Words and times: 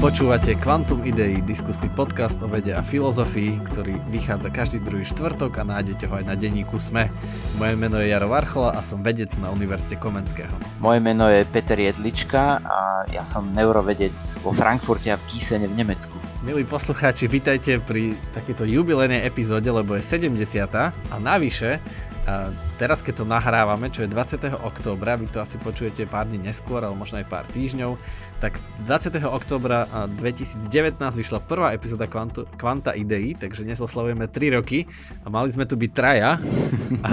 Počúvate 0.00 0.56
Quantum 0.56 1.04
Idei, 1.04 1.44
diskusný 1.44 1.92
podcast 1.92 2.40
o 2.40 2.48
vede 2.48 2.72
a 2.72 2.80
filozofii, 2.80 3.60
ktorý 3.68 4.00
vychádza 4.08 4.48
každý 4.48 4.80
druhý 4.80 5.04
štvrtok 5.04 5.60
a 5.60 5.68
nájdete 5.68 6.08
ho 6.08 6.16
aj 6.16 6.24
na 6.24 6.32
denníku 6.40 6.80
SME. 6.80 7.12
Moje 7.60 7.76
meno 7.76 8.00
je 8.00 8.08
Jaro 8.08 8.32
Varchola 8.32 8.72
a 8.72 8.80
som 8.80 9.04
vedec 9.04 9.28
na 9.44 9.52
Univerzite 9.52 10.00
Komenského. 10.00 10.48
Moje 10.80 11.04
meno 11.04 11.28
je 11.28 11.44
Peter 11.44 11.76
Jedlička 11.76 12.64
a 12.64 13.04
ja 13.12 13.28
som 13.28 13.52
neurovedec 13.52 14.16
vo 14.40 14.56
Frankfurte 14.56 15.12
a 15.12 15.20
v 15.20 15.36
Gísene 15.36 15.68
v 15.68 15.76
Nemecku. 15.76 16.16
Milí 16.48 16.64
poslucháči, 16.64 17.28
vitajte 17.28 17.84
pri 17.84 18.16
takéto 18.32 18.64
jubilejnej 18.64 19.28
epizóde, 19.28 19.68
lebo 19.68 20.00
je 20.00 20.02
70. 20.02 20.32
a 20.80 21.16
navyše 21.20 21.76
teraz 22.80 23.00
keď 23.04 23.22
to 23.22 23.24
nahrávame, 23.24 23.92
čo 23.92 24.02
je 24.04 24.12
20. 24.12 24.50
októbra, 24.60 25.16
vy 25.16 25.28
to 25.30 25.38
asi 25.40 25.56
počujete 25.60 26.08
pár 26.08 26.26
dní 26.26 26.40
neskôr, 26.40 26.82
ale 26.82 26.96
možno 26.96 27.20
aj 27.20 27.26
pár 27.28 27.44
týždňov, 27.52 28.00
tak 28.40 28.56
20. 28.88 29.20
októbra 29.24 29.84
2019 30.16 30.96
vyšla 30.96 31.44
prvá 31.44 31.76
epizóda 31.76 32.08
Quanta, 32.08 32.48
Quanta 32.56 32.96
Idei, 32.96 33.36
takže 33.36 33.68
dnes 33.68 33.80
oslavujeme 33.84 34.26
3 34.26 34.56
roky 34.56 34.88
a 35.22 35.28
mali 35.28 35.52
sme 35.52 35.68
tu 35.68 35.76
byť 35.76 35.90
traja, 35.92 36.40
a, 37.08 37.12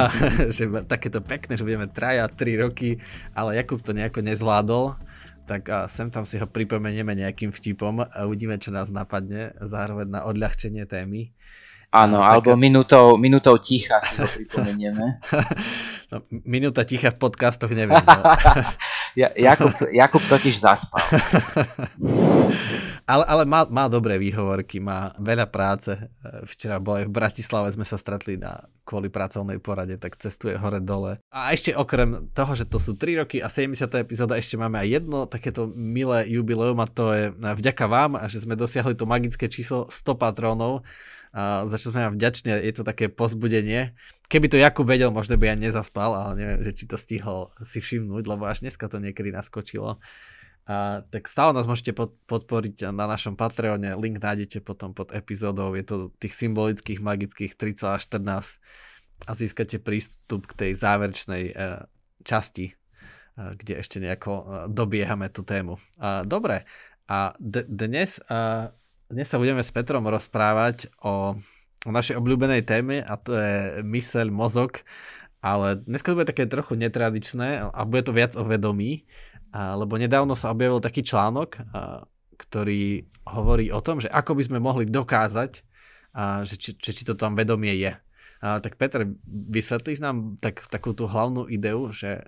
že 0.50 0.72
takéto 0.88 1.20
pekné, 1.20 1.60
že 1.60 1.68
budeme 1.68 1.92
traja 1.92 2.32
3 2.32 2.64
roky, 2.64 2.98
ale 3.36 3.60
Jakub 3.60 3.84
to 3.84 3.92
nejako 3.92 4.24
nezvládol, 4.24 4.96
tak 5.48 5.64
a 5.72 5.88
sem 5.88 6.12
tam 6.12 6.28
si 6.28 6.36
ho 6.36 6.48
pripomenieme 6.48 7.16
nejakým 7.16 7.56
vtipom 7.56 8.04
a 8.04 8.28
uvidíme, 8.28 8.60
čo 8.60 8.76
nás 8.76 8.92
napadne, 8.92 9.56
zároveň 9.64 10.08
na 10.12 10.22
odľahčenie 10.28 10.84
témy. 10.84 11.32
Áno, 11.88 12.20
no, 12.20 12.28
alebo 12.28 12.60
minútou, 12.60 13.16
minútou 13.16 13.56
ticha 13.64 14.04
si 14.04 14.20
ho 14.20 14.28
pripomenieme. 14.28 15.16
no, 16.12 16.20
minúta 16.44 16.84
ticha 16.84 17.16
v 17.16 17.18
podcastoch 17.18 17.72
neviem. 17.72 17.96
No. 18.04 18.24
ja, 19.24 19.32
Jakub, 19.32 19.72
Jakub 19.96 20.20
totiž 20.28 20.60
zaspal. 20.60 21.00
ale 23.08 23.24
ale 23.24 23.44
má, 23.48 23.64
má 23.72 23.88
dobré 23.88 24.20
výhovorky, 24.20 24.84
má 24.84 25.16
veľa 25.16 25.48
práce. 25.48 25.96
Včera 26.52 26.84
bol 26.84 27.00
aj 27.00 27.08
v 27.08 27.16
Bratislave, 27.16 27.72
sme 27.72 27.88
sa 27.88 27.96
stretli 27.96 28.36
na, 28.36 28.68
kvôli 28.84 29.08
pracovnej 29.08 29.64
porade, 29.64 29.96
tak 29.96 30.20
cestuje 30.20 30.60
hore-dole. 30.60 31.24
A 31.32 31.56
ešte 31.56 31.72
okrem 31.72 32.28
toho, 32.36 32.52
že 32.52 32.68
to 32.68 32.84
sú 32.84 33.00
3 33.00 33.24
roky 33.24 33.40
a 33.40 33.48
70. 33.48 33.88
epizóda, 33.96 34.36
ešte 34.36 34.60
máme 34.60 34.76
aj 34.76 34.88
jedno 34.92 35.24
takéto 35.24 35.72
milé 35.72 36.28
jubileum 36.28 36.84
a 36.84 36.88
to 36.92 37.16
je 37.16 37.32
vďaka 37.32 37.88
vám, 37.88 38.20
že 38.28 38.44
sme 38.44 38.60
dosiahli 38.60 38.92
to 38.92 39.08
magické 39.08 39.48
číslo 39.48 39.88
100 39.88 40.20
patrónov 40.20 40.84
za 41.36 41.76
čo 41.78 41.92
sme 41.92 42.08
vám 42.08 42.16
vďační, 42.16 42.50
je 42.64 42.74
to 42.74 42.84
také 42.88 43.12
pozbudenie. 43.12 43.94
Keby 44.28 44.48
to 44.52 44.58
Jakub 44.60 44.88
vedel, 44.88 45.12
možno 45.12 45.40
by 45.40 45.54
ja 45.54 45.56
nezaspal, 45.56 46.12
ale 46.12 46.32
neviem, 46.40 46.62
že 46.68 46.72
či 46.84 46.84
to 46.88 46.98
stihol 47.00 47.52
si 47.64 47.80
všimnúť, 47.80 48.24
lebo 48.28 48.48
až 48.48 48.64
dneska 48.64 48.88
to 48.88 49.00
niekedy 49.00 49.32
naskočilo. 49.32 50.00
A, 50.68 51.00
tak 51.08 51.32
stále 51.32 51.56
nás 51.56 51.64
môžete 51.64 51.96
pod, 51.96 52.12
podporiť 52.28 52.92
na 52.92 53.08
našom 53.08 53.40
Patreone, 53.40 53.96
link 53.96 54.20
nájdete 54.20 54.60
potom 54.60 54.92
pod 54.92 55.16
epizódou, 55.16 55.72
je 55.80 55.86
to 55.88 55.96
tých 56.20 56.36
symbolických 56.36 57.00
magických 57.00 57.56
3,14 57.56 58.60
a 59.26 59.32
získate 59.32 59.80
prístup 59.80 60.46
k 60.52 60.54
tej 60.68 60.72
záverečnej 60.76 61.44
e, 61.50 61.54
časti, 62.28 62.66
e, 62.70 62.74
kde 63.56 63.80
ešte 63.80 64.04
nejako 64.04 64.32
e, 64.36 64.46
dobiehame 64.68 65.32
tú 65.32 65.48
tému. 65.48 65.80
A, 66.04 66.28
dobre, 66.28 66.68
a 67.08 67.32
d- 67.40 67.66
dnes 67.66 68.20
e, 68.20 68.24
dnes 69.08 69.28
sa 69.32 69.40
budeme 69.40 69.64
s 69.64 69.72
Petrom 69.72 70.04
rozprávať 70.04 70.92
o, 71.00 71.36
o 71.88 71.92
našej 71.92 72.20
obľúbenej 72.20 72.68
téme 72.68 73.00
a 73.00 73.16
to 73.16 73.40
je 73.40 73.80
myseľ, 73.88 74.28
mozog, 74.28 74.84
ale 75.40 75.80
dneska 75.80 76.12
to 76.12 76.18
bude 76.20 76.28
také 76.28 76.44
trochu 76.44 76.76
netradičné 76.76 77.72
a 77.72 77.80
bude 77.88 78.04
to 78.04 78.12
viac 78.12 78.36
o 78.36 78.44
vedomí, 78.44 79.08
lebo 79.56 79.96
nedávno 79.96 80.36
sa 80.36 80.52
objavil 80.52 80.84
taký 80.84 81.08
článok, 81.08 81.56
ktorý 82.36 83.08
hovorí 83.24 83.72
o 83.72 83.80
tom, 83.80 84.04
že 84.04 84.12
ako 84.12 84.36
by 84.36 84.44
sme 84.44 84.60
mohli 84.60 84.84
dokázať, 84.84 85.52
že 86.44 86.56
či, 86.60 86.76
či, 86.76 87.04
to 87.08 87.16
tam 87.16 87.40
vedomie 87.40 87.80
je. 87.80 87.96
Tak 88.44 88.76
Peter, 88.76 89.08
vysvetlíš 89.26 90.04
nám 90.04 90.36
tak, 90.44 90.68
takú 90.68 90.92
tú 90.92 91.08
hlavnú 91.08 91.48
ideu, 91.48 91.90
že 91.96 92.28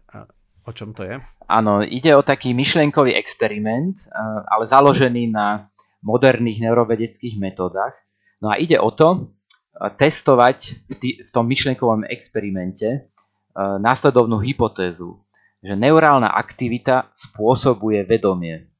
o 0.64 0.72
čom 0.72 0.96
to 0.96 1.04
je? 1.04 1.20
Áno, 1.50 1.84
ide 1.84 2.16
o 2.16 2.24
taký 2.24 2.56
myšlienkový 2.56 3.14
experiment, 3.20 4.00
ale 4.48 4.64
založený 4.64 5.34
na 5.34 5.68
moderných 6.02 6.64
neurovedeckých 6.64 7.40
metódach. 7.40 7.96
No 8.40 8.52
a 8.52 8.60
ide 8.60 8.80
o 8.80 8.90
to 8.92 9.36
testovať 9.80 10.58
v, 10.88 10.94
tý, 11.00 11.10
v 11.24 11.30
tom 11.32 11.48
myšlienkovom 11.48 12.08
experimente 12.08 13.12
následovnú 13.60 14.40
hypotézu, 14.40 15.20
že 15.60 15.76
neurálna 15.76 16.32
aktivita 16.32 17.12
spôsobuje 17.12 18.08
vedomie. 18.08 18.72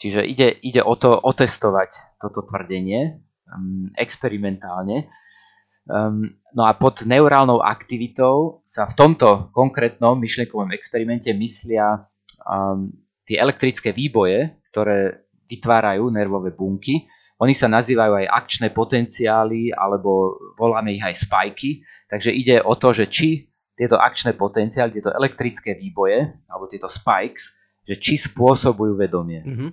Čiže 0.00 0.24
ide, 0.24 0.48
ide 0.64 0.80
o 0.80 0.96
to 0.96 1.12
otestovať 1.12 2.16
toto 2.16 2.40
tvrdenie 2.48 3.20
um, 3.44 3.92
experimentálne. 3.92 5.12
Um, 5.84 6.40
no 6.56 6.64
a 6.64 6.72
pod 6.72 7.04
neurálnou 7.04 7.60
aktivitou 7.60 8.64
sa 8.64 8.88
v 8.88 8.96
tomto 8.96 9.52
konkrétnom 9.52 10.16
myšlienkovom 10.16 10.72
experimente 10.72 11.28
myslia 11.36 12.08
um, 12.48 12.88
tie 13.28 13.36
elektrické 13.36 13.92
výboje, 13.92 14.56
ktoré 14.72 15.28
vytvárajú 15.50 16.06
nervové 16.14 16.54
bunky. 16.54 17.10
Oni 17.40 17.56
sa 17.56 17.66
nazývajú 17.66 18.20
aj 18.22 18.26
akčné 18.30 18.68
potenciály, 18.70 19.72
alebo 19.74 20.36
voláme 20.60 20.94
ich 20.94 21.02
aj 21.02 21.26
spajky. 21.26 21.82
Takže 22.06 22.30
ide 22.30 22.60
o 22.62 22.76
to, 22.76 22.94
že 22.94 23.08
či 23.08 23.50
tieto 23.74 23.96
akčné 23.96 24.36
potenciály, 24.36 25.00
tieto 25.00 25.08
elektrické 25.08 25.72
výboje, 25.72 26.36
alebo 26.52 26.68
tieto 26.68 26.84
spikes, 26.84 27.56
že 27.88 27.96
či 27.96 28.20
spôsobujú 28.20 28.92
vedomie. 28.92 29.40
Mm-hmm. 29.40 29.70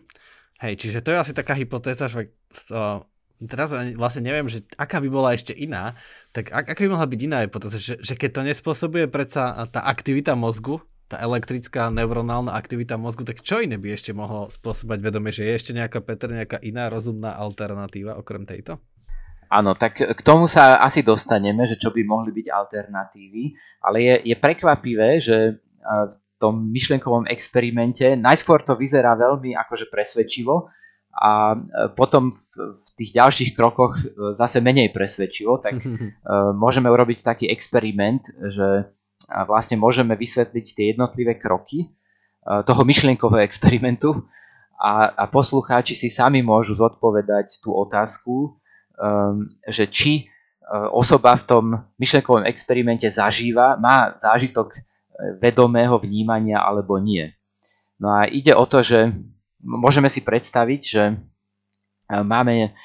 Hej, 0.64 0.74
čiže 0.80 1.04
to 1.04 1.12
je 1.12 1.22
asi 1.22 1.34
taká 1.36 1.54
hypotéza, 1.54 2.08
že 2.08 2.32
uh, 2.72 3.04
teraz 3.46 3.70
vlastne 4.00 4.26
neviem, 4.26 4.48
že 4.48 4.64
aká 4.80 4.98
by 5.04 5.10
bola 5.12 5.36
ešte 5.36 5.52
iná, 5.52 5.94
tak 6.32 6.50
ak, 6.50 6.72
aká 6.74 6.82
by 6.88 6.90
mohla 6.96 7.06
byť 7.06 7.20
iná 7.20 7.38
hypotéza, 7.44 7.78
že, 7.78 8.00
že 8.00 8.16
keď 8.16 8.30
to 8.32 8.42
nespôsobuje 8.48 9.06
predsa 9.12 9.68
tá 9.70 9.84
aktivita 9.86 10.34
mozgu, 10.34 10.82
tá 11.08 11.18
elektrická 11.24 11.88
neuronálna 11.88 12.52
aktivita 12.52 13.00
mozgu, 13.00 13.24
tak 13.24 13.40
čo 13.40 13.64
iné 13.64 13.80
by 13.80 13.96
ešte 13.96 14.12
mohlo 14.12 14.52
spôsobať 14.52 15.00
vedomie, 15.00 15.32
že 15.32 15.48
je 15.48 15.54
ešte 15.56 15.72
nejaká, 15.72 16.04
Peter, 16.04 16.28
nejaká 16.28 16.60
iná 16.60 16.92
rozumná 16.92 17.36
alternatíva 17.40 18.20
okrem 18.20 18.44
tejto? 18.44 18.84
Áno, 19.48 19.80
tak 19.80 20.04
k 20.04 20.22
tomu 20.28 20.44
sa 20.52 20.84
asi 20.84 21.08
dostaneme, 21.08 21.64
že 21.64 21.80
čo 21.80 21.96
by 21.96 22.04
mohli 22.04 22.36
byť 22.36 22.48
alternatívy, 22.52 23.44
ale 23.80 23.98
je, 24.04 24.16
je 24.28 24.36
prekvapivé, 24.36 25.24
že 25.24 25.64
v 25.88 26.16
tom 26.36 26.68
myšlienkovom 26.70 27.32
experimente 27.32 28.20
najskôr 28.20 28.62
to 28.68 28.76
vyzerá 28.76 29.16
veľmi 29.16 29.56
akože 29.56 29.88
presvedčivo 29.88 30.68
a 31.18 31.58
potom 31.98 32.30
v, 32.30 32.42
v 32.70 32.88
tých 32.94 33.12
ďalších 33.18 33.52
krokoch 33.58 33.98
e, 33.98 34.38
zase 34.38 34.62
menej 34.62 34.94
presvedčivo, 34.94 35.58
tak 35.58 35.82
e, 35.82 35.90
môžeme 36.54 36.94
urobiť 36.94 37.26
taký 37.26 37.50
experiment, 37.50 38.22
že 38.30 38.94
vlastne 39.28 39.76
môžeme 39.76 40.16
vysvetliť 40.16 40.66
tie 40.66 40.86
jednotlivé 40.96 41.36
kroky 41.36 41.84
e, 41.84 41.88
toho 42.64 42.82
myšlienkového 42.88 43.44
experimentu 43.44 44.24
a, 44.80 45.12
a 45.12 45.24
poslucháči 45.28 45.98
si 45.98 46.08
sami 46.08 46.40
môžu 46.46 46.78
zodpovedať 46.78 47.60
tú 47.60 47.76
otázku, 47.76 48.56
um, 48.96 49.50
že 49.68 49.90
či 49.92 50.14
e, 50.16 50.24
osoba 50.94 51.36
v 51.36 51.44
tom 51.44 51.66
myšlienkovom 52.00 52.48
experimente 52.48 53.10
zažíva, 53.12 53.76
má 53.76 54.16
zážitok 54.16 54.78
e, 54.78 54.80
vedomého 55.44 56.00
vnímania 56.00 56.64
alebo 56.64 56.96
nie. 57.02 57.28
No 57.98 58.14
a 58.14 58.30
ide 58.30 58.54
o 58.54 58.64
to, 58.64 58.86
že 58.86 59.12
môžeme 59.60 60.08
si 60.08 60.22
predstaviť, 60.22 60.82
že 60.86 61.04
máme 62.08 62.78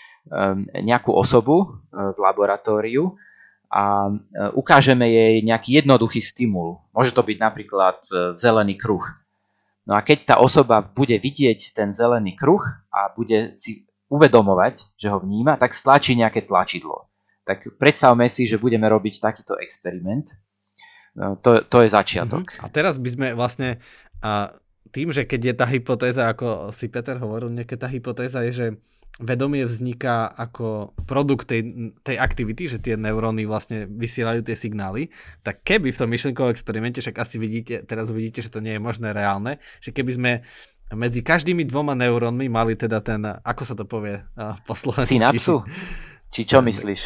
nejakú 0.81 1.13
osobu 1.13 1.85
v 1.93 2.17
laboratóriu 2.17 3.13
a 3.73 4.13
e, 4.13 4.13
ukážeme 4.53 5.09
jej 5.09 5.41
nejaký 5.41 5.81
jednoduchý 5.81 6.21
stimul. 6.21 6.85
Môže 6.93 7.17
to 7.17 7.25
byť 7.25 7.39
napríklad 7.41 7.99
e, 8.13 8.37
zelený 8.37 8.77
kruh. 8.77 9.01
No 9.89 9.97
a 9.97 10.05
keď 10.05 10.19
tá 10.29 10.35
osoba 10.37 10.85
bude 10.85 11.17
vidieť 11.17 11.73
ten 11.73 11.91
zelený 11.97 12.37
kruh 12.37 12.61
a 12.93 13.09
bude 13.17 13.57
si 13.57 13.89
uvedomovať, 14.13 14.95
že 15.01 15.09
ho 15.09 15.19
vníma, 15.19 15.57
tak 15.57 15.73
stlačí 15.73 16.13
nejaké 16.13 16.45
tlačidlo. 16.45 17.09
Tak 17.49 17.81
predstavme 17.81 18.29
si, 18.29 18.45
že 18.45 18.61
budeme 18.61 18.87
robiť 18.87 19.19
takýto 19.19 19.57
experiment. 19.59 20.31
No, 21.17 21.41
to, 21.41 21.65
to 21.65 21.83
je 21.83 21.89
začiatok. 21.91 22.61
A 22.61 22.69
teraz 22.69 23.01
by 23.01 23.09
sme 23.09 23.29
vlastne 23.33 23.81
a 24.23 24.55
tým, 24.93 25.11
že 25.11 25.27
keď 25.27 25.41
je 25.41 25.55
tá 25.57 25.67
hypotéza, 25.67 26.29
ako 26.29 26.71
si 26.71 26.87
Peter 26.87 27.17
hovoril, 27.19 27.51
nejaká 27.51 27.75
tá 27.75 27.89
hypotéza 27.89 28.45
je, 28.47 28.53
že 28.53 28.67
vedomie 29.21 29.69
vzniká 29.69 30.25
ako 30.25 30.97
produkt 31.05 31.53
tej, 31.53 31.93
tej 32.01 32.17
aktivity, 32.17 32.65
že 32.73 32.81
tie 32.81 32.97
neuróny 32.97 33.45
vlastne 33.45 33.85
vysielajú 33.85 34.41
tie 34.41 34.57
signály, 34.57 35.13
tak 35.45 35.61
keby 35.61 35.93
v 35.93 36.01
tom 36.01 36.09
myšlenkovom 36.09 36.49
experimente, 36.49 37.05
však 37.05 37.21
asi 37.21 37.37
vidíte, 37.37 37.85
teraz 37.85 38.09
vidíte, 38.09 38.41
že 38.41 38.53
to 38.53 38.65
nie 38.65 38.77
je 38.77 38.81
možné 38.81 39.13
reálne, 39.13 39.61
že 39.85 39.93
keby 39.93 40.11
sme 40.17 40.33
medzi 40.97 41.21
každými 41.21 41.65
dvoma 41.69 41.93
neurónmi 41.97 42.49
mali 42.49 42.77
teda 42.77 43.05
ten, 43.05 43.21
ako 43.25 43.63
sa 43.65 43.75
to 43.77 43.85
povie 43.85 44.21
po 44.65 44.73
slovensky? 44.73 45.21
Synapsu? 45.21 45.65
Či 46.33 46.49
čo 46.49 46.65
myslíš? 46.65 47.01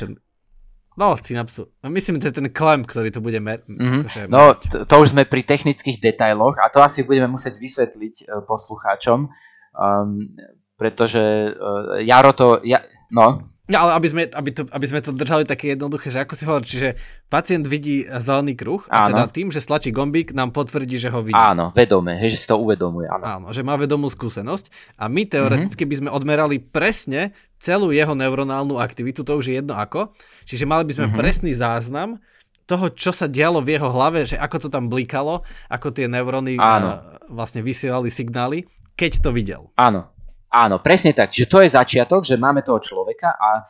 No, 0.96 1.12
synapsu. 1.12 1.68
Myslím, 1.84 2.24
že 2.24 2.32
ten 2.32 2.48
klemp, 2.48 2.88
ktorý 2.88 3.12
to 3.12 3.20
bude 3.20 3.36
mer- 3.36 3.60
mm-hmm. 3.68 4.08
akože 4.08 4.20
No, 4.32 4.56
to, 4.56 4.88
to 4.88 4.94
už 4.96 5.12
sme 5.12 5.28
pri 5.28 5.44
technických 5.44 6.00
detailoch 6.00 6.56
a 6.56 6.72
to 6.72 6.80
asi 6.80 7.04
budeme 7.04 7.28
musieť 7.28 7.60
vysvetliť 7.60 8.14
uh, 8.26 8.40
poslucháčom. 8.48 9.28
Um, 9.76 10.40
pretože 10.76 11.52
uh, 11.52 12.00
Jaro 12.04 12.32
to... 12.32 12.60
Ja, 12.62 12.84
no, 13.10 13.56
No 13.66 13.82
ale 13.82 13.98
aby 13.98 14.06
sme, 14.06 14.22
aby, 14.30 14.50
to, 14.54 14.62
aby 14.70 14.86
sme 14.86 15.02
to 15.02 15.10
držali 15.10 15.42
také 15.42 15.74
jednoduché, 15.74 16.14
že 16.14 16.22
ako 16.22 16.34
si 16.38 16.46
hovorí, 16.46 16.64
čiže 16.70 16.94
pacient 17.26 17.66
vidí 17.66 18.06
zelený 18.06 18.54
kruh 18.54 18.78
a 18.86 19.10
teda 19.10 19.26
tým, 19.26 19.50
že 19.50 19.58
stlačí 19.58 19.90
gombík, 19.90 20.30
nám 20.30 20.54
potvrdí, 20.54 21.02
že 21.02 21.10
ho 21.10 21.18
vidí. 21.18 21.34
Áno, 21.34 21.74
vedome, 21.74 22.14
že 22.14 22.30
si 22.30 22.46
to 22.46 22.62
uvedomuje. 22.62 23.10
Áno. 23.10 23.24
áno, 23.26 23.46
že 23.50 23.66
má 23.66 23.74
vedomú 23.74 24.06
skúsenosť 24.06 24.70
a 25.02 25.10
my 25.10 25.26
teoreticky 25.26 25.82
mm-hmm. 25.82 25.90
by 25.90 25.96
sme 25.98 26.10
odmerali 26.14 26.56
presne 26.62 27.34
celú 27.58 27.90
jeho 27.90 28.14
neuronálnu 28.14 28.78
aktivitu, 28.78 29.26
to 29.26 29.34
už 29.34 29.50
je 29.50 29.54
jedno 29.58 29.74
ako, 29.74 30.14
čiže 30.46 30.62
mali 30.62 30.86
by 30.86 30.92
sme 30.94 31.06
mm-hmm. 31.10 31.18
presný 31.18 31.50
záznam 31.50 32.22
toho, 32.70 32.86
čo 32.94 33.10
sa 33.10 33.26
dialo 33.26 33.62
v 33.66 33.78
jeho 33.78 33.90
hlave, 33.90 34.30
že 34.30 34.38
ako 34.38 34.66
to 34.66 34.68
tam 34.70 34.86
blikalo, 34.86 35.42
ako 35.66 35.90
tie 35.90 36.06
neuróny 36.06 36.54
áno. 36.54 37.18
vlastne 37.34 37.66
vysielali 37.66 38.14
signály, 38.14 38.70
keď 38.94 39.26
to 39.26 39.30
videl. 39.34 39.74
Áno, 39.74 40.10
Áno, 40.56 40.80
presne 40.80 41.12
tak. 41.12 41.28
Čiže 41.28 41.50
to 41.52 41.58
je 41.60 41.76
začiatok, 41.76 42.24
že 42.24 42.40
máme 42.40 42.64
toho 42.64 42.80
človeka 42.80 43.36
a 43.36 43.50
e, 43.60 43.62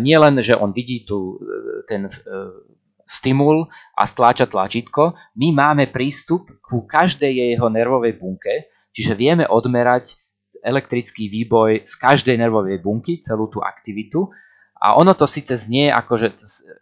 nie 0.00 0.16
len, 0.16 0.40
že 0.40 0.56
on 0.56 0.72
vidí 0.72 1.04
tu 1.04 1.36
e, 1.36 1.84
ten 1.84 2.08
e, 2.08 2.12
stimul 3.04 3.68
a 3.92 4.08
stláča 4.08 4.48
tlačítko, 4.48 5.12
my 5.36 5.48
máme 5.52 5.84
prístup 5.92 6.48
ku 6.64 6.88
každej 6.88 7.52
jeho 7.52 7.68
nervovej 7.68 8.16
bunke, 8.16 8.72
čiže 8.88 9.18
vieme 9.18 9.44
odmerať 9.44 10.16
elektrický 10.64 11.28
výboj 11.28 11.84
z 11.84 11.94
každej 12.00 12.40
nervovej 12.40 12.80
bunky, 12.80 13.20
celú 13.20 13.52
tú 13.52 13.60
aktivitu. 13.60 14.32
A 14.80 14.96
ono 14.96 15.12
to 15.12 15.28
síce 15.28 15.52
znie 15.60 15.92
ako, 15.92 16.16
že 16.16 16.28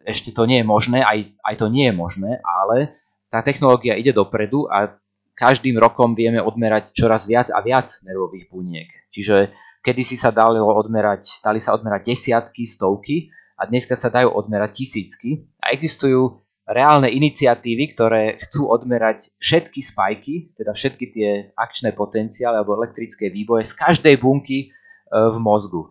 ešte 0.07 0.31
to 0.31 0.47
nie 0.47 0.63
je 0.63 0.67
možné, 0.67 1.03
aj, 1.03 1.35
aj 1.43 1.55
to 1.59 1.67
nie 1.67 1.91
je 1.91 1.95
možné, 1.99 2.39
ale 2.47 2.95
tá 3.27 3.43
technológia 3.43 3.99
ide 3.99 4.15
dopredu 4.15 4.71
a 4.71 4.95
každým 5.39 5.79
rokom 5.79 6.19
vieme 6.19 6.43
odmerať 6.43 6.91
čoraz 6.99 7.31
viac 7.31 7.47
a 7.55 7.63
viac 7.63 7.87
nervových 8.03 8.51
buniek. 8.51 8.91
Čiže 9.15 9.55
kedysi 9.87 10.19
sa 10.19 10.35
dalo 10.35 10.67
odmerať, 10.67 11.39
dali 11.39 11.63
sa 11.63 11.79
odmerať 11.79 12.11
desiatky, 12.11 12.67
stovky 12.67 13.31
a 13.55 13.71
dneska 13.71 13.95
sa 13.95 14.11
dajú 14.11 14.35
odmerať 14.35 14.83
tisícky. 14.83 15.47
A 15.63 15.71
existujú 15.71 16.43
reálne 16.69 17.09
iniciatívy, 17.09 17.97
ktoré 17.97 18.37
chcú 18.43 18.69
odmerať 18.69 19.39
všetky 19.41 19.81
spajky, 19.81 20.35
teda 20.59 20.77
všetky 20.77 21.05
tie 21.09 21.29
akčné 21.57 21.97
potenciály 21.97 22.61
alebo 22.61 22.77
elektrické 22.77 23.33
výboje 23.33 23.65
z 23.65 23.73
každej 23.79 24.15
bunky 24.21 24.59
e, 24.61 24.67
v 25.11 25.39
mozgu. 25.41 25.89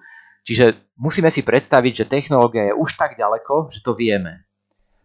Čiže 0.48 0.96
musíme 0.96 1.28
si 1.28 1.44
predstaviť, 1.44 1.94
že 2.06 2.10
technológia 2.12 2.72
je 2.72 2.78
už 2.78 2.96
tak 2.96 3.20
ďaleko, 3.20 3.68
že 3.68 3.84
to 3.84 3.92
vieme. 3.98 4.47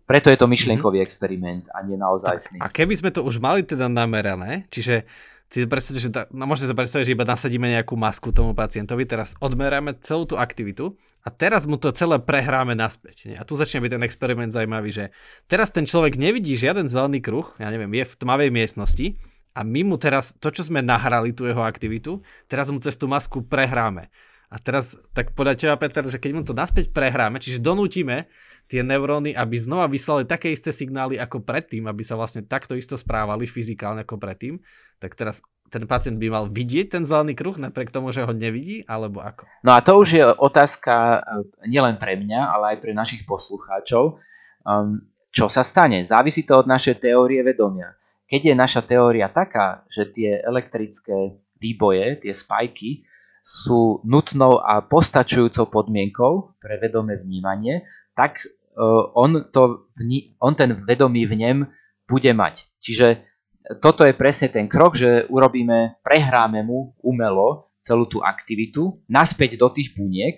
Preto 0.02 0.28
je 0.28 0.38
to 0.38 0.50
myšlienkový 0.50 0.98
mm-hmm. 0.98 1.08
experiment 1.08 1.64
a 1.70 1.82
nie 1.86 1.94
naozaj 1.94 2.58
A 2.58 2.68
keby 2.68 2.98
sme 2.98 3.10
to 3.14 3.22
už 3.22 3.38
mali 3.38 3.62
teda 3.62 3.86
namerané, 3.86 4.66
čiže 4.68 5.06
si 5.52 5.68
predstavíte, 5.68 6.00
že 6.00 6.10
no 6.32 6.48
môžete 6.48 6.72
sa 6.72 6.76
predstaviť, 6.76 7.04
že 7.04 7.12
iba 7.12 7.28
nasadíme 7.28 7.68
nejakú 7.68 7.92
masku 7.92 8.32
tomu 8.32 8.56
pacientovi, 8.56 9.04
teraz 9.04 9.36
odmeráme 9.36 9.92
celú 10.00 10.24
tú 10.24 10.40
aktivitu 10.40 10.96
a 11.20 11.28
teraz 11.28 11.68
mu 11.68 11.76
to 11.76 11.92
celé 11.92 12.16
prehráme 12.16 12.72
naspäť. 12.72 13.28
Nie? 13.28 13.36
A 13.36 13.44
tu 13.44 13.52
začne 13.60 13.84
byť 13.84 14.00
ten 14.00 14.02
experiment 14.08 14.48
zaujímavý, 14.48 14.88
že 14.88 15.04
teraz 15.44 15.68
ten 15.68 15.84
človek 15.84 16.16
nevidí 16.16 16.56
žiaden 16.56 16.88
zelený 16.88 17.20
kruh, 17.20 17.52
ja 17.60 17.68
neviem, 17.68 17.92
je 17.92 18.08
v 18.08 18.14
tmavej 18.16 18.48
miestnosti 18.48 19.20
a 19.52 19.60
my 19.60 19.84
mu 19.84 20.00
teraz 20.00 20.32
to, 20.40 20.48
čo 20.48 20.64
sme 20.64 20.80
nahrali, 20.80 21.36
tú 21.36 21.44
jeho 21.44 21.60
aktivitu, 21.60 22.24
teraz 22.48 22.72
mu 22.72 22.80
cez 22.80 22.96
tú 22.96 23.04
masku 23.04 23.44
prehráme. 23.44 24.08
A 24.52 24.56
teraz, 24.56 24.96
tak 25.16 25.32
podľa 25.36 25.56
teba, 25.56 25.76
Peter, 25.80 26.04
že 26.08 26.20
keď 26.20 26.30
mu 26.32 26.40
to 26.44 26.56
naspäť 26.56 26.92
prehráme, 26.92 27.40
čiže 27.40 27.60
donútime 27.60 28.28
tie 28.72 28.80
neuróny, 28.80 29.36
aby 29.36 29.52
znova 29.60 29.84
vyslali 29.84 30.24
také 30.24 30.48
isté 30.48 30.72
signály 30.72 31.20
ako 31.20 31.44
predtým, 31.44 31.84
aby 31.84 32.00
sa 32.00 32.16
vlastne 32.16 32.40
takto 32.40 32.72
isto 32.72 32.96
správali 32.96 33.44
fyzikálne 33.44 34.08
ako 34.08 34.16
predtým, 34.16 34.56
tak 34.96 35.12
teraz 35.12 35.44
ten 35.68 35.84
pacient 35.84 36.16
by 36.16 36.32
mal 36.32 36.44
vidieť 36.48 36.96
ten 36.96 37.04
zelený 37.04 37.36
kruh 37.36 37.56
napriek 37.60 37.92
tomu, 37.92 38.16
že 38.16 38.24
ho 38.24 38.32
nevidí, 38.32 38.80
alebo 38.88 39.20
ako? 39.20 39.44
No 39.60 39.76
a 39.76 39.84
to 39.84 40.00
už 40.00 40.08
je 40.16 40.24
otázka 40.24 41.20
eh, 41.20 41.68
nielen 41.68 42.00
pre 42.00 42.16
mňa, 42.16 42.40
ale 42.48 42.64
aj 42.76 42.78
pre 42.80 42.96
našich 42.96 43.28
poslucháčov. 43.28 44.16
Um, 44.64 45.04
čo 45.28 45.52
sa 45.52 45.64
stane? 45.64 46.00
Závisí 46.04 46.48
to 46.48 46.64
od 46.64 46.68
našej 46.68 47.00
teórie 47.00 47.44
vedomia. 47.44 47.92
Keď 48.24 48.52
je 48.52 48.54
naša 48.56 48.84
teória 48.84 49.28
taká, 49.28 49.84
že 49.88 50.08
tie 50.08 50.40
elektrické 50.40 51.40
výboje, 51.60 52.24
tie 52.24 52.32
spajky, 52.32 53.04
sú 53.42 54.00
nutnou 54.06 54.62
a 54.62 54.86
postačujúcou 54.86 55.66
podmienkou 55.66 56.54
pre 56.62 56.78
vedomé 56.78 57.18
vnímanie, 57.18 57.82
tak 58.14 58.46
on, 58.78 59.52
to, 59.52 59.88
on 60.40 60.52
ten 60.56 60.72
vedomý 60.72 61.28
v 61.28 61.34
nem 61.36 61.58
bude 62.08 62.32
mať. 62.32 62.68
Čiže 62.80 63.06
toto 63.78 64.02
je 64.02 64.16
presne 64.16 64.50
ten 64.50 64.66
krok, 64.66 64.98
že 64.98 65.28
urobíme, 65.30 66.02
prehráme 66.02 66.66
mu 66.66 66.96
umelo 67.00 67.68
celú 67.82 68.06
tú 68.10 68.22
aktivitu 68.22 69.02
naspäť 69.06 69.58
do 69.58 69.70
tých 69.70 69.94
buniek, 69.94 70.34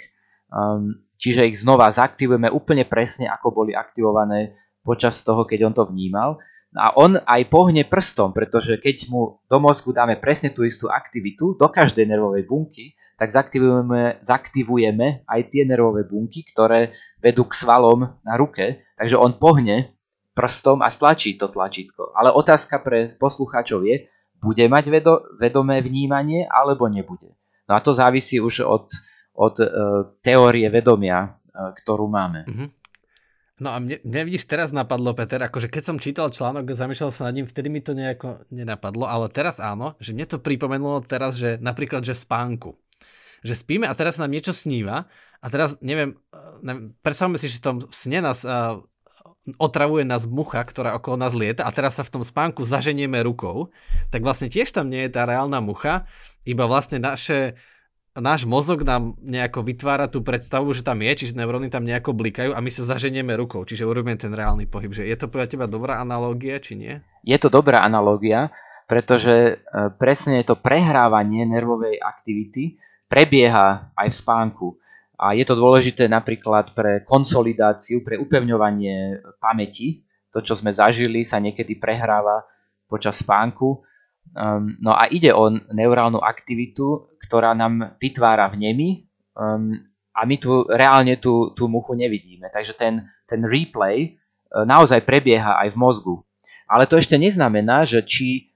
čiže 1.16 1.48
ich 1.48 1.56
znova 1.60 1.88
zaktivujeme 1.88 2.52
úplne 2.52 2.84
presne, 2.84 3.28
ako 3.32 3.64
boli 3.64 3.72
aktivované 3.72 4.52
počas 4.84 5.24
toho, 5.24 5.48
keď 5.48 5.72
on 5.72 5.74
to 5.74 5.84
vnímal. 5.88 6.36
A 6.74 6.90
on 6.98 7.14
aj 7.14 7.42
pohne 7.54 7.86
prstom, 7.86 8.34
pretože 8.34 8.82
keď 8.82 9.06
mu 9.06 9.38
do 9.46 9.58
mozgu 9.62 9.94
dáme 9.94 10.18
presne 10.18 10.50
tú 10.50 10.66
istú 10.66 10.90
aktivitu 10.90 11.54
do 11.54 11.70
každej 11.70 12.02
nervovej 12.02 12.50
bunky, 12.50 12.98
tak 13.14 13.30
zaktivujeme, 13.30 14.18
zaktivujeme 14.26 15.22
aj 15.22 15.40
tie 15.54 15.62
nervové 15.62 16.02
bunky, 16.02 16.42
ktoré 16.42 16.90
vedú 17.22 17.46
k 17.46 17.54
svalom 17.54 18.18
na 18.26 18.34
ruke, 18.34 18.82
takže 18.98 19.14
on 19.14 19.38
pohne 19.38 19.94
prstom 20.34 20.82
a 20.82 20.90
stlačí 20.90 21.38
to 21.38 21.46
tlačítko. 21.46 22.10
Ale 22.10 22.34
otázka 22.34 22.82
pre 22.82 23.06
poslucháčov 23.06 23.86
je, 23.86 24.10
bude 24.42 24.66
mať 24.66 24.84
vedo, 24.90 25.14
vedomé 25.38 25.78
vnímanie 25.78 26.44
alebo 26.50 26.90
nebude. 26.90 27.32
No 27.70 27.78
a 27.78 27.80
to 27.80 27.94
závisí 27.94 28.42
už 28.42 28.66
od, 28.66 28.90
od 29.38 29.54
uh, 29.62 29.68
teórie 30.20 30.68
vedomia, 30.68 31.38
uh, 31.38 31.72
ktorú 31.72 32.10
máme. 32.10 32.44
Mm-hmm. 32.44 32.68
No 33.62 33.70
a 33.70 33.78
mne, 33.78 34.02
mne 34.02 34.26
vidíš, 34.26 34.50
teraz 34.50 34.74
napadlo, 34.74 35.14
Peter, 35.14 35.38
akože 35.38 35.70
keď 35.70 35.82
som 35.86 36.02
čítal 36.02 36.26
článok, 36.34 36.74
zamýšľal 36.74 37.14
sa 37.14 37.30
nad 37.30 37.38
ním, 37.38 37.46
vtedy 37.46 37.70
mi 37.70 37.78
to 37.78 37.94
nejako 37.94 38.42
nenapadlo, 38.50 39.06
ale 39.06 39.30
teraz 39.30 39.62
áno, 39.62 39.94
že 40.02 40.10
mne 40.10 40.26
to 40.26 40.42
pripomenulo 40.42 41.06
teraz, 41.06 41.38
že 41.38 41.62
napríklad, 41.62 42.02
že 42.02 42.18
spánku. 42.18 42.74
Že 43.46 43.54
spíme 43.54 43.86
a 43.86 43.94
teraz 43.94 44.18
nám 44.18 44.34
niečo 44.34 44.50
sníva 44.50 45.06
a 45.38 45.46
teraz 45.46 45.78
neviem, 45.78 46.18
neviem 46.66 46.98
predstavme 47.06 47.38
si, 47.38 47.46
že 47.46 47.62
v 47.62 47.66
tom 47.66 47.76
sne 47.94 48.26
nás 48.26 48.42
uh, 48.42 48.82
otravuje 49.60 50.02
nás 50.02 50.24
mucha, 50.24 50.58
ktorá 50.64 50.96
okolo 50.96 51.20
nás 51.20 51.36
lieta 51.36 51.62
a 51.62 51.70
teraz 51.70 52.00
sa 52.00 52.02
v 52.02 52.10
tom 52.10 52.22
spánku 52.24 52.64
zaženieme 52.64 53.20
rukou, 53.22 53.70
tak 54.08 54.24
vlastne 54.24 54.48
tiež 54.48 54.72
tam 54.72 54.88
nie 54.88 55.04
je 55.06 55.14
tá 55.14 55.28
reálna 55.28 55.60
mucha, 55.60 56.08
iba 56.48 56.64
vlastne 56.64 56.98
naše 56.98 57.60
náš 58.14 58.46
mozog 58.46 58.86
nám 58.86 59.18
nejako 59.18 59.66
vytvára 59.66 60.06
tú 60.06 60.22
predstavu, 60.22 60.70
že 60.70 60.86
tam 60.86 61.02
je, 61.02 61.24
čiže 61.24 61.34
neuróny 61.34 61.66
tam 61.66 61.82
nejako 61.82 62.14
blikajú 62.14 62.54
a 62.54 62.62
my 62.62 62.70
sa 62.70 62.86
zaženieme 62.86 63.34
rukou, 63.34 63.66
čiže 63.66 63.82
urobíme 63.82 64.14
ten 64.14 64.30
reálny 64.30 64.70
pohyb. 64.70 64.94
Že 64.94 65.10
je 65.10 65.16
to 65.18 65.26
pre 65.26 65.50
teba 65.50 65.66
dobrá 65.66 65.98
analogia, 65.98 66.62
či 66.62 66.78
nie? 66.78 66.94
Je 67.26 67.34
to 67.42 67.50
dobrá 67.50 67.82
analogia, 67.82 68.54
pretože 68.86 69.34
e, 69.34 69.54
presne 69.98 70.46
to 70.46 70.54
prehrávanie 70.54 71.42
nervovej 71.42 71.98
aktivity 71.98 72.78
prebieha 73.10 73.90
aj 73.98 74.08
v 74.10 74.18
spánku. 74.18 74.66
A 75.18 75.34
je 75.34 75.46
to 75.46 75.54
dôležité 75.54 76.10
napríklad 76.10 76.74
pre 76.74 77.06
konsolidáciu, 77.06 78.02
pre 78.02 78.18
upevňovanie 78.18 79.22
pamäti. 79.38 80.02
To, 80.34 80.42
čo 80.42 80.58
sme 80.58 80.74
zažili, 80.74 81.22
sa 81.22 81.38
niekedy 81.38 81.78
prehráva 81.78 82.42
počas 82.90 83.22
spánku. 83.22 83.86
Um, 84.32 84.80
no 84.80 84.96
a 84.96 85.06
ide 85.12 85.30
o 85.36 85.52
neurálnu 85.52 86.18
aktivitu, 86.18 87.12
ktorá 87.20 87.52
nám 87.52 87.94
vytvára 88.00 88.50
vnemy 88.50 89.06
um, 89.36 89.76
a 90.14 90.20
my 90.26 90.36
tu 90.40 90.64
reálne 90.70 91.20
tú, 91.20 91.52
tú 91.52 91.68
muchu 91.68 91.94
nevidíme. 91.94 92.48
Takže 92.50 92.74
ten, 92.74 93.04
ten 93.28 93.44
replay 93.44 94.16
uh, 94.50 94.64
naozaj 94.64 95.04
prebieha 95.04 95.60
aj 95.62 95.74
v 95.74 95.80
mozgu. 95.80 96.14
Ale 96.64 96.88
to 96.88 96.98
ešte 96.98 97.20
neznamená, 97.20 97.84
že 97.84 98.02
či 98.02 98.54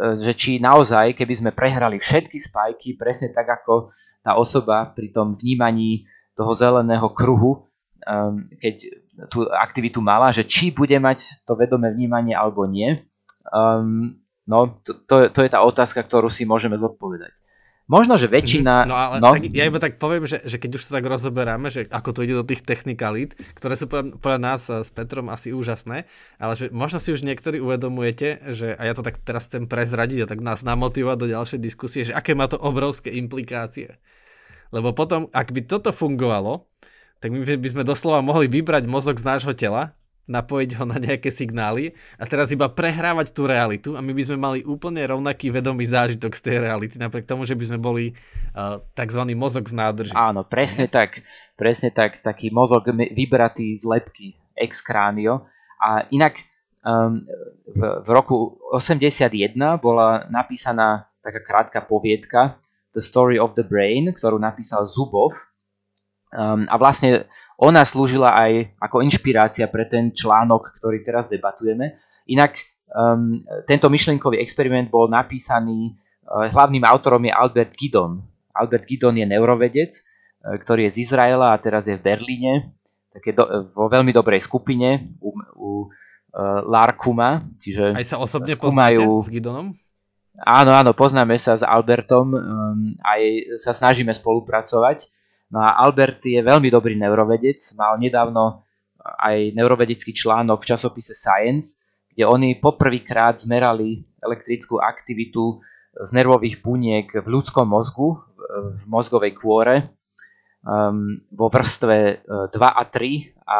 E, 0.00 0.16
že 0.16 0.32
či 0.32 0.56
naozaj, 0.56 1.12
keby 1.12 1.34
sme 1.36 1.50
prehrali 1.52 2.00
všetky 2.00 2.40
spajky, 2.40 2.96
presne 2.96 3.28
tak 3.34 3.50
ako 3.50 3.92
tá 4.24 4.32
osoba 4.38 4.88
pri 4.88 5.12
tom 5.12 5.36
vnímaní 5.36 6.08
toho 6.32 6.56
zeleného 6.56 7.12
kruhu, 7.12 7.68
um, 8.08 8.48
keď 8.56 8.96
tú 9.28 9.44
aktivitu 9.50 10.00
mala, 10.00 10.32
že 10.32 10.48
či 10.48 10.72
bude 10.72 10.96
mať 10.96 11.44
to 11.44 11.52
vedomé 11.52 11.92
vnímanie 11.92 12.32
alebo 12.32 12.64
nie. 12.64 13.04
Um, 13.52 14.16
no, 14.50 14.74
to, 14.82 14.98
to, 15.06 15.14
to 15.30 15.40
je 15.46 15.50
tá 15.50 15.62
otázka, 15.62 16.02
ktorú 16.02 16.26
si 16.26 16.42
môžeme 16.42 16.74
zodpovedať. 16.74 17.30
Možno, 17.90 18.14
že 18.14 18.30
väčšina... 18.30 18.86
No 18.86 18.94
ale 18.94 19.18
no. 19.18 19.34
Tak 19.34 19.50
ja 19.50 19.66
iba 19.66 19.82
tak 19.82 19.98
poviem, 19.98 20.22
že, 20.22 20.38
že 20.46 20.62
keď 20.62 20.78
už 20.78 20.86
sa 20.86 21.02
tak 21.02 21.10
rozoberáme, 21.10 21.74
že 21.74 21.90
ako 21.90 22.14
to 22.14 22.22
ide 22.22 22.38
do 22.38 22.46
tých 22.46 22.62
technikalít, 22.62 23.34
ktoré 23.58 23.74
sú 23.74 23.90
podľa 23.90 24.38
nás 24.38 24.70
eh, 24.70 24.86
s 24.86 24.94
Petrom 24.94 25.26
asi 25.26 25.50
úžasné, 25.50 26.06
ale 26.38 26.52
že 26.54 26.70
možno 26.70 27.02
si 27.02 27.10
už 27.10 27.26
niektorí 27.26 27.58
uvedomujete, 27.58 28.54
že, 28.54 28.78
a 28.78 28.86
ja 28.86 28.94
to 28.94 29.02
tak 29.02 29.18
teraz 29.26 29.50
chcem 29.50 29.66
prezradiť 29.66 30.22
a 30.22 30.30
tak 30.30 30.38
nás 30.38 30.62
namotivovať 30.62 31.18
do 31.18 31.30
ďalšej 31.34 31.58
diskusie, 31.58 32.06
že 32.06 32.14
aké 32.14 32.38
má 32.38 32.46
to 32.46 32.62
obrovské 32.62 33.10
implikácie. 33.10 33.98
Lebo 34.70 34.94
potom, 34.94 35.26
ak 35.34 35.50
by 35.50 35.66
toto 35.66 35.90
fungovalo, 35.90 36.70
tak 37.18 37.34
my 37.34 37.42
by 37.42 37.68
sme 37.74 37.82
doslova 37.82 38.22
mohli 38.22 38.46
vybrať 38.46 38.86
mozog 38.86 39.18
z 39.18 39.26
nášho 39.26 39.50
tela 39.50 39.98
napojiť 40.28 40.70
ho 40.78 40.84
na 40.86 40.98
nejaké 41.00 41.30
signály 41.32 41.96
a 42.20 42.24
teraz 42.28 42.52
iba 42.54 42.70
prehrávať 42.70 43.32
tú 43.34 43.48
realitu 43.48 43.96
a 43.96 44.04
my 44.04 44.12
by 44.14 44.22
sme 44.22 44.38
mali 44.38 44.58
úplne 44.62 45.02
rovnaký 45.02 45.50
vedomý 45.50 45.88
zážitok 45.88 46.32
z 46.36 46.42
tej 46.44 46.56
reality, 46.62 46.94
napriek 47.00 47.26
tomu, 47.26 47.48
že 47.48 47.58
by 47.58 47.64
sme 47.66 47.78
boli 47.82 48.04
uh, 48.54 48.78
tzv. 48.94 49.22
mozog 49.34 49.66
v 49.66 49.74
nádrži. 49.78 50.14
Áno, 50.14 50.46
presne 50.46 50.86
tak. 50.86 51.22
Presne 51.58 51.92
tak, 51.92 52.20
taký 52.24 52.48
mozog 52.48 52.88
vybratý 52.92 53.76
z 53.76 53.84
lepky, 53.84 54.28
ex 54.56 54.80
cránio. 54.80 55.44
A 55.80 56.08
inak 56.08 56.40
um, 56.84 57.24
v, 57.68 57.80
v 58.04 58.08
roku 58.08 58.60
81 58.72 59.28
bola 59.80 60.28
napísaná 60.32 61.10
taká 61.20 61.40
krátka 61.44 61.84
poviedka 61.84 62.56
The 62.96 63.02
Story 63.04 63.36
of 63.36 63.54
the 63.54 63.64
Brain, 63.64 64.10
ktorú 64.10 64.40
napísal 64.40 64.88
Zubov. 64.88 65.36
Um, 66.30 66.70
a 66.70 66.78
vlastne 66.78 67.26
ona 67.60 67.84
slúžila 67.84 68.32
aj 68.32 68.72
ako 68.80 69.04
inšpirácia 69.04 69.68
pre 69.68 69.84
ten 69.84 70.16
článok, 70.16 70.80
ktorý 70.80 71.04
teraz 71.04 71.28
debatujeme. 71.28 72.00
Inak 72.32 72.56
um, 72.88 73.44
tento 73.68 73.92
myšlienkový 73.92 74.40
experiment 74.40 74.88
bol 74.88 75.12
napísaný, 75.12 75.92
uh, 76.24 76.48
hlavným 76.48 76.88
autorom 76.88 77.20
je 77.28 77.32
Albert 77.36 77.76
Gidon. 77.76 78.24
Albert 78.56 78.88
Gidon 78.88 79.20
je 79.20 79.28
neurovedec, 79.28 79.92
uh, 79.92 80.56
ktorý 80.56 80.88
je 80.88 80.96
z 80.96 80.98
Izraela 81.04 81.52
a 81.52 81.60
teraz 81.60 81.84
je 81.84 82.00
v 82.00 82.04
Berlíne, 82.04 82.72
také 83.12 83.36
do, 83.36 83.44
vo 83.76 83.92
veľmi 83.92 84.16
dobrej 84.16 84.40
skupine 84.40 85.12
u, 85.20 85.36
u 85.60 85.70
uh, 85.84 86.64
Larkuma. 86.64 87.44
Čiže 87.60 87.92
aj 87.92 88.08
sa 88.08 88.16
osobne 88.16 88.56
skúmajú... 88.56 89.04
poznáte 89.04 89.28
s 89.28 89.28
Gidonom? 89.28 89.66
Áno, 90.40 90.72
áno, 90.72 90.96
poznáme 90.96 91.36
sa 91.36 91.60
s 91.60 91.66
Albertom, 91.66 92.32
um, 92.32 92.40
aj 93.04 93.52
sa 93.60 93.76
snažíme 93.76 94.16
spolupracovať. 94.16 95.19
No 95.50 95.58
a 95.58 95.82
Albert 95.82 96.22
je 96.22 96.38
veľmi 96.38 96.70
dobrý 96.70 96.94
neurovedec, 96.94 97.58
mal 97.74 97.98
nedávno 97.98 98.62
aj 99.02 99.56
neurovedecký 99.56 100.14
článok 100.14 100.62
v 100.62 100.68
časopise 100.70 101.16
Science, 101.16 101.82
kde 102.14 102.28
oni 102.28 102.58
poprvýkrát 102.62 103.40
zmerali 103.40 104.04
elektrickú 104.22 104.78
aktivitu 104.78 105.58
z 105.96 106.10
nervových 106.14 106.62
buniek 106.62 107.08
v 107.10 107.26
ľudskom 107.26 107.66
mozgu, 107.66 108.20
v 108.78 108.84
mozgovej 108.86 109.34
kôre, 109.34 109.90
um, 110.62 111.18
vo 111.34 111.46
vrstve 111.50 112.26
2 112.26 112.50
e, 112.50 112.68
a 112.70 112.82
3 112.86 113.46
a 113.46 113.58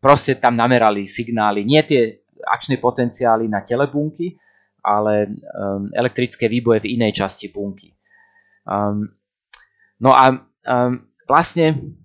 proste 0.00 0.36
tam 0.36 0.54
namerali 0.56 1.08
signály, 1.08 1.64
nie 1.64 1.80
tie 1.84 2.20
akčné 2.44 2.76
potenciály 2.78 3.48
na 3.48 3.64
tele 3.64 3.88
bunky, 3.88 4.36
ale 4.86 5.26
um, 5.26 5.90
elektrické 5.90 6.46
výboje 6.46 6.86
v 6.86 6.94
inej 7.00 7.24
časti 7.24 7.50
bunky. 7.50 7.90
Um, 8.62 9.10
no 9.98 10.14
a 10.14 10.30
um, 10.66 11.06
vlastne 11.24 11.96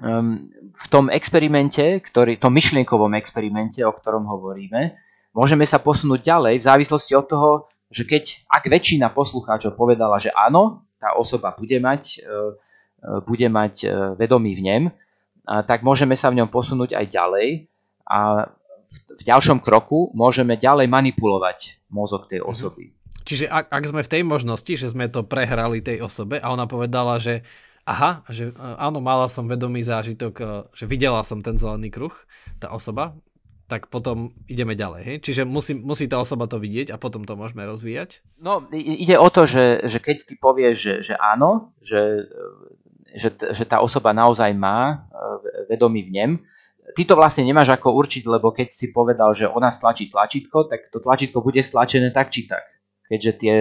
um, 0.00 0.48
v 0.70 0.86
tom 0.88 1.10
experimente, 1.10 2.00
ktorý, 2.00 2.38
tom 2.38 2.54
myšlienkovom 2.54 3.12
experimente, 3.18 3.82
o 3.82 3.92
ktorom 3.92 4.24
hovoríme, 4.24 4.94
môžeme 5.34 5.66
sa 5.66 5.82
posunúť 5.82 6.20
ďalej 6.22 6.54
v 6.62 6.66
závislosti 6.66 7.12
od 7.18 7.26
toho, 7.26 7.50
že 7.90 8.06
keď, 8.06 8.46
ak 8.46 8.70
väčšina 8.70 9.10
poslucháčov 9.10 9.74
povedala, 9.74 10.16
že 10.22 10.30
áno, 10.30 10.86
tá 11.02 11.18
osoba 11.18 11.52
bude 11.58 11.76
mať, 11.82 12.22
uh, 12.22 12.54
bude 13.26 13.50
mať 13.50 13.74
uh, 13.84 13.90
vedomý 14.14 14.54
vnem, 14.54 14.88
uh, 14.90 15.62
tak 15.66 15.82
môžeme 15.82 16.14
sa 16.14 16.30
v 16.30 16.42
ňom 16.42 16.48
posunúť 16.48 16.94
aj 16.94 17.06
ďalej 17.10 17.48
a 18.06 18.46
v, 18.90 18.96
v 19.18 19.22
ďalšom 19.22 19.62
kroku 19.62 20.10
môžeme 20.14 20.58
ďalej 20.58 20.86
manipulovať 20.90 21.82
mozog 21.90 22.30
tej 22.30 22.42
mhm. 22.42 22.46
osoby. 22.46 22.84
Čiže 23.20 23.46
ak, 23.52 23.68
ak 23.68 23.84
sme 23.84 24.02
v 24.02 24.12
tej 24.12 24.22
možnosti, 24.24 24.72
že 24.74 24.90
sme 24.90 25.06
to 25.06 25.22
prehrali 25.22 25.84
tej 25.84 26.02
osobe 26.02 26.40
a 26.40 26.50
ona 26.50 26.64
povedala, 26.64 27.20
že 27.20 27.44
aha, 27.84 28.24
že 28.28 28.50
e, 28.50 28.52
áno, 28.56 29.00
mala 29.00 29.28
som 29.28 29.48
vedomý 29.48 29.84
zážitok, 29.84 30.34
e, 30.40 30.44
že 30.74 30.84
videla 30.84 31.24
som 31.24 31.40
ten 31.40 31.56
zelený 31.56 31.90
kruh, 31.92 32.14
tá 32.60 32.72
osoba, 32.72 33.16
tak 33.70 33.86
potom 33.86 34.34
ideme 34.50 34.74
ďalej. 34.74 35.02
Hej? 35.06 35.16
Čiže 35.22 35.42
musí, 35.46 35.78
musí 35.78 36.10
tá 36.10 36.18
osoba 36.18 36.50
to 36.50 36.58
vidieť 36.58 36.90
a 36.90 36.98
potom 36.98 37.22
to 37.22 37.38
môžeme 37.38 37.62
rozvíjať? 37.62 38.18
No, 38.42 38.66
ide 38.74 39.14
o 39.14 39.30
to, 39.30 39.46
že, 39.46 39.86
že 39.86 40.02
keď 40.02 40.16
ty 40.26 40.34
povieš, 40.42 40.74
že, 40.74 40.94
že 41.06 41.14
áno, 41.14 41.70
že, 41.78 42.26
že, 43.14 43.30
že 43.30 43.64
tá 43.70 43.78
osoba 43.78 44.10
naozaj 44.10 44.50
má 44.58 44.80
e, 44.90 44.96
vedomý 45.70 46.02
vnem, 46.02 46.42
ty 46.98 47.06
to 47.06 47.14
vlastne 47.14 47.46
nemáš 47.46 47.70
ako 47.70 47.94
určiť, 47.94 48.26
lebo 48.26 48.50
keď 48.50 48.74
si 48.74 48.90
povedal, 48.90 49.30
že 49.38 49.46
ona 49.46 49.70
stlačí 49.70 50.10
tlačítko, 50.10 50.66
tak 50.66 50.90
to 50.90 50.98
tlačítko 50.98 51.38
bude 51.38 51.62
stlačené 51.62 52.10
tak 52.10 52.34
či 52.34 52.50
tak, 52.50 52.66
keďže 53.06 53.32
tie, 53.38 53.54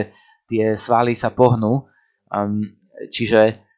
tie 0.49 0.65
svaly 0.73 1.13
sa 1.13 1.29
pohnú. 1.29 1.85
Um, 2.29 2.77
čiže 3.13 3.68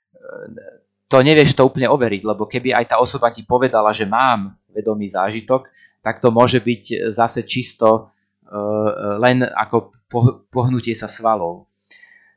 to 1.11 1.17
nevieš 1.19 1.59
to 1.59 1.67
úplne 1.67 1.91
overiť, 1.91 2.21
lebo 2.23 2.47
keby 2.47 2.71
aj 2.71 2.95
tá 2.95 2.95
osoba 3.03 3.27
ti 3.27 3.43
povedala, 3.43 3.91
že 3.91 4.07
mám 4.07 4.55
vedomý 4.71 5.11
zážitok, 5.11 5.67
tak 5.99 6.23
to 6.23 6.31
môže 6.31 6.63
byť 6.63 7.11
zase 7.11 7.43
čisto 7.43 8.09
uh, 8.47 9.19
len 9.19 9.43
ako 9.43 9.91
pohnutie 10.47 10.95
sa 10.95 11.11
svalov. 11.11 11.67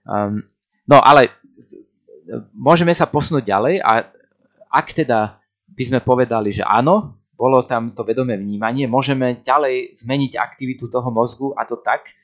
Um, 0.03 0.43
no 0.91 0.99
ale 0.99 1.31
môžeme 2.53 2.91
sa 2.93 3.07
posunúť 3.07 3.47
ďalej 3.47 3.75
a 3.79 4.11
ak 4.75 4.87
teda 4.91 5.39
by 5.71 5.83
sme 5.87 6.01
povedali, 6.03 6.51
že 6.51 6.67
áno, 6.67 7.15
bolo 7.35 7.63
tam 7.67 7.95
to 7.95 8.07
vedomé 8.07 8.39
vnímanie, 8.39 8.87
môžeme 8.87 9.43
ďalej 9.43 9.99
zmeniť 10.03 10.39
aktivitu 10.39 10.87
toho 10.91 11.11
mozgu 11.11 11.51
a 11.59 11.67
to 11.67 11.83
tak, 11.83 12.15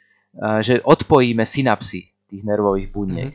že 0.62 0.79
odpojíme 0.87 1.43
synapsy 1.43 2.15
tých 2.31 2.43
nervových 2.47 2.89
buniek. 2.95 3.35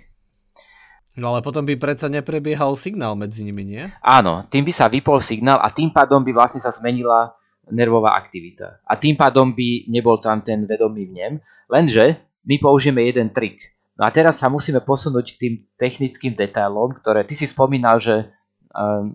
No 1.15 1.31
ale 1.31 1.39
potom 1.39 1.63
by 1.63 1.79
predsa 1.79 2.11
neprebiehal 2.11 2.75
signál 2.75 3.15
medzi 3.15 3.47
nimi, 3.47 3.63
nie? 3.63 3.87
Áno, 4.03 4.43
tým 4.51 4.67
by 4.67 4.73
sa 4.75 4.91
vypol 4.91 5.23
signál 5.23 5.63
a 5.63 5.71
tým 5.71 5.95
pádom 5.95 6.19
by 6.19 6.35
vlastne 6.35 6.59
sa 6.59 6.75
zmenila 6.75 7.31
nervová 7.71 8.19
aktivita. 8.19 8.83
A 8.83 8.99
tým 8.99 9.15
pádom 9.15 9.55
by 9.55 9.87
nebol 9.89 10.19
tam 10.19 10.43
ten 10.43 10.67
vedomý 10.67 11.07
vnem, 11.07 11.39
lenže 11.71 12.19
my 12.45 12.55
použijeme 12.59 13.01
jeden 13.07 13.31
trik. 13.31 13.73
No 13.95 14.03
a 14.03 14.11
teraz 14.11 14.43
sa 14.43 14.51
musíme 14.51 14.83
posunúť 14.83 15.25
k 15.33 15.39
tým 15.39 15.53
technickým 15.79 16.35
detailom, 16.35 16.99
ktoré 16.99 17.23
ty 17.23 17.31
si 17.31 17.47
spomínal, 17.47 17.95
že 17.95 18.27
uh, 18.75 19.07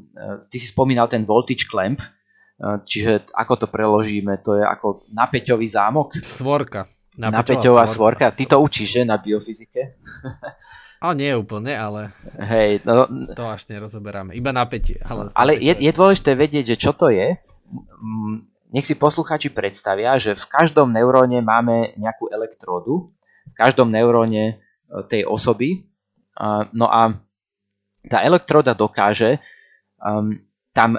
ty 0.49 0.57
si 0.57 0.73
spomínal 0.73 1.05
ten 1.05 1.29
voltage 1.29 1.69
clamp, 1.69 2.01
uh, 2.01 2.81
čiže 2.81 3.29
ako 3.37 3.55
to 3.61 3.67
preložíme, 3.69 4.41
to 4.41 4.57
je 4.57 4.65
ako 4.65 5.05
napäťový 5.13 5.69
zámok. 5.69 6.17
Svorka. 6.25 6.89
Napäťová, 7.21 7.85
svorka. 7.85 8.33
svorka. 8.33 8.37
Ty 8.41 8.45
to 8.49 8.57
učíš, 8.65 8.89
že, 8.89 9.01
na 9.05 9.21
biofyzike? 9.21 9.83
Ale 11.01 11.15
nie 11.17 11.33
úplne, 11.33 11.73
ale 11.73 12.13
Hej, 12.37 12.85
no, 12.85 13.09
to 13.33 13.49
až 13.49 13.65
nerozoberáme. 13.73 14.37
Iba 14.37 14.53
napätie. 14.53 15.01
Ale, 15.01 15.33
ale 15.33 15.57
je, 15.57 15.73
je 15.81 15.93
dôležité 15.97 16.37
vedieť, 16.37 16.77
že 16.77 16.77
čo 16.77 16.93
to 16.93 17.09
je. 17.09 17.41
Mm, 17.73 18.45
nech 18.77 18.85
si 18.85 19.01
poslucháči 19.01 19.49
predstavia, 19.51 20.21
že 20.21 20.37
v 20.37 20.45
každom 20.45 20.93
neuróne 20.93 21.41
máme 21.41 21.97
nejakú 21.97 22.29
elektródu, 22.29 23.17
v 23.49 23.55
každom 23.57 23.89
neuróne 23.89 24.45
e, 24.45 24.55
tej 25.09 25.25
osoby. 25.25 25.89
No 26.73 26.89
a 26.89 27.21
tá 28.09 28.25
elektróda 28.25 28.73
dokáže 28.73 29.45
tam 30.73 30.91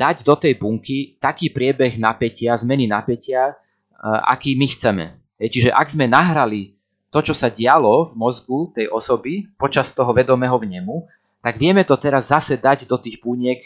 dať 0.00 0.16
do 0.24 0.34
tej 0.38 0.56
bunky 0.56 1.20
taký 1.20 1.52
priebeh 1.52 2.00
napätia, 2.00 2.56
zmeny 2.56 2.88
napätia, 2.88 3.52
uh, 3.52 4.20
aký 4.30 4.56
my 4.56 4.66
chceme. 4.70 5.04
Čiže 5.40 5.72
ak 5.72 5.92
sme 5.92 6.08
nahrali 6.08 6.79
to, 7.10 7.18
čo 7.20 7.34
sa 7.34 7.50
dialo 7.50 8.06
v 8.06 8.14
mozgu 8.14 8.70
tej 8.70 8.86
osoby 8.86 9.50
počas 9.58 9.90
toho 9.90 10.14
vedomého 10.14 10.54
vnemu, 10.54 11.10
tak 11.42 11.58
vieme 11.58 11.82
to 11.82 11.98
teraz 11.98 12.30
zase 12.30 12.62
dať 12.62 12.86
do 12.86 12.96
tých 12.96 13.18
buniek 13.18 13.60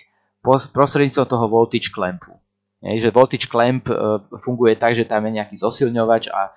prostredníctvom 0.44 1.28
toho 1.28 1.46
voltage 1.48 1.92
clampu. 1.92 2.32
Je, 2.84 3.08
že 3.08 3.12
voltage 3.12 3.48
clamp 3.48 3.88
e, 3.88 3.96
funguje 4.36 4.76
tak, 4.76 4.92
že 4.92 5.08
tam 5.08 5.24
je 5.24 5.40
nejaký 5.40 5.56
zosilňovač 5.56 6.28
a 6.28 6.40
e, 6.48 6.50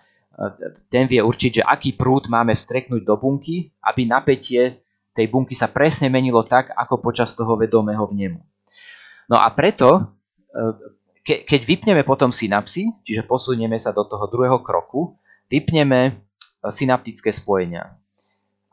ten 0.91 1.07
vie 1.07 1.23
určiť, 1.23 1.63
že 1.63 1.63
aký 1.63 1.95
prúd 1.95 2.27
máme 2.27 2.51
vstreknúť 2.51 3.07
do 3.07 3.15
bunky, 3.15 3.71
aby 3.79 4.03
napätie 4.03 4.83
tej 5.15 5.31
bunky 5.31 5.55
sa 5.55 5.71
presne 5.71 6.11
menilo 6.11 6.43
tak, 6.43 6.75
ako 6.75 6.99
počas 6.99 7.31
toho 7.31 7.55
vedomého 7.55 8.03
vnemu. 8.03 8.43
No 9.31 9.39
a 9.39 9.47
preto, 9.55 10.03
e, 10.51 11.31
keď 11.47 11.61
vypneme 11.63 12.03
potom 12.03 12.31
synapsy, 12.31 12.91
čiže 13.07 13.23
posunieme 13.23 13.79
sa 13.79 13.95
do 13.95 14.03
toho 14.03 14.27
druhého 14.27 14.59
kroku, 14.63 15.15
vypneme 15.47 16.26
synaptické 16.69 17.33
spojenia. 17.33 17.95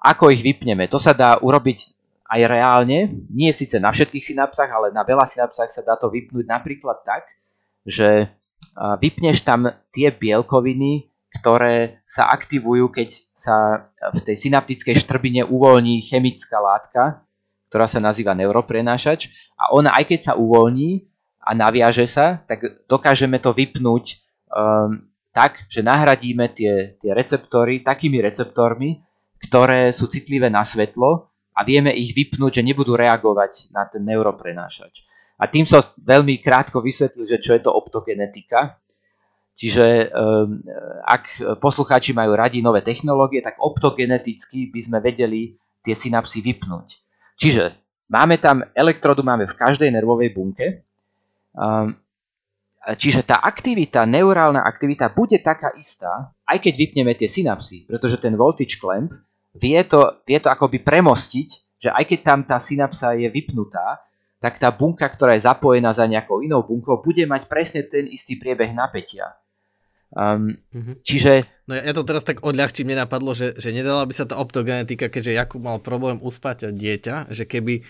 Ako 0.05 0.29
ich 0.29 0.45
vypneme? 0.45 0.85
To 0.93 1.01
sa 1.01 1.17
dá 1.17 1.41
urobiť 1.41 1.97
aj 2.25 2.41
reálne, 2.49 3.25
nie 3.31 3.53
síce 3.53 3.77
na 3.81 3.93
všetkých 3.93 4.35
synapsách, 4.35 4.71
ale 4.73 4.89
na 4.93 5.05
veľa 5.05 5.29
synapsách 5.29 5.71
sa 5.71 5.83
dá 5.85 5.95
to 5.95 6.09
vypnúť 6.09 6.45
napríklad 6.49 7.05
tak, 7.05 7.29
že 7.85 8.33
vypneš 8.75 9.45
tam 9.45 9.71
tie 9.93 10.11
bielkoviny, 10.11 11.09
ktoré 11.41 12.01
sa 12.07 12.31
aktivujú, 12.31 12.91
keď 12.91 13.09
sa 13.35 13.91
v 14.15 14.21
tej 14.23 14.37
synaptickej 14.39 14.95
štrbine 14.95 15.43
uvoľní 15.47 16.01
chemická 16.01 16.63
látka, 16.63 17.23
ktorá 17.69 17.91
sa 17.91 17.99
nazýva 17.99 18.39
neuroprenášač 18.39 19.35
a 19.59 19.75
ona 19.75 19.91
aj 19.99 20.15
keď 20.15 20.21
sa 20.31 20.33
uvoľní 20.39 21.11
a 21.43 21.51
naviaže 21.53 22.07
sa, 22.07 22.41
tak 22.47 22.87
dokážeme 22.87 23.37
to 23.43 23.51
vypnúť 23.51 24.23
um, 24.49 25.11
tak, 25.35 25.67
že 25.67 25.83
nahradíme 25.83 26.55
tie, 26.55 26.95
tie 26.95 27.11
receptory 27.11 27.83
takými 27.83 28.23
receptormi, 28.23 29.03
ktoré 29.43 29.91
sú 29.91 30.07
citlivé 30.07 30.47
na 30.47 30.63
svetlo 30.63 31.27
a 31.59 31.61
vieme 31.67 31.91
ich 31.91 32.15
vypnúť, 32.15 32.63
že 32.63 32.67
nebudú 32.67 32.95
reagovať 32.95 33.75
na 33.75 33.83
ten 33.91 34.07
neuroprenášač. 34.07 35.03
A 35.43 35.51
tým 35.51 35.67
som 35.67 35.83
veľmi 35.99 36.39
krátko 36.39 36.79
vysvetlil, 36.79 37.27
že 37.27 37.43
čo 37.43 37.59
je 37.59 37.67
to 37.67 37.75
optogenetika. 37.75 38.79
Čiže 39.55 40.11
um, 40.11 40.63
ak 41.03 41.59
poslucháči 41.59 42.15
majú 42.15 42.39
radi 42.39 42.63
nové 42.63 42.83
technológie, 42.87 43.43
tak 43.43 43.59
optogeneticky 43.59 44.71
by 44.71 44.81
sme 44.83 44.99
vedeli 45.03 45.59
tie 45.83 45.95
synapsy 45.95 46.43
vypnúť. 46.43 46.89
Čiže 47.39 47.75
máme 48.11 48.39
tam, 48.39 48.63
elektrodu 48.75 49.27
máme 49.27 49.51
v 49.51 49.59
každej 49.59 49.91
nervovej 49.91 50.31
bunke, 50.35 50.87
um, 51.55 51.95
čiže 52.93 53.25
tá 53.25 53.41
aktivita, 53.41 54.05
neurálna 54.05 54.61
aktivita 54.61 55.17
bude 55.17 55.41
taká 55.41 55.73
istá, 55.81 56.37
aj 56.45 56.61
keď 56.61 56.75
vypneme 56.77 57.13
tie 57.17 57.33
synapsy, 57.33 57.89
pretože 57.89 58.21
ten 58.21 58.37
voltage 58.37 58.77
clamp 58.77 59.17
vie 59.57 59.81
to, 59.89 60.21
vie 60.29 60.37
to 60.37 60.53
akoby 60.53 60.85
premostiť, 60.85 61.49
že 61.81 61.89
aj 61.89 62.05
keď 62.05 62.19
tam 62.21 62.41
tá 62.45 62.61
synapsa 62.61 63.17
je 63.17 63.29
vypnutá, 63.33 64.05
tak 64.45 64.61
tá 64.61 64.69
bunka, 64.69 65.09
ktorá 65.09 65.33
je 65.33 65.49
zapojená 65.49 65.97
za 65.97 66.05
nejakou 66.05 66.45
inou 66.45 66.61
bunkou, 66.61 67.01
bude 67.01 67.25
mať 67.25 67.49
presne 67.49 67.81
ten 67.89 68.05
istý 68.05 68.37
priebeh 68.37 68.77
napätia. 68.77 69.33
Um, 70.15 70.55
mm-hmm. 70.71 70.95
Čiže... 71.03 71.33
No 71.67 71.75
ja, 71.75 71.91
ja 71.91 71.93
to 71.97 72.07
teraz 72.07 72.23
tak 72.23 72.45
odľahčím, 72.45 72.87
mne 72.87 73.03
napadlo, 73.03 73.35
že, 73.35 73.57
že 73.59 73.75
nedala 73.75 74.07
by 74.07 74.15
sa 74.15 74.29
tá 74.29 74.39
optogenetika, 74.39 75.11
keďže 75.11 75.33
Jakub 75.35 75.65
mal 75.65 75.83
problém 75.83 76.23
uspať 76.23 76.71
dieťa, 76.71 77.35
že 77.35 77.49
keby 77.49 77.81
e, 77.81 77.83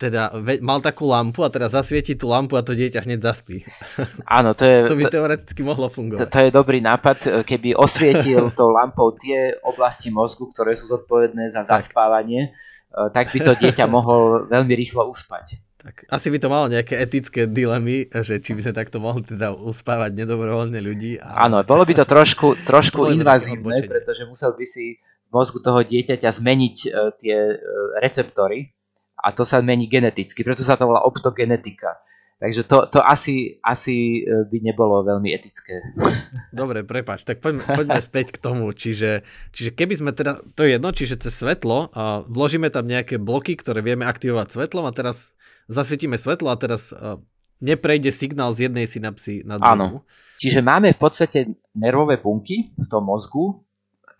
teda 0.00 0.34
mal 0.64 0.80
takú 0.80 1.06
lampu 1.06 1.44
a 1.44 1.52
teraz 1.52 1.76
zasvieti 1.76 2.16
tú 2.16 2.32
lampu 2.32 2.56
a 2.58 2.64
to 2.64 2.74
dieťa 2.74 3.04
hneď 3.06 3.20
zaspí. 3.22 3.62
Áno, 4.24 4.56
to 4.56 4.66
je... 4.66 4.88
to 4.88 4.98
by 4.98 5.04
teoreticky 5.06 5.60
mohlo 5.62 5.92
fungovať. 5.92 6.26
To, 6.26 6.32
to 6.32 6.38
je 6.42 6.50
dobrý 6.50 6.80
nápad, 6.82 7.18
e, 7.28 7.28
keby 7.46 7.76
osvietil 7.76 8.50
tou 8.58 8.72
lampou 8.74 9.14
tie 9.14 9.52
oblasti 9.62 10.10
mozgu, 10.10 10.50
ktoré 10.50 10.74
sú 10.74 10.90
zodpovedné 10.90 11.54
za 11.54 11.62
tak. 11.62 11.86
zaspávanie, 11.86 12.50
e, 12.90 13.12
tak 13.14 13.30
by 13.30 13.38
to 13.46 13.52
dieťa 13.54 13.84
mohol 13.86 14.48
veľmi 14.48 14.74
rýchlo 14.74 15.06
uspať. 15.06 15.69
Tak 15.80 16.04
asi 16.12 16.28
by 16.28 16.38
to 16.38 16.52
malo 16.52 16.68
nejaké 16.68 16.92
etické 17.00 17.48
dilemy, 17.48 18.04
že 18.12 18.36
či 18.44 18.52
by 18.52 18.68
sme 18.68 18.74
takto 18.76 19.00
mohli 19.00 19.24
teda 19.24 19.56
uspávať 19.56 20.12
nedobrovoľne 20.12 20.76
ľudí. 20.76 21.16
A... 21.16 21.48
Áno, 21.48 21.64
bolo 21.64 21.88
by 21.88 21.96
to 21.96 22.04
trošku, 22.04 22.52
trošku 22.68 23.08
invazívne, 23.08 23.88
pretože 23.88 24.28
musel 24.28 24.52
by 24.52 24.66
si 24.68 25.00
v 25.00 25.30
mozgu 25.32 25.64
toho 25.64 25.80
dieťaťa 25.80 26.28
zmeniť 26.36 26.76
uh, 26.84 27.16
tie 27.16 27.36
uh, 27.56 27.56
receptory 27.96 28.76
a 29.24 29.32
to 29.32 29.48
sa 29.48 29.64
mení 29.64 29.88
geneticky, 29.88 30.44
preto 30.44 30.60
sa 30.60 30.76
to 30.76 30.84
volá 30.84 31.00
optogenetika. 31.00 31.96
Takže 32.40 32.64
to, 32.64 32.88
to 32.88 33.04
asi, 33.04 33.60
asi 33.60 34.24
e, 34.24 34.48
by 34.48 34.64
nebolo 34.64 35.04
veľmi 35.04 35.28
etické. 35.28 35.84
Dobre, 36.56 36.88
prepač, 36.88 37.28
tak 37.28 37.44
poďme, 37.44 37.68
poďme 37.68 38.00
späť 38.00 38.32
k 38.32 38.40
tomu. 38.40 38.72
Čiže, 38.72 39.28
čiže 39.52 39.76
keby 39.76 39.94
sme 40.00 40.10
teda, 40.16 40.40
to 40.56 40.64
je 40.64 40.80
jedno, 40.80 40.88
čiže 40.88 41.20
cez 41.20 41.36
svetlo 41.36 41.92
a 41.92 42.24
vložíme 42.24 42.72
tam 42.72 42.88
nejaké 42.88 43.20
bloky, 43.20 43.60
ktoré 43.60 43.84
vieme 43.84 44.08
aktivovať 44.08 44.56
svetlom 44.56 44.88
a 44.88 44.96
teraz 44.96 45.36
zasvietime 45.70 46.18
svetlo 46.18 46.50
a 46.50 46.58
teraz 46.58 46.90
uh, 46.90 47.22
neprejde 47.62 48.10
signál 48.10 48.50
z 48.50 48.66
jednej 48.66 48.90
synapsy 48.90 49.46
na 49.46 49.62
druhú. 49.62 50.02
Áno. 50.02 50.08
Čiže 50.40 50.64
máme 50.64 50.90
v 50.90 50.98
podstate 50.98 51.38
nervové 51.76 52.18
bunky 52.18 52.74
v 52.74 52.86
tom 52.88 53.06
mozgu, 53.06 53.62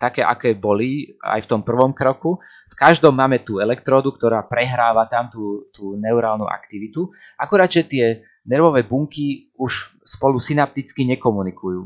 také, 0.01 0.25
aké 0.25 0.57
boli 0.57 1.13
aj 1.21 1.45
v 1.45 1.49
tom 1.49 1.61
prvom 1.61 1.93
kroku. 1.93 2.41
V 2.73 2.75
každom 2.77 3.13
máme 3.13 3.45
tú 3.45 3.61
elektródu, 3.61 4.17
ktorá 4.17 4.41
prehráva 4.49 5.05
tam 5.05 5.29
tú, 5.29 5.69
tú 5.69 5.93
neurálnu 5.93 6.49
aktivitu. 6.49 7.13
Akorát, 7.37 7.69
že 7.69 7.85
tie 7.85 8.05
nervové 8.49 8.81
bunky 8.81 9.53
už 9.57 10.01
spolu 10.01 10.41
synapticky 10.41 11.05
nekomunikujú. 11.05 11.85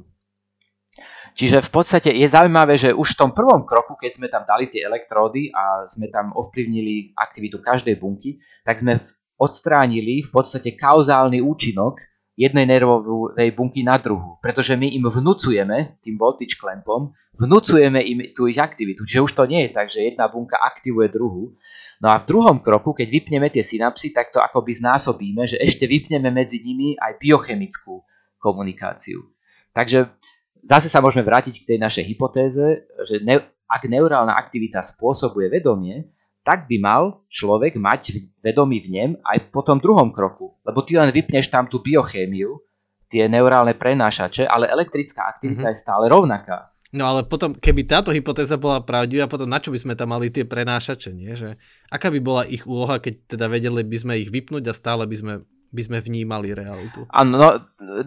Čiže 1.35 1.59
v 1.59 1.69
podstate 1.75 2.15
je 2.15 2.23
zaujímavé, 2.31 2.79
že 2.79 2.95
už 2.95 3.11
v 3.11 3.19
tom 3.19 3.31
prvom 3.35 3.67
kroku, 3.67 3.99
keď 3.99 4.11
sme 4.15 4.27
tam 4.31 4.47
dali 4.47 4.71
tie 4.71 4.87
elektródy 4.87 5.51
a 5.51 5.83
sme 5.83 6.07
tam 6.07 6.31
ovplyvnili 6.31 7.11
aktivitu 7.11 7.59
každej 7.59 7.99
bunky, 7.99 8.39
tak 8.63 8.79
sme 8.79 8.95
odstránili 9.35 10.23
v 10.23 10.29
podstate 10.31 10.79
kauzálny 10.79 11.43
účinok 11.43 11.99
jednej 12.35 12.67
nervovej 12.67 13.55
bunky 13.55 13.87
na 13.87 13.95
druhu. 13.95 14.39
Pretože 14.43 14.75
my 14.75 14.91
im 14.91 15.07
vnúcujeme, 15.07 15.99
tým 16.03 16.19
voltage 16.19 16.59
clampom, 16.59 17.15
vnúcujeme 17.39 18.03
im 18.03 18.19
tú 18.35 18.51
ich 18.51 18.59
aktivitu. 18.59 19.07
Čiže 19.07 19.23
už 19.23 19.31
to 19.31 19.43
nie 19.47 19.67
je 19.67 19.69
tak, 19.71 19.87
že 19.87 20.03
jedna 20.03 20.27
bunka 20.27 20.59
aktivuje 20.59 21.07
druhu. 21.15 21.55
No 22.03 22.11
a 22.11 22.19
v 22.19 22.27
druhom 22.27 22.59
kroku, 22.59 22.91
keď 22.91 23.07
vypneme 23.07 23.47
tie 23.47 23.63
synapsy, 23.63 24.11
tak 24.11 24.35
to 24.35 24.43
akoby 24.43 24.75
znásobíme, 24.75 25.47
že 25.47 25.55
ešte 25.63 25.87
vypneme 25.87 26.27
medzi 26.27 26.59
nimi 26.59 26.99
aj 26.99 27.23
biochemickú 27.23 28.03
komunikáciu. 28.35 29.23
Takže 29.71 30.11
zase 30.59 30.91
sa 30.91 30.99
môžeme 30.99 31.23
vrátiť 31.23 31.63
k 31.63 31.67
tej 31.75 31.79
našej 31.79 32.03
hypotéze, 32.03 32.83
že 33.07 33.23
ne, 33.23 33.39
ak 33.71 33.87
neurálna 33.87 34.35
aktivita 34.35 34.83
spôsobuje 34.83 35.47
vedomie, 35.47 36.11
tak 36.45 36.69
by 36.69 36.77
mal 36.77 37.25
človek 37.25 37.81
mať 37.81 38.21
vedomí 38.37 38.77
v 38.77 38.87
nem 38.93 39.11
aj 39.25 39.49
po 39.49 39.65
tom 39.65 39.81
druhom 39.81 40.13
kroku. 40.13 40.61
Lebo 40.61 40.85
ty 40.85 40.93
len 40.93 41.09
vypneš 41.09 41.49
tam 41.49 41.65
tú 41.65 41.81
biochémiu, 41.81 42.61
tie 43.09 43.25
neurálne 43.25 43.73
prenášače, 43.73 44.45
ale 44.45 44.69
elektrická 44.69 45.25
aktivita 45.25 45.73
mm-hmm. 45.73 45.73
je 45.73 45.83
stále 45.83 46.05
rovnaká. 46.05 46.69
No 46.95 47.11
ale 47.11 47.27
potom, 47.27 47.57
keby 47.57 47.83
táto 47.89 48.13
hypotéza 48.13 48.55
bola 48.55 48.79
pravdivá, 48.79 49.27
potom 49.27 49.49
na 49.49 49.59
čo 49.59 49.73
by 49.73 49.79
sme 49.81 49.93
tam 49.97 50.15
mali 50.15 50.31
tie 50.31 50.47
prenášače, 50.47 51.11
nie? 51.11 51.33
Že, 51.35 51.59
aká 51.91 52.07
by 52.13 52.19
bola 52.23 52.47
ich 52.47 52.63
úloha, 52.63 53.01
keď 53.03 53.35
teda 53.35 53.51
vedeli 53.51 53.83
by 53.83 53.97
sme 53.99 54.13
ich 54.21 54.31
vypnúť 54.31 54.63
a 54.69 54.77
stále 54.77 55.03
by 55.03 55.15
sme, 55.17 55.33
by 55.75 55.81
sme 55.81 55.97
vnímali 55.99 56.55
realitu? 56.55 57.03
Áno, 57.11 57.35
no, 57.35 57.47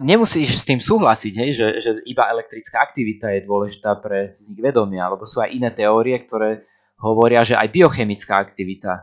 nemusíš 0.01 0.63
s 0.63 0.65
tým 0.65 0.81
súhlasiť, 0.81 1.33
hej, 1.37 1.51
že, 1.53 1.67
že 1.85 1.91
iba 2.07 2.33
elektrická 2.33 2.81
aktivita 2.81 3.29
je 3.35 3.45
dôležitá 3.45 3.99
pre 4.01 4.33
vznik 4.33 4.73
vedomia, 4.73 5.05
alebo 5.05 5.21
sú 5.21 5.43
aj 5.43 5.53
iné 5.53 5.69
teórie, 5.69 6.17
ktoré 6.25 6.65
hovoria, 6.99 7.41
že 7.47 7.55
aj 7.55 7.71
biochemická 7.71 8.37
aktivita 8.37 8.93
e, 8.95 9.01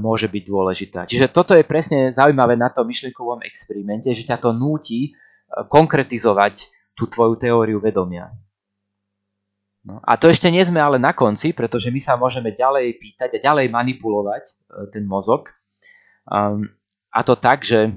môže 0.00 0.26
byť 0.32 0.42
dôležitá. 0.42 1.00
Čiže 1.04 1.28
toto 1.28 1.52
je 1.52 1.64
presne 1.68 2.10
zaujímavé 2.10 2.56
na 2.56 2.72
tom 2.72 2.88
myšlienkovom 2.88 3.44
experimente, 3.44 4.08
že 4.16 4.24
ťa 4.24 4.40
to 4.40 4.50
núti 4.56 5.00
e, 5.08 5.10
konkretizovať 5.68 6.72
tú 6.96 7.04
tvoju 7.06 7.36
teóriu 7.36 7.78
vedomia. 7.78 8.32
No, 9.86 10.02
a 10.02 10.18
to 10.18 10.26
ešte 10.26 10.50
nie 10.50 10.64
sme 10.66 10.82
ale 10.82 10.98
na 10.98 11.14
konci, 11.14 11.54
pretože 11.54 11.92
my 11.94 12.00
sa 12.02 12.18
môžeme 12.18 12.50
ďalej 12.50 12.98
pýtať 12.98 13.38
a 13.38 13.42
ďalej 13.52 13.70
manipulovať 13.70 14.44
e, 14.44 14.52
ten 14.90 15.04
mozog. 15.06 15.52
Um, 16.26 16.66
a 17.14 17.22
to 17.22 17.38
tak, 17.38 17.62
že 17.62 17.94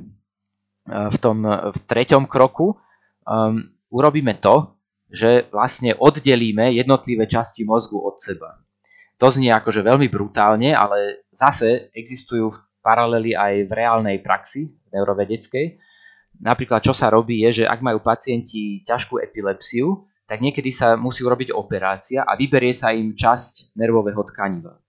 v 0.90 1.18
tom 1.22 1.46
v 1.46 1.78
treťom 1.86 2.26
kroku 2.26 2.78
um, 3.26 3.62
urobíme 3.94 4.38
to, 4.38 4.74
že 5.10 5.50
vlastne 5.50 5.98
oddelíme 5.98 6.74
jednotlivé 6.78 7.26
časti 7.26 7.66
mozgu 7.66 7.98
od 7.98 8.22
seba. 8.22 8.62
To 9.20 9.28
znie 9.28 9.52
akože 9.52 9.84
veľmi 9.84 10.08
brutálne, 10.08 10.72
ale 10.72 11.28
zase 11.36 11.92
existujú 11.92 12.48
paralely 12.80 13.36
aj 13.36 13.68
v 13.68 13.72
reálnej 13.76 14.18
praxi 14.24 14.80
neurovedeckej. 14.96 15.76
Napríklad, 16.40 16.80
čo 16.80 16.96
sa 16.96 17.12
robí, 17.12 17.44
je, 17.44 17.64
že 17.64 17.66
ak 17.68 17.84
majú 17.84 18.00
pacienti 18.00 18.80
ťažkú 18.88 19.20
epilepsiu, 19.20 20.08
tak 20.24 20.40
niekedy 20.40 20.72
sa 20.72 20.96
musí 20.96 21.26
urobiť 21.26 21.52
operácia 21.52 22.24
a 22.24 22.38
vyberie 22.40 22.72
sa 22.72 22.96
im 22.96 23.12
časť 23.12 23.76
nervového 23.76 24.24
tkaniva. 24.24 24.80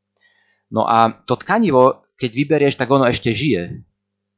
No 0.71 0.87
a 0.87 1.11
to 1.27 1.35
tkanivo, 1.35 2.07
keď 2.15 2.31
vyberieš, 2.31 2.79
tak 2.79 2.93
ono 2.93 3.09
ešte 3.09 3.35
žije. 3.35 3.83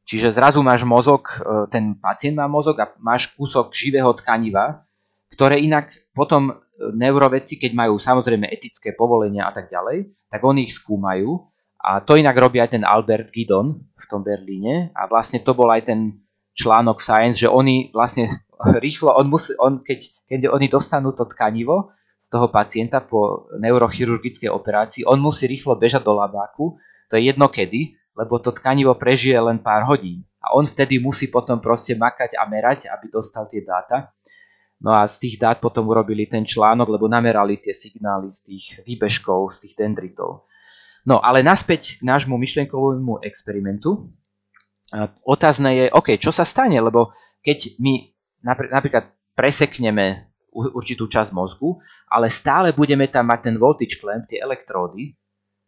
Čiže 0.09 0.33
zrazu 0.33 0.65
máš 0.65 0.89
mozog, 0.89 1.37
e, 1.37 1.69
ten 1.69 1.99
pacient 2.01 2.39
má 2.39 2.49
mozog 2.49 2.79
a 2.81 2.91
máš 3.03 3.35
kúsok 3.37 3.75
živého 3.75 4.15
tkaniva, 4.17 4.89
ktoré 5.35 5.61
inak 5.61 5.91
potom 6.17 6.62
neurovedci, 6.79 7.61
keď 7.61 7.73
majú 7.77 8.01
samozrejme 8.01 8.49
etické 8.49 8.97
povolenia 8.97 9.47
a 9.49 9.53
tak 9.53 9.69
ďalej, 9.69 10.13
tak 10.33 10.41
oni 10.41 10.65
ich 10.65 10.75
skúmajú 10.75 11.53
a 11.83 11.99
to 11.99 12.15
inak 12.15 12.39
robí 12.39 12.63
aj 12.63 12.79
ten 12.79 12.85
Albert 12.87 13.35
Gidon 13.35 13.91
v 13.99 14.05
tom 14.07 14.23
Berlíne 14.23 14.95
a 14.95 15.11
vlastne 15.11 15.43
to 15.43 15.53
bol 15.53 15.67
aj 15.69 15.91
ten 15.91 16.23
článok 16.55 17.01
v 17.01 17.07
Science, 17.07 17.39
že 17.43 17.49
oni 17.51 17.91
vlastne 17.91 18.31
rýchlo, 18.85 19.13
on 19.19 19.27
musí, 19.29 19.53
on, 19.59 19.83
keď, 19.83 20.01
keď 20.31 20.41
oni 20.53 20.67
dostanú 20.71 21.11
to 21.13 21.27
tkanivo 21.27 21.93
z 22.23 22.27
toho 22.31 22.55
pacienta 22.55 23.03
po 23.03 23.51
neurochirurgickej 23.59 24.47
operácii, 24.47 25.03
on 25.03 25.19
musí 25.19 25.51
rýchlo 25.51 25.75
bežať 25.75 26.07
do 26.07 26.15
labáku, 26.15 26.79
to 27.11 27.19
je 27.19 27.35
jedno 27.35 27.51
kedy, 27.51 27.99
lebo 28.15 28.39
to 28.39 28.55
tkanivo 28.55 28.95
prežije 28.95 29.35
len 29.43 29.59
pár 29.59 29.83
hodín. 29.91 30.23
A 30.43 30.55
on 30.55 30.67
vtedy 30.67 30.99
musí 30.99 31.31
potom 31.31 31.59
proste 31.59 31.95
makať 31.99 32.35
a 32.39 32.47
merať, 32.47 32.91
aby 32.91 33.11
dostal 33.11 33.47
tie 33.47 33.63
dáta. 33.63 34.11
No 34.83 34.90
a 34.90 35.07
z 35.07 35.16
tých 35.23 35.38
dát 35.38 35.62
potom 35.62 35.87
urobili 35.87 36.27
ten 36.27 36.42
článok, 36.42 36.90
lebo 36.90 37.07
namerali 37.07 37.62
tie 37.62 37.71
signály 37.71 38.27
z 38.27 38.38
tých 38.42 38.64
výbežkov, 38.83 39.55
z 39.55 39.57
tých 39.66 39.75
dendritov. 39.79 40.51
No 41.07 41.23
ale 41.23 41.47
naspäť 41.47 42.03
k 42.03 42.07
nášmu 42.07 42.35
myšlienkovému 42.35 43.23
experimentu. 43.23 44.11
Otázne 45.23 45.71
je, 45.79 45.85
OK, 45.95 46.18
čo 46.18 46.35
sa 46.35 46.42
stane, 46.42 46.79
lebo 46.83 47.14
keď 47.47 47.79
my 47.79 48.11
napríklad 48.45 49.11
presekneme 49.38 50.35
určitú 50.53 51.09
časť 51.09 51.33
mozgu, 51.33 51.81
ale 52.12 52.29
stále 52.29 52.77
budeme 52.77 53.09
tam 53.09 53.31
mať 53.31 53.40
ten 53.49 53.57
voltage 53.57 53.97
clamp, 53.97 54.29
tie 54.29 54.42
elektródy, 54.42 55.16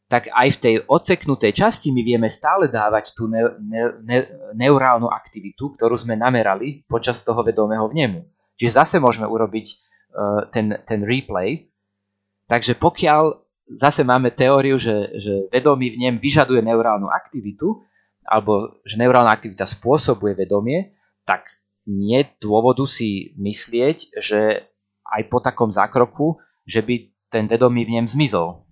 tak 0.05 0.29
aj 0.29 0.49
v 0.59 0.61
tej 0.61 0.75
odseknutej 0.85 1.57
časti 1.57 1.89
my 1.89 2.05
vieme 2.05 2.29
stále 2.29 2.69
dávať 2.69 3.17
tú 3.17 3.25
ne- 3.25 3.57
ne- 3.65 3.95
ne- 4.05 4.29
neurálnu 4.53 5.09
aktivitu, 5.09 5.73
ktorú 5.73 5.97
sme 5.97 6.21
namerali 6.21 6.85
počas 6.85 7.25
toho 7.25 7.41
vedomého 7.41 7.89
vnemu. 7.89 8.34
Čiže 8.55 8.77
zase 8.81 8.97
môžeme 9.03 9.27
urobiť 9.27 9.67
uh, 9.71 9.77
ten, 10.51 10.79
ten 10.87 11.03
replay. 11.03 11.71
Takže 12.47 12.77
pokiaľ 12.77 13.45
zase 13.73 14.05
máme 14.05 14.31
teóriu, 14.37 14.77
že, 14.77 15.17
že 15.17 15.49
vedomí 15.49 15.89
v 15.91 16.09
nem 16.09 16.17
vyžaduje 16.21 16.61
neurálnu 16.61 17.09
aktivitu, 17.09 17.81
alebo 18.25 18.81
že 18.85 18.97
neurálna 19.01 19.33
aktivita 19.33 19.69
spôsobuje 19.69 20.37
vedomie, 20.37 20.97
tak 21.29 21.49
nie 21.85 22.25
dôvodu 22.41 22.85
si 22.89 23.37
myslieť, 23.37 24.17
že 24.17 24.65
aj 25.05 25.23
po 25.29 25.39
takom 25.45 25.69
zákroku, 25.69 26.41
že 26.65 26.81
by 26.81 27.13
ten 27.29 27.45
vedomý 27.45 27.85
v 27.85 28.01
ňom 28.01 28.07
zmizol. 28.09 28.64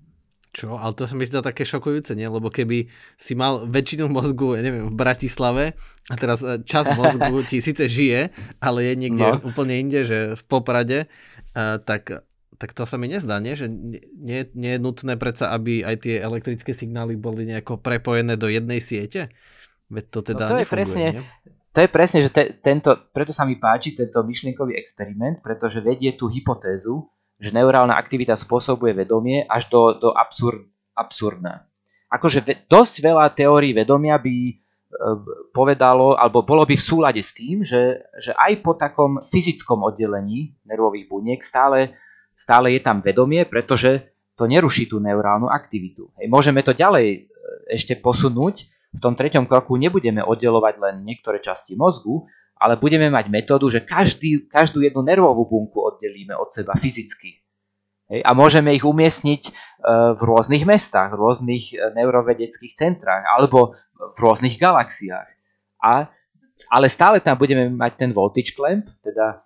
Čo? 0.52 0.76
Ale 0.76 0.92
to 0.92 1.08
mi 1.16 1.24
zdá 1.24 1.40
také 1.40 1.64
šokujúce, 1.64 2.12
nie? 2.12 2.28
Lebo 2.28 2.52
keby 2.52 2.92
si 3.16 3.32
mal 3.32 3.64
väčšinu 3.64 4.04
mozgu, 4.12 4.60
ja 4.60 4.62
neviem, 4.62 4.84
v 4.84 4.92
Bratislave 4.92 5.72
a 6.12 6.14
teraz 6.20 6.44
e, 6.44 6.60
čas 6.68 6.92
mozgu 6.92 7.40
ti 7.50 7.64
síce 7.64 7.88
žije, 7.88 8.28
ale 8.60 8.84
je 8.84 8.94
niekde 9.00 9.24
no. 9.24 9.40
úplne 9.48 9.80
inde, 9.80 10.04
že 10.04 10.18
v 10.36 10.42
Poprade, 10.44 11.08
uh, 11.56 11.80
tak 11.80 12.28
tak 12.62 12.78
to 12.78 12.86
sa 12.86 12.94
mi 12.94 13.10
nezdá, 13.10 13.42
nie? 13.42 13.58
že 13.58 13.66
nie, 14.22 14.46
nie 14.54 14.78
je 14.78 14.78
nutné 14.78 15.18
predsa, 15.18 15.50
aby 15.50 15.82
aj 15.82 16.06
tie 16.06 16.22
elektrické 16.22 16.70
signály 16.70 17.18
boli 17.18 17.42
nejako 17.42 17.82
prepojené 17.82 18.38
do 18.38 18.46
jednej 18.46 18.78
siete? 18.78 19.34
Veď 19.90 20.04
to 20.14 20.20
teda 20.22 20.46
no 20.46 20.54
to 20.54 20.62
je 20.62 20.68
presne, 20.70 21.04
nie? 21.18 21.22
To 21.72 21.80
je 21.82 21.88
presne, 21.90 22.22
že 22.22 22.30
te, 22.30 22.54
tento, 22.60 22.94
preto 23.10 23.34
sa 23.34 23.48
mi 23.48 23.58
páči 23.58 23.96
tento 23.96 24.20
myšlienkový 24.22 24.78
experiment, 24.78 25.42
pretože 25.42 25.82
vedie 25.82 26.14
tú 26.14 26.30
hypotézu, 26.30 27.08
že 27.42 27.50
neurálna 27.50 27.98
aktivita 27.98 28.38
spôsobuje 28.38 28.94
vedomie 28.94 29.42
až 29.42 29.66
do, 29.66 29.98
do 29.98 30.14
absurd, 30.14 30.62
absurdná. 30.94 31.66
Akože 32.06 32.46
ve, 32.46 32.54
dosť 32.70 33.02
veľa 33.02 33.26
teórií 33.34 33.74
vedomia 33.74 34.22
by 34.22 34.36
e, 34.46 34.54
povedalo, 35.50 36.14
alebo 36.14 36.46
bolo 36.46 36.62
by 36.62 36.78
v 36.78 36.86
súlade 36.86 37.18
s 37.18 37.34
tým, 37.34 37.66
že, 37.66 38.06
že 38.14 38.30
aj 38.38 38.62
po 38.62 38.78
takom 38.78 39.18
fyzickom 39.18 39.82
oddelení 39.82 40.54
nervových 40.62 41.10
buniek 41.10 41.42
stále 41.42 41.98
stále 42.34 42.72
je 42.72 42.80
tam 42.80 43.04
vedomie, 43.04 43.44
pretože 43.44 44.12
to 44.34 44.48
neruší 44.48 44.88
tú 44.88 44.98
neurálnu 44.98 45.48
aktivitu. 45.52 46.08
Hej, 46.16 46.26
môžeme 46.32 46.64
to 46.64 46.72
ďalej 46.72 47.06
e, 47.06 47.18
ešte 47.70 48.00
posunúť. 48.00 48.68
V 48.92 49.00
tom 49.00 49.16
treťom 49.16 49.48
kroku 49.48 49.80
nebudeme 49.80 50.20
oddelovať 50.20 50.74
len 50.76 50.94
niektoré 51.08 51.40
časti 51.40 51.80
mozgu, 51.80 52.28
ale 52.62 52.78
budeme 52.78 53.10
mať 53.10 53.26
metódu, 53.26 53.66
že 53.66 53.82
každý, 53.82 54.46
každú 54.46 54.86
jednu 54.86 55.02
nervovú 55.02 55.50
bunku 55.50 55.82
oddelíme 55.82 56.38
od 56.38 56.54
seba 56.54 56.78
fyzicky. 56.78 57.42
A 58.12 58.36
môžeme 58.36 58.76
ich 58.76 58.84
umiestniť 58.84 59.42
e, 59.48 59.50
v 60.14 60.22
rôznych 60.22 60.68
mestách, 60.68 61.16
v 61.16 61.20
rôznych 61.26 61.64
e, 61.74 61.96
neurovedeckých 61.96 62.76
centrách 62.76 63.24
alebo 63.24 63.72
v 63.98 64.18
rôznych 64.20 64.60
galaxiách. 64.60 65.26
A, 65.80 66.06
ale 66.70 66.86
stále 66.92 67.18
tam 67.24 67.40
budeme 67.40 67.72
mať 67.72 67.92
ten 67.98 68.10
voltage 68.12 68.52
clamp, 68.52 68.86
teda 69.00 69.42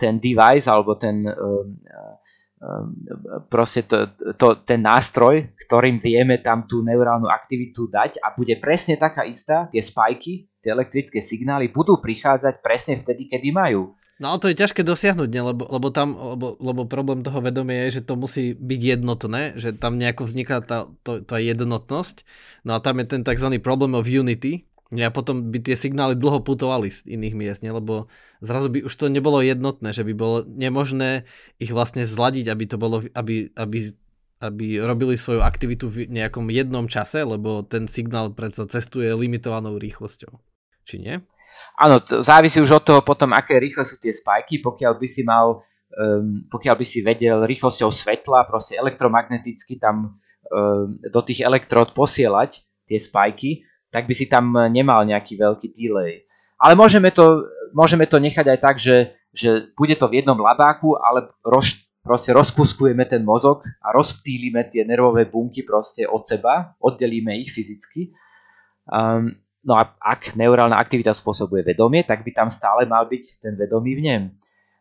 ten 0.00 0.18
device 0.18 0.66
alebo 0.66 0.98
ten 0.98 1.28
Ehm, 1.28 1.78
proste 3.46 3.86
to, 3.86 4.10
to, 4.36 4.58
ten 4.66 4.82
nástroj, 4.82 5.54
ktorým 5.66 6.02
vieme 6.02 6.40
tam 6.42 6.66
tú 6.66 6.82
neurálnu 6.82 7.30
aktivitu 7.30 7.86
dať 7.90 8.22
a 8.22 8.34
bude 8.34 8.58
presne 8.58 8.98
taká 8.98 9.22
istá, 9.26 9.70
tie 9.70 9.82
spajky, 9.82 10.50
tie 10.60 10.70
elektrické 10.74 11.22
signály 11.22 11.70
budú 11.70 12.02
prichádzať 12.02 12.54
presne 12.64 12.94
vtedy, 12.98 13.30
kedy 13.30 13.54
majú. 13.54 13.94
No 14.16 14.32
ale 14.32 14.40
to 14.40 14.48
je 14.48 14.56
ťažké 14.56 14.80
dosiahnuť, 14.80 15.28
ne? 15.28 15.42
Lebo, 15.52 15.68
lebo 15.68 15.92
tam, 15.92 16.16
lebo, 16.16 16.56
lebo 16.56 16.88
problém 16.88 17.20
toho 17.20 17.44
vedomia 17.44 17.84
je, 17.86 18.00
že 18.00 18.06
to 18.08 18.16
musí 18.16 18.56
byť 18.56 18.80
jednotné, 18.96 19.60
že 19.60 19.76
tam 19.76 20.00
nejako 20.00 20.24
vzniká 20.24 20.64
tá, 20.64 20.88
to, 21.04 21.20
tá 21.20 21.36
jednotnosť. 21.36 22.24
No 22.64 22.72
a 22.72 22.80
tam 22.80 22.96
je 23.04 23.12
ten 23.12 23.20
tzv. 23.20 23.60
problem 23.60 23.92
of 23.92 24.08
unity, 24.08 24.64
a 24.94 25.10
potom 25.10 25.50
by 25.50 25.58
tie 25.58 25.74
signály 25.74 26.14
dlho 26.14 26.46
putovali 26.46 26.94
z 26.94 27.02
iných 27.10 27.34
miest, 27.34 27.60
ne? 27.66 27.74
lebo 27.74 28.06
zrazu 28.38 28.70
by 28.70 28.86
už 28.86 28.94
to 28.94 29.10
nebolo 29.10 29.42
jednotné, 29.42 29.90
že 29.90 30.06
by 30.06 30.14
bolo 30.14 30.46
nemožné 30.46 31.26
ich 31.58 31.74
vlastne 31.74 32.06
zladiť, 32.06 32.46
aby 32.46 32.64
to 32.70 32.78
bolo, 32.78 33.02
aby, 33.18 33.50
aby, 33.58 33.90
aby 34.38 34.66
robili 34.78 35.18
svoju 35.18 35.42
aktivitu 35.42 35.90
v 35.90 36.06
nejakom 36.06 36.46
jednom 36.54 36.86
čase, 36.86 37.26
lebo 37.26 37.66
ten 37.66 37.90
signál 37.90 38.30
predsa 38.30 38.70
cestuje 38.70 39.10
limitovanou 39.10 39.74
rýchlosťou. 39.74 40.38
Či 40.86 41.02
nie? 41.02 41.18
Áno, 41.82 41.98
to 41.98 42.22
závisí 42.22 42.62
už 42.62 42.78
od 42.78 42.84
toho 42.86 43.00
potom, 43.02 43.34
aké 43.34 43.58
rýchle 43.58 43.82
sú 43.82 43.98
tie 43.98 44.14
spajky, 44.14 44.62
pokiaľ 44.62 45.02
by 45.02 45.08
si 45.10 45.26
mal, 45.26 45.66
um, 45.98 46.46
pokiaľ 46.46 46.74
by 46.78 46.86
si 46.86 47.02
vedel 47.02 47.42
rýchlosťou 47.42 47.90
svetla, 47.90 48.46
proste 48.46 48.78
elektromagneticky 48.78 49.82
tam 49.82 50.14
um, 50.46 50.94
do 50.94 51.20
tých 51.26 51.42
elektród 51.42 51.90
posielať 51.90 52.62
tie 52.86 53.02
spajky, 53.02 53.66
tak 53.90 54.10
by 54.10 54.14
si 54.14 54.26
tam 54.26 54.52
nemal 54.70 55.06
nejaký 55.06 55.38
veľký 55.38 55.72
delay. 55.72 56.26
Ale 56.56 56.72
môžeme 56.72 57.12
to, 57.12 57.44
môžeme 57.76 58.08
to 58.08 58.16
nechať 58.16 58.46
aj 58.48 58.58
tak, 58.58 58.76
že, 58.80 59.16
že 59.32 59.72
bude 59.76 59.92
to 59.96 60.08
v 60.08 60.22
jednom 60.22 60.36
labáku, 60.40 60.96
ale 60.96 61.28
roz, 61.44 61.86
proste 62.00 62.32
rozkuskujeme 62.32 63.04
ten 63.04 63.26
mozog 63.26 63.66
a 63.84 63.92
rozptýlime 63.92 64.70
tie 64.72 64.86
nervové 64.88 65.28
bunky 65.28 65.66
proste 65.66 66.08
od 66.08 66.24
seba, 66.24 66.78
oddelíme 66.80 67.36
ich 67.36 67.52
fyzicky. 67.52 68.14
Um, 68.88 69.36
no 69.66 69.74
a 69.76 69.90
ak 69.98 70.38
neurálna 70.38 70.78
aktivita 70.78 71.12
spôsobuje 71.12 71.66
vedomie, 71.66 72.06
tak 72.06 72.22
by 72.22 72.30
tam 72.32 72.48
stále 72.48 72.86
mal 72.86 73.04
byť 73.10 73.24
ten 73.42 73.54
vedomý 73.58 73.98
v 73.98 74.02
nem. 74.06 74.22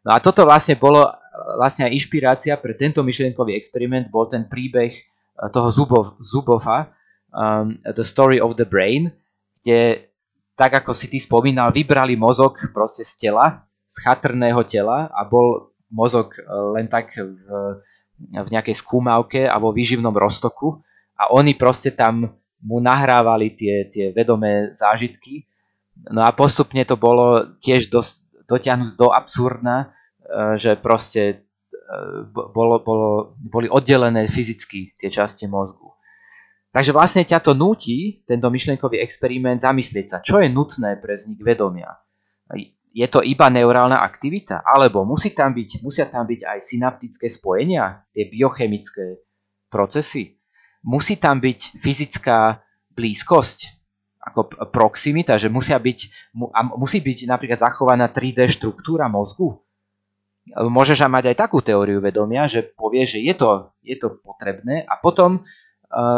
No 0.05 0.13
a 0.13 0.21
toto 0.21 0.45
vlastne 0.45 0.77
bolo 0.77 1.09
vlastne 1.57 1.89
aj 1.89 1.95
inšpirácia 1.97 2.53
pre 2.61 2.77
tento 2.77 3.01
myšlienkový 3.01 3.57
experiment, 3.57 4.07
bol 4.13 4.29
ten 4.29 4.45
príbeh 4.45 4.93
eh, 4.93 5.49
toho 5.51 5.67
Zubov, 5.73 6.21
Zubova, 6.21 6.93
um, 7.35 7.77
The 7.83 8.05
Story 8.07 8.39
of 8.39 8.55
the 8.55 8.63
Brain, 8.65 9.11
kde, 9.59 10.07
tak 10.55 10.71
ako 10.79 10.95
si 10.95 11.11
ty 11.11 11.19
spomínal, 11.19 11.75
vybrali 11.75 12.15
mozog 12.15 12.55
proste 12.71 13.03
z 13.03 13.27
tela, 13.27 13.67
z 13.91 13.95
chatrného 14.01 14.63
tela 14.63 15.11
a 15.11 15.27
bol 15.27 15.75
mozog 15.91 16.39
uh, 16.39 16.71
len 16.73 16.87
tak 16.87 17.11
v, 17.19 17.43
v 18.31 18.47
nejakej 18.49 18.75
skúmavke 18.79 19.43
a 19.45 19.59
vo 19.59 19.75
výživnom 19.75 20.15
roztoku 20.15 20.79
a 21.19 21.31
oni 21.35 21.55
proste 21.59 21.91
tam 21.91 22.31
mu 22.65 22.77
nahrávali 22.81 23.53
tie, 23.53 23.91
tie 23.91 24.09
vedomé 24.15 24.73
zážitky. 24.73 25.45
No 26.11 26.25
a 26.25 26.31
postupne 26.33 26.81
to 26.83 26.95
bolo 26.99 27.55
tiež 27.59 27.91
dosť 27.91 28.25
dotiahnuť 28.45 28.93
do 28.95 29.09
absurdna, 29.11 29.91
uh, 29.91 30.55
že 30.55 30.79
proste 30.79 31.43
uh, 31.73 32.23
bolo, 32.31 32.79
bolo, 32.79 33.09
boli 33.39 33.67
oddelené 33.67 34.27
fyzicky 34.27 34.95
tie 34.95 35.09
časti 35.11 35.47
mozgu. 35.49 35.94
Takže 36.75 36.91
vlastne 36.91 37.23
ťa 37.23 37.39
to 37.39 37.55
núti, 37.55 38.19
tento 38.27 38.51
myšlienkový 38.51 38.99
experiment, 38.99 39.63
zamyslieť 39.63 40.05
sa, 40.11 40.17
čo 40.19 40.43
je 40.43 40.51
nutné 40.51 40.99
pre 40.99 41.15
vznik 41.15 41.39
vedomia. 41.39 41.87
Je 42.91 43.07
to 43.07 43.23
iba 43.23 43.47
neurálna 43.47 44.03
aktivita? 44.03 44.59
Alebo 44.59 45.07
musí 45.07 45.31
tam 45.31 45.55
byť, 45.55 45.79
musia 45.79 46.11
tam 46.11 46.27
byť 46.27 46.43
aj 46.43 46.59
synaptické 46.59 47.31
spojenia, 47.31 48.03
tie 48.11 48.27
biochemické 48.27 49.23
procesy? 49.71 50.35
Musí 50.83 51.15
tam 51.15 51.39
byť 51.39 51.79
fyzická 51.79 52.59
blízkosť, 52.91 53.59
ako 54.19 54.67
proximita, 54.67 55.39
že 55.39 55.47
musia 55.47 55.79
byť, 55.79 55.99
musí 56.75 56.99
byť 56.99 57.19
napríklad 57.31 57.55
zachovaná 57.55 58.11
3D 58.11 58.51
štruktúra 58.51 59.07
mozgu? 59.07 59.63
Môžeš 60.59 61.07
mať 61.07 61.31
aj 61.31 61.37
takú 61.39 61.63
teóriu 61.63 62.03
vedomia, 62.03 62.51
že 62.51 62.67
povie, 62.67 63.07
že 63.07 63.23
je 63.23 63.31
to, 63.31 63.71
je 63.79 63.95
to 63.95 64.19
potrebné 64.19 64.83
a 64.83 64.99
potom 64.99 65.39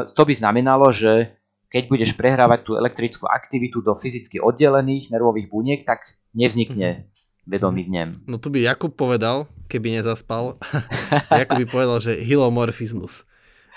to 0.03 0.21
by 0.25 0.33
znamenalo, 0.33 0.89
že 0.89 1.37
keď 1.67 1.83
budeš 1.91 2.11
prehrávať 2.15 2.59
tú 2.63 2.71
elektrickú 2.79 3.27
aktivitu 3.27 3.83
do 3.83 3.93
fyzicky 3.93 4.39
oddelených 4.39 5.11
nervových 5.11 5.47
buniek, 5.51 5.81
tak 5.83 6.07
nevznikne 6.31 6.87
mhm. 6.87 7.03
vedomý 7.45 7.81
v 7.85 7.89
nem. 7.91 8.09
No 8.25 8.39
tu 8.39 8.49
by 8.49 8.63
Jakub 8.63 8.95
povedal, 8.95 9.45
keby 9.67 9.99
nezaspal, 9.99 10.55
Jakub 11.39 11.59
by 11.61 11.67
povedal, 11.67 11.97
že 12.01 12.19
hilomorfizmus. 12.23 13.27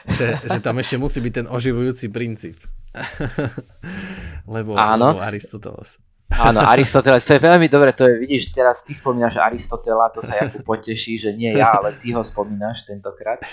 Že, 0.00 0.26
že 0.48 0.58
tam 0.64 0.80
ešte 0.80 0.96
musí 0.96 1.20
byť 1.20 1.32
ten 1.44 1.46
oživujúci 1.46 2.08
princíp. 2.08 2.56
lebo, 4.54 4.72
Áno. 4.72 5.12
lebo 5.12 5.20
Aristoteles. 5.20 6.00
Áno, 6.30 6.62
Aristoteles, 6.62 7.26
to 7.26 7.34
je 7.34 7.42
veľmi 7.42 7.66
dobre, 7.66 7.90
to 7.90 8.06
je, 8.06 8.22
vidíš, 8.22 8.54
teraz 8.54 8.86
ty 8.86 8.94
spomínaš 8.94 9.42
Aristotela, 9.42 10.14
to 10.14 10.22
sa 10.22 10.38
Jakub 10.38 10.62
poteší, 10.62 11.18
že 11.18 11.30
nie 11.34 11.50
ja, 11.58 11.74
ale 11.74 11.98
ty 11.98 12.14
ho 12.14 12.22
spomínaš 12.22 12.86
tentokrát. 12.86 13.42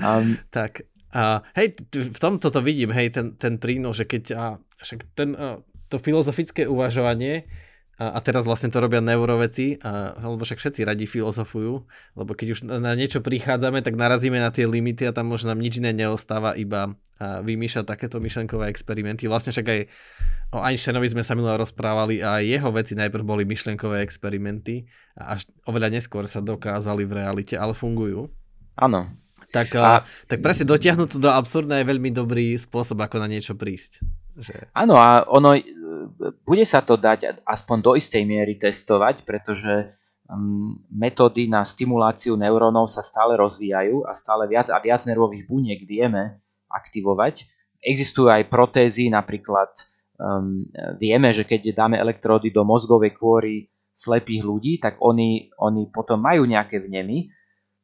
Um, 0.00 0.38
tak, 0.48 0.88
a 1.10 1.42
hej, 1.58 1.74
v 1.90 2.18
tomto 2.18 2.54
to 2.54 2.60
vidím, 2.62 2.94
hej, 2.94 3.10
ten, 3.10 3.34
ten 3.34 3.58
prínos, 3.58 3.98
že 3.98 4.06
keď 4.06 4.24
a, 4.34 4.46
však 4.78 5.00
ten, 5.18 5.34
a, 5.34 5.58
to 5.90 5.98
filozofické 5.98 6.70
uvažovanie, 6.70 7.50
a, 8.00 8.16
a 8.16 8.18
teraz 8.24 8.48
vlastne 8.48 8.72
to 8.72 8.80
robia 8.80 9.02
neuroveci, 9.02 9.76
a, 9.82 10.16
alebo 10.16 10.46
však 10.46 10.62
všetci 10.62 10.80
radi 10.86 11.04
filozofujú, 11.04 11.74
lebo 12.16 12.30
keď 12.32 12.48
už 12.54 12.60
na 12.80 12.94
niečo 12.96 13.20
prichádzame, 13.20 13.82
tak 13.82 13.98
narazíme 13.98 14.38
na 14.38 14.48
tie 14.54 14.64
limity 14.64 15.04
a 15.04 15.12
tam 15.12 15.28
možno 15.28 15.52
nám 15.52 15.60
nič 15.60 15.82
iné 15.82 15.92
neostáva, 15.92 16.54
iba 16.54 16.94
a, 17.18 17.42
vymýšľať 17.42 17.84
takéto 17.84 18.22
myšlenkové 18.22 18.70
experimenty. 18.70 19.26
Vlastne 19.26 19.50
však 19.50 19.66
aj 19.66 19.80
o 20.54 20.64
Einsteinovi 20.64 21.10
sme 21.10 21.26
sa 21.26 21.36
minule 21.36 21.58
rozprávali 21.58 22.22
a 22.22 22.38
jeho 22.40 22.70
veci 22.70 22.94
najprv 22.94 23.22
boli 23.26 23.42
myšlenkové 23.44 24.00
experimenty 24.00 24.86
a 25.18 25.36
až 25.36 25.50
oveľa 25.66 25.90
neskôr 25.90 26.24
sa 26.30 26.38
dokázali 26.38 27.02
v 27.02 27.18
realite, 27.18 27.54
ale 27.58 27.74
fungujú. 27.76 28.30
Áno, 28.80 29.12
tak, 29.50 29.74
a... 29.76 30.06
tak 30.30 30.38
presne 30.40 30.70
dotiahnuť 30.70 31.08
to 31.14 31.18
do 31.18 31.30
absurdna 31.30 31.82
je 31.82 31.90
veľmi 31.90 32.10
dobrý 32.14 32.54
spôsob, 32.56 33.02
ako 33.02 33.18
na 33.22 33.28
niečo 33.30 33.58
prísť. 33.58 34.02
Že... 34.38 34.70
Áno, 34.72 34.96
a 34.96 35.26
ono, 35.26 35.58
e, 35.58 35.62
bude 36.46 36.64
sa 36.64 36.80
to 36.80 36.94
dať 36.96 37.42
aspoň 37.44 37.76
do 37.82 37.92
istej 37.98 38.22
miery 38.24 38.56
testovať, 38.56 39.26
pretože 39.26 39.92
um, 40.30 40.78
metódy 40.94 41.50
na 41.50 41.66
stimuláciu 41.66 42.38
neurónov 42.38 42.86
sa 42.86 43.02
stále 43.02 43.34
rozvíjajú 43.34 44.06
a 44.06 44.14
stále 44.14 44.46
viac 44.46 44.70
a 44.70 44.78
viac 44.78 45.02
nervových 45.04 45.44
buniek 45.50 45.80
vieme 45.82 46.38
aktivovať. 46.70 47.50
Existujú 47.82 48.30
aj 48.30 48.46
protézy, 48.46 49.10
napríklad 49.10 49.74
um, 50.16 50.62
vieme, 51.00 51.34
že 51.34 51.42
keď 51.42 51.74
dáme 51.74 51.98
elektródy 51.98 52.54
do 52.54 52.62
mozgovej 52.62 53.18
kôry 53.18 53.66
slepých 53.90 54.42
ľudí, 54.46 54.72
tak 54.78 55.02
oni, 55.02 55.50
oni 55.58 55.90
potom 55.90 56.22
majú 56.22 56.46
nejaké 56.46 56.78
vnemy. 56.80 57.28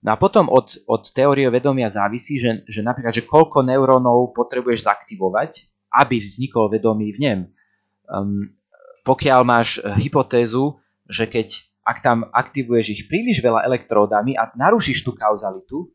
No 0.07 0.15
a 0.15 0.17
potom 0.17 0.47
od, 0.47 0.79
od 0.87 1.11
teórie 1.11 1.51
vedomia 1.51 1.91
závisí, 1.91 2.39
že, 2.39 2.63
že 2.71 2.87
napríklad, 2.87 3.11
že 3.11 3.27
koľko 3.27 3.67
neurónov 3.67 4.31
potrebuješ 4.39 4.87
zaktivovať, 4.87 5.67
aby 5.91 6.23
vznikol 6.23 6.71
vedomý 6.71 7.11
vnem. 7.11 7.51
Um, 8.07 8.55
pokiaľ 9.03 9.41
máš 9.43 9.83
hypotézu, 9.99 10.79
že 11.11 11.27
keď 11.27 11.59
ak 11.87 12.03
tam 12.03 12.27
aktivuješ 12.31 12.87
ich 12.95 13.03
príliš 13.07 13.43
veľa 13.43 13.67
elektródami 13.67 14.35
a 14.35 14.51
narušíš 14.55 15.07
tú 15.07 15.15
kauzalitu, 15.15 15.91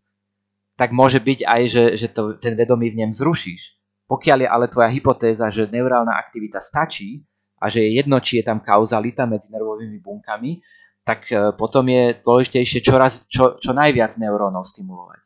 tak 0.79 0.95
môže 0.95 1.19
byť 1.19 1.39
aj, 1.43 1.61
že, 1.67 1.83
že 1.99 2.07
to, 2.11 2.39
ten 2.39 2.55
vedomý 2.55 2.91
vnem 2.95 3.11
zrušíš. 3.11 3.79
Pokiaľ 4.07 4.37
je 4.43 4.49
ale 4.51 4.65
tvoja 4.71 4.91
hypotéza, 4.91 5.47
že 5.51 5.71
neurálna 5.71 6.15
aktivita 6.15 6.59
stačí 6.63 7.23
a 7.59 7.67
že 7.67 7.83
je 7.87 7.99
jedno, 7.99 8.19
či 8.23 8.39
je 8.39 8.47
tam 8.47 8.63
kauzalita 8.63 9.23
medzi 9.23 9.51
nervovými 9.51 9.99
bunkami, 9.99 10.63
tak 11.01 11.29
e, 11.33 11.53
potom 11.57 11.89
je 11.89 12.17
dôležitejšie 12.21 12.79
čoraz, 12.85 13.25
čo, 13.25 13.57
čo 13.57 13.71
najviac 13.73 14.15
neurónov 14.21 14.69
stimulovať. 14.69 15.19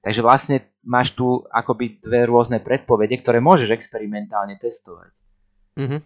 Takže 0.00 0.20
vlastne 0.24 0.56
máš 0.86 1.12
tu 1.18 1.44
akoby 1.50 2.00
dve 2.00 2.24
rôzne 2.24 2.62
predpovede, 2.62 3.20
ktoré 3.20 3.42
môžeš 3.44 3.74
experimentálne 3.74 4.56
testovať. 4.56 5.10
Mm-hmm. 5.76 6.00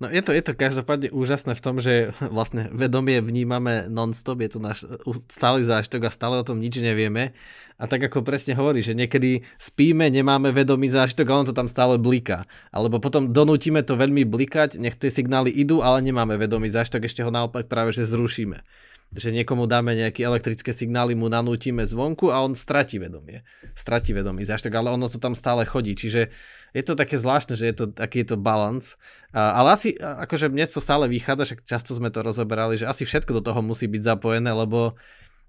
No 0.00 0.08
je 0.08 0.24
to, 0.24 0.32
je 0.32 0.40
to 0.40 0.56
každopádne 0.56 1.12
úžasné 1.12 1.52
v 1.52 1.62
tom, 1.62 1.76
že 1.76 2.16
vlastne 2.18 2.72
vedomie 2.72 3.20
vnímame 3.20 3.84
non-stop, 3.92 4.40
je 4.40 4.50
to 4.56 4.60
náš 4.60 4.88
stály 5.28 5.60
zážitok 5.60 6.08
a 6.08 6.14
stále 6.14 6.40
o 6.40 6.46
tom 6.46 6.56
nič 6.56 6.80
nevieme. 6.80 7.36
A 7.76 7.84
tak 7.84 8.06
ako 8.06 8.24
presne 8.24 8.56
hovorí, 8.56 8.80
že 8.80 8.96
niekedy 8.96 9.44
spíme, 9.60 10.08
nemáme 10.08 10.54
vedomý 10.54 10.88
zážitok 10.88 11.26
a 11.28 11.36
on 11.42 11.46
to 11.50 11.54
tam 11.54 11.68
stále 11.68 12.00
bliká. 12.00 12.48
Alebo 12.72 12.96
potom 12.96 13.34
donútime 13.34 13.84
to 13.84 13.98
veľmi 13.98 14.24
blikať, 14.24 14.80
nech 14.80 14.96
tie 14.96 15.12
signály 15.12 15.52
idú, 15.52 15.84
ale 15.84 16.00
nemáme 16.00 16.38
vedomý 16.40 16.72
zážitok, 16.72 17.04
ešte 17.04 17.20
ho 17.26 17.34
naopak 17.34 17.68
práve 17.68 17.92
že 17.92 18.08
zrušíme. 18.08 18.62
Že 19.14 19.30
niekomu 19.30 19.70
dáme 19.70 19.94
nejaké 19.94 20.26
elektrické 20.26 20.74
signály, 20.74 21.14
mu 21.14 21.30
nanútime 21.30 21.86
zvonku 21.86 22.32
a 22.32 22.42
on 22.42 22.56
stratí 22.56 22.98
vedomie. 22.98 23.46
Stratí 23.76 24.10
vedomý 24.10 24.42
zážitok, 24.48 24.74
ale 24.74 24.88
ono 24.90 25.06
to 25.06 25.22
tam 25.22 25.36
stále 25.38 25.62
chodí. 25.68 25.94
Čiže 25.94 26.34
je 26.74 26.82
to 26.82 26.98
také 26.98 27.16
zvláštne, 27.16 27.54
že 27.54 27.70
je 27.70 27.74
to, 27.78 27.84
aký 27.94 28.26
je 28.26 28.34
to 28.34 28.36
balans. 28.36 28.98
Ale 29.30 29.78
asi, 29.78 29.94
akože 29.94 30.50
mne 30.50 30.66
to 30.66 30.82
stále 30.82 31.06
vychádza, 31.06 31.54
však 31.54 31.60
často 31.62 31.94
sme 31.94 32.10
to 32.10 32.26
rozoberali, 32.26 32.74
že 32.74 32.90
asi 32.90 33.06
všetko 33.06 33.38
do 33.38 33.42
toho 33.46 33.62
musí 33.62 33.86
byť 33.86 34.02
zapojené, 34.02 34.50
lebo 34.50 34.98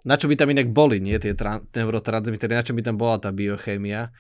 na 0.06 0.22
čo 0.22 0.30
by 0.30 0.38
tam 0.38 0.54
inak 0.54 0.70
boli, 0.70 1.02
nie 1.02 1.18
tie 1.18 1.34
tra- 1.34 1.66
neurotransmitery, 1.74 2.54
na 2.54 2.62
čo 2.62 2.78
by 2.78 2.86
tam 2.86 3.02
bola 3.02 3.18
tá 3.18 3.34
biochémia. 3.34 4.14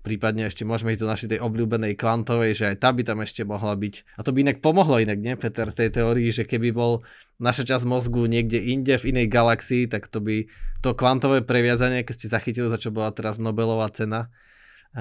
Prípadne 0.00 0.48
ešte 0.48 0.64
môžeme 0.64 0.96
ísť 0.96 1.02
do 1.02 1.10
našej 1.12 1.28
tej 1.34 1.40
obľúbenej 1.44 1.92
kvantovej, 1.98 2.56
že 2.56 2.64
aj 2.72 2.76
tá 2.80 2.88
by 2.94 3.02
tam 3.04 3.20
ešte 3.20 3.44
mohla 3.44 3.76
byť. 3.76 4.16
A 4.16 4.24
to 4.24 4.32
by 4.32 4.48
inak 4.48 4.64
pomohlo 4.64 4.96
inak, 4.96 5.18
nie, 5.20 5.36
Peter, 5.36 5.68
tej 5.68 5.92
teórii, 5.92 6.32
že 6.32 6.48
keby 6.48 6.72
bol 6.72 7.04
naša 7.36 7.68
časť 7.68 7.84
mozgu 7.84 8.24
niekde 8.24 8.56
inde, 8.56 8.96
v 8.96 9.12
inej 9.12 9.28
galaxii, 9.28 9.90
tak 9.90 10.08
to 10.08 10.24
by 10.24 10.48
to 10.80 10.96
kvantové 10.96 11.44
previazanie, 11.44 12.06
keď 12.06 12.14
ste 12.16 12.32
zachytili, 12.32 12.70
za 12.70 12.80
čo 12.80 12.94
bola 12.94 13.12
teraz 13.12 13.42
Nobelová 13.42 13.90
cena, 13.92 14.32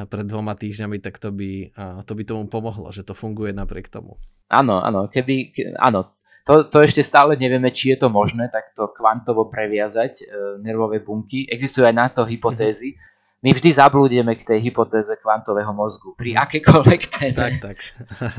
pred 0.03 0.27
dvoma 0.27 0.59
týždňami, 0.59 0.99
tak 0.99 1.23
to 1.23 1.31
by, 1.31 1.71
to 2.03 2.11
by 2.11 2.23
tomu 2.27 2.51
pomohlo, 2.51 2.91
že 2.91 3.07
to 3.07 3.15
funguje 3.15 3.55
napriek 3.55 3.87
tomu. 3.87 4.19
Áno, 4.51 4.83
áno, 4.83 5.07
keby, 5.07 5.55
ke, 5.55 5.71
áno, 5.79 6.11
to, 6.45 6.69
to 6.69 6.85
ešte 6.85 7.01
stále 7.01 7.33
nevieme, 7.33 7.73
či 7.73 7.95
je 7.95 8.05
to 8.05 8.13
možné 8.13 8.53
takto 8.53 8.93
kvantovo 8.93 9.49
previazať 9.49 10.13
e, 10.21 10.23
nervové 10.61 11.01
bunky. 11.01 11.49
Existujú 11.49 11.89
aj 11.89 11.95
na 11.97 12.07
to 12.13 12.21
hypotézy. 12.21 12.93
Mm-hmm. 12.93 13.41
My 13.41 13.49
vždy 13.49 13.69
zablúdime 13.73 14.33
k 14.37 14.45
tej 14.45 14.59
hypotéze 14.69 15.09
kvantového 15.17 15.73
mozgu 15.73 16.13
pri 16.13 16.37
mm-hmm. 16.37 16.45
akékoľvek 16.45 17.01
téme. 17.09 17.33
Tak, 17.33 17.53
tak. 17.57 17.77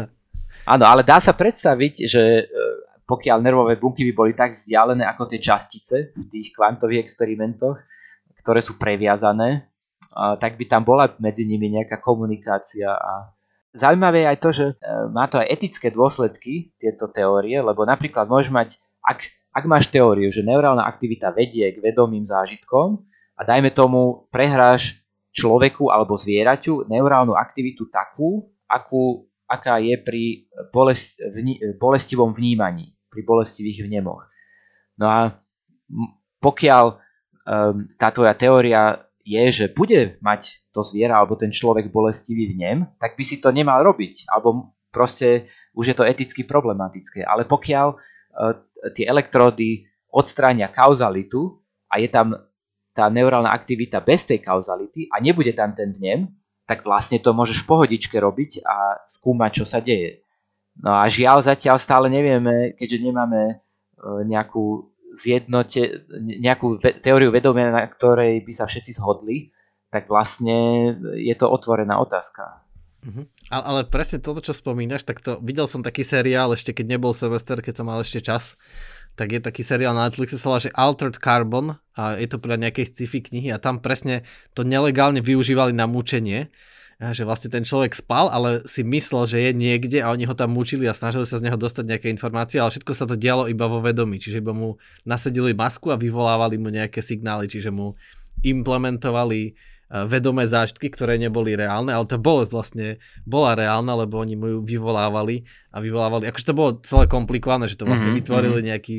áno, 0.73 0.85
ale 0.87 1.03
dá 1.03 1.19
sa 1.19 1.35
predstaviť, 1.35 2.07
že 2.07 2.23
e, 2.23 2.66
pokiaľ 3.11 3.38
nervové 3.42 3.75
bunky 3.75 4.07
by 4.07 4.12
boli 4.14 4.33
tak 4.38 4.55
vzdialené 4.55 5.03
ako 5.03 5.27
tie 5.27 5.42
častice 5.42 6.14
v 6.14 6.25
tých 6.31 6.55
kvantových 6.55 7.03
experimentoch, 7.03 7.83
ktoré 8.38 8.62
sú 8.62 8.79
previazané, 8.79 9.66
tak 10.41 10.57
by 10.57 10.65
tam 10.65 10.83
bola 10.83 11.13
medzi 11.21 11.45
nimi 11.45 11.69
nejaká 11.69 12.01
komunikácia 12.01 12.89
a 12.93 13.37
Zaujímavé 13.77 14.25
je 14.25 14.31
aj 14.33 14.39
to, 14.41 14.51
že 14.57 14.67
e, 14.73 14.75
má 15.13 15.29
to 15.29 15.37
aj 15.37 15.53
etické 15.53 15.93
dôsledky, 15.93 16.73
tieto 16.81 17.13
teórie, 17.13 17.61
lebo 17.61 17.85
napríklad 17.85 18.25
môžeš 18.25 18.49
mať, 18.49 18.69
ak, 19.05 19.29
ak 19.53 19.65
máš 19.69 19.93
teóriu, 19.93 20.33
že 20.33 20.41
neurálna 20.41 20.81
aktivita 20.81 21.29
vedie 21.37 21.77
k 21.77 21.85
vedomým 21.85 22.25
zážitkom 22.25 23.05
a 23.37 23.41
dajme 23.45 23.77
tomu 23.77 24.33
prehráš 24.33 25.05
človeku 25.37 25.93
alebo 25.93 26.17
zvieraťu 26.17 26.89
neurálnu 26.89 27.37
aktivitu 27.37 27.93
takú, 27.93 28.49
akú, 28.65 29.29
aká 29.45 29.77
je 29.85 30.01
pri 30.01 30.25
bolest, 30.73 31.21
vni, 31.21 31.77
bolestivom 31.77 32.33
vnímaní, 32.33 32.97
pri 33.13 33.29
bolestivých 33.29 33.85
vnemoch. 33.85 34.25
No 34.97 35.05
a 35.05 35.37
pokiaľ 36.41 36.85
um, 36.89 37.85
tá 38.01 38.09
tvoja 38.09 38.33
teória 38.33 39.05
je, 39.27 39.43
že 39.51 39.67
bude 39.75 40.23
mať 40.23 40.71
to 40.71 40.87
zviera 40.87 41.19
alebo 41.19 41.35
ten 41.35 41.51
človek 41.51 41.91
bolestivý 41.91 42.55
vnem, 42.55 42.87
tak 43.03 43.19
by 43.19 43.25
si 43.27 43.43
to 43.43 43.51
nemal 43.51 43.83
robiť. 43.83 44.31
Alebo 44.31 44.71
proste 44.95 45.51
už 45.75 45.93
je 45.93 45.97
to 45.99 46.07
eticky 46.07 46.47
problematické. 46.47 47.27
Ale 47.27 47.43
pokiaľ 47.43 47.87
uh, 47.91 48.55
tie 48.95 49.11
elektródy 49.11 49.91
odstránia 50.15 50.71
kauzalitu 50.71 51.59
a 51.91 51.99
je 51.99 52.07
tam 52.07 52.39
tá 52.95 53.11
neurálna 53.11 53.51
aktivita 53.51 54.01
bez 54.01 54.25
tej 54.25 54.41
kauzality 54.41 55.11
a 55.11 55.19
nebude 55.21 55.53
tam 55.53 55.75
ten 55.75 55.91
vnem, 55.93 56.31
tak 56.65 56.87
vlastne 56.87 57.19
to 57.19 57.35
môžeš 57.35 57.67
v 57.67 57.69
pohodičke 57.69 58.17
robiť 58.17 58.62
a 58.62 59.05
skúmať, 59.05 59.51
čo 59.53 59.65
sa 59.67 59.83
deje. 59.83 60.23
No 60.79 60.95
a 60.95 61.05
žiaľ 61.11 61.43
zatiaľ 61.43 61.83
stále 61.83 62.07
nevieme, 62.09 62.79
keďže 62.79 63.03
nemáme 63.03 63.43
uh, 63.59 64.23
nejakú 64.23 64.96
zjednote, 65.14 66.09
nejakú 66.19 66.81
ve- 66.81 66.97
teóriu 66.99 67.31
vedomia, 67.31 67.71
na 67.71 67.87
ktorej 67.87 68.42
by 68.42 68.53
sa 68.53 68.64
všetci 68.66 68.97
zhodli, 68.97 69.55
tak 69.92 70.11
vlastne 70.11 70.92
je 71.14 71.35
to 71.38 71.47
otvorená 71.47 71.97
otázka. 72.03 72.66
Ale, 73.55 73.62
ale 73.62 73.81
presne 73.87 74.19
toto, 74.19 74.42
čo 74.42 74.51
spomínaš, 74.51 75.07
tak 75.07 75.23
to 75.23 75.38
videl 75.38 75.71
som 75.71 75.79
taký 75.79 76.03
seriál 76.03 76.51
ešte 76.51 76.75
keď 76.75 76.99
nebol 76.99 77.14
semester, 77.14 77.62
keď 77.62 77.75
som 77.79 77.87
mal 77.87 78.03
ešte 78.03 78.19
čas, 78.19 78.59
tak 79.14 79.31
je 79.31 79.40
taký 79.40 79.62
seriál 79.62 79.95
na 79.95 80.11
Netflixe, 80.11 80.37
sa 80.37 80.51
volá, 80.51 80.61
že 80.61 80.75
Altered 80.75 81.16
Carbon 81.16 81.79
a 81.95 82.19
je 82.19 82.27
to 82.27 82.42
podľa 82.42 82.66
nejakej 82.66 82.87
sci-fi 82.90 83.23
knihy 83.23 83.55
a 83.55 83.62
tam 83.62 83.79
presne 83.79 84.27
to 84.53 84.66
nelegálne 84.66 85.23
využívali 85.23 85.71
na 85.71 85.87
mučenie 85.87 86.51
že 86.97 87.29
vlastne 87.29 87.53
ten 87.53 87.61
človek 87.61 87.93
spal, 87.93 88.33
ale 88.33 88.65
si 88.65 88.81
myslel, 88.81 89.29
že 89.29 89.39
je 89.45 89.51
niekde 89.53 90.01
a 90.01 90.09
oni 90.09 90.25
ho 90.25 90.33
tam 90.33 90.57
mučili 90.57 90.89
a 90.89 90.97
snažili 90.97 91.29
sa 91.29 91.37
z 91.37 91.45
neho 91.45 91.59
dostať 91.61 91.85
nejaké 91.85 92.09
informácie, 92.09 92.57
ale 92.57 92.73
všetko 92.73 92.93
sa 92.97 93.05
to 93.05 93.21
dialo 93.21 93.53
iba 93.53 93.69
vo 93.69 93.85
vedomí, 93.85 94.17
čiže 94.17 94.41
iba 94.41 94.57
mu 94.57 94.81
nasedili 95.05 95.53
masku 95.53 95.93
a 95.93 96.01
vyvolávali 96.01 96.57
mu 96.57 96.73
nejaké 96.73 97.05
signály, 97.05 97.53
čiže 97.53 97.69
mu 97.69 98.01
implementovali 98.41 99.41
e, 99.45 99.51
vedomé 100.09 100.49
zážitky, 100.49 100.89
ktoré 100.89 101.21
neboli 101.21 101.53
reálne, 101.53 101.93
ale 101.93 102.09
tá 102.09 102.17
bolesť 102.17 102.53
vlastne 102.57 102.87
bola 103.29 103.53
reálna, 103.53 103.93
lebo 103.93 104.17
oni 104.17 104.33
mu 104.41 104.47
ju 104.57 104.59
vyvolávali 104.65 105.45
a 105.77 105.85
vyvolávali, 105.85 106.33
akože 106.33 106.49
to 106.49 106.57
bolo 106.57 106.81
celé 106.81 107.05
komplikované, 107.13 107.69
že 107.69 107.77
to 107.77 107.85
vlastne 107.85 108.09
mm-hmm. 108.09 108.25
vytvorili 108.25 108.61
mhm. 108.65 108.69
nejaký 108.73 108.97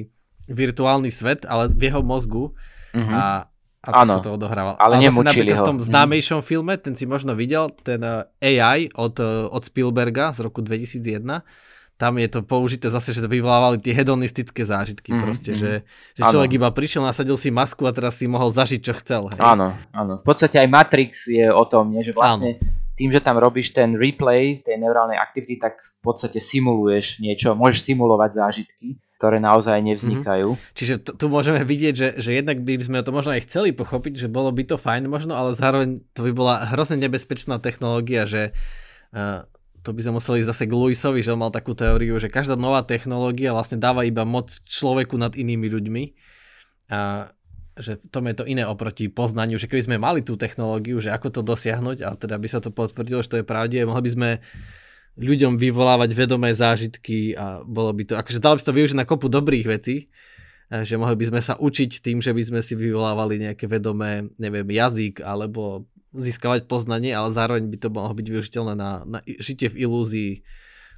virtuálny 0.47 1.09
svet, 1.09 1.49
ale 1.49 1.73
v 1.73 1.89
jeho 1.89 2.05
mozgu 2.05 2.53
mm-hmm. 2.93 3.13
a 3.17 3.49
a 3.87 4.03
ano, 4.03 4.19
sa 4.19 4.25
to 4.27 4.35
odohrával. 4.35 4.75
Ale, 4.75 4.99
ale 4.99 5.07
nemučili 5.07 5.55
ho. 5.55 5.63
v 5.63 5.67
tom 5.67 5.77
známejšom 5.79 6.43
hmm. 6.43 6.47
filme, 6.47 6.73
ten 6.75 6.93
si 6.93 7.07
možno 7.07 7.33
videl, 7.33 7.71
ten 7.81 8.03
eh, 8.03 8.59
AI 8.59 8.91
od, 8.91 9.15
eh, 9.19 9.47
od 9.47 9.63
Spielberga 9.63 10.35
z 10.35 10.43
roku 10.43 10.59
2001, 10.59 11.23
tam 11.97 12.13
je 12.21 12.29
to 12.29 12.45
použité 12.45 12.93
zase, 12.93 13.09
že 13.09 13.25
to 13.25 13.29
vyvolávali 13.29 13.81
tie 13.81 13.89
hedonistické 13.89 14.61
zážitky 14.61 15.17
mm, 15.17 15.21
proste, 15.25 15.51
mm. 15.53 15.57
že, 15.57 15.71
že 16.13 16.21
človek 16.29 16.61
iba 16.61 16.69
prišiel, 16.69 17.01
nasadil 17.01 17.41
si 17.41 17.49
masku 17.49 17.89
a 17.89 17.91
teraz 17.91 18.21
si 18.21 18.29
mohol 18.29 18.53
zažiť, 18.53 18.79
čo 18.85 18.93
chcel. 19.01 19.25
Hej. 19.33 19.41
Áno, 19.41 19.73
áno. 19.97 20.21
V 20.21 20.25
podstate 20.29 20.61
aj 20.61 20.69
Matrix 20.69 21.25
je 21.25 21.49
o 21.49 21.65
tom, 21.65 21.89
nie? 21.89 22.05
že 22.05 22.13
vlastne 22.13 22.61
áno. 22.61 22.93
tým, 22.93 23.09
že 23.09 23.17
tam 23.17 23.41
robíš 23.41 23.73
ten 23.73 23.97
replay 23.97 24.61
tej 24.61 24.77
neurálnej 24.77 25.17
aktivity, 25.17 25.57
tak 25.57 25.81
v 25.81 26.01
podstate 26.05 26.37
simuluješ 26.37 27.17
niečo, 27.17 27.57
môžeš 27.57 27.89
simulovať 27.89 28.45
zážitky 28.45 29.01
ktoré 29.17 29.41
naozaj 29.41 29.81
nevznikajú. 29.81 30.53
Mm-hmm. 30.53 30.75
Čiže 30.77 30.93
t- 31.01 31.15
tu 31.17 31.25
môžeme 31.25 31.65
vidieť, 31.65 31.93
že, 31.97 32.07
že 32.21 32.37
jednak 32.37 32.61
by 32.61 32.77
sme 32.77 33.01
to 33.01 33.09
možno 33.09 33.33
aj 33.33 33.49
chceli 33.49 33.73
pochopiť, 33.73 34.13
že 34.13 34.27
bolo 34.29 34.53
by 34.53 34.61
to 34.61 34.77
fajn 34.77 35.09
možno, 35.09 35.33
ale 35.33 35.57
zároveň 35.57 36.05
to 36.13 36.21
by 36.21 36.31
bola 36.37 36.69
hrozne 36.69 37.01
nebezpečná 37.01 37.57
technológia, 37.57 38.29
že 38.29 38.53
uh, 39.17 39.49
to 39.81 39.89
by 39.89 40.05
sme 40.05 40.21
museli 40.21 40.45
zase 40.45 40.69
k 40.69 40.77
Lewisovi, 40.77 41.25
že 41.25 41.33
on 41.33 41.41
mal 41.41 41.49
takú 41.49 41.73
teóriu, 41.73 42.21
že 42.21 42.29
každá 42.29 42.53
nová 42.53 42.85
technológia 42.85 43.57
vlastne 43.57 43.81
dáva 43.81 44.05
iba 44.05 44.21
moc 44.21 44.53
človeku 44.69 45.17
nad 45.17 45.33
inými 45.33 45.65
ľuďmi. 45.65 46.03
A 46.93 47.33
že 47.77 48.01
tom 48.09 48.25
je 48.25 48.35
to 48.41 48.45
iné 48.49 48.65
oproti 48.65 49.05
poznaniu, 49.05 49.61
že 49.61 49.69
keby 49.69 49.85
sme 49.85 49.97
mali 50.01 50.25
tú 50.25 50.33
technológiu, 50.33 50.97
že 50.97 51.13
ako 51.13 51.29
to 51.29 51.41
dosiahnuť, 51.45 51.97
a 52.05 52.09
teda 52.17 52.35
by 52.41 52.47
sa 52.49 52.59
to 52.61 52.73
potvrdilo, 52.73 53.21
že 53.21 53.29
to 53.29 53.39
je 53.41 53.45
pravde, 53.45 53.85
mohli 53.85 54.01
by 54.05 54.11
sme 54.11 54.29
ľuďom 55.17 55.57
vyvolávať 55.57 56.09
vedomé 56.13 56.53
zážitky 56.53 57.33
a 57.33 57.65
bolo 57.65 57.91
by 57.91 58.03
to, 58.05 58.13
akože 58.15 58.37
dalo 58.37 58.55
by 58.55 58.61
sa 58.61 58.69
to 58.69 58.77
využiť 58.77 58.97
na 58.97 59.09
kopu 59.09 59.27
dobrých 59.27 59.65
vecí, 59.65 60.13
že 60.69 60.95
mohli 60.99 61.17
by 61.17 61.25
sme 61.33 61.41
sa 61.41 61.57
učiť 61.57 62.05
tým, 62.05 62.21
že 62.21 62.31
by 62.31 62.43
sme 62.43 62.59
si 62.61 62.77
vyvolávali 62.77 63.41
nejaké 63.41 63.65
vedomé, 63.65 64.29
neviem, 64.37 64.67
jazyk 64.67 65.25
alebo 65.25 65.89
získavať 66.13 66.69
poznanie, 66.69 67.11
ale 67.11 67.33
zároveň 67.33 67.65
by 67.67 67.77
to 67.81 67.89
mohlo 67.89 68.13
byť 68.13 68.27
využiteľné 68.29 68.73
na, 68.77 68.91
na 69.03 69.19
žitie 69.25 69.73
v 69.73 69.89
ilúzii 69.89 70.33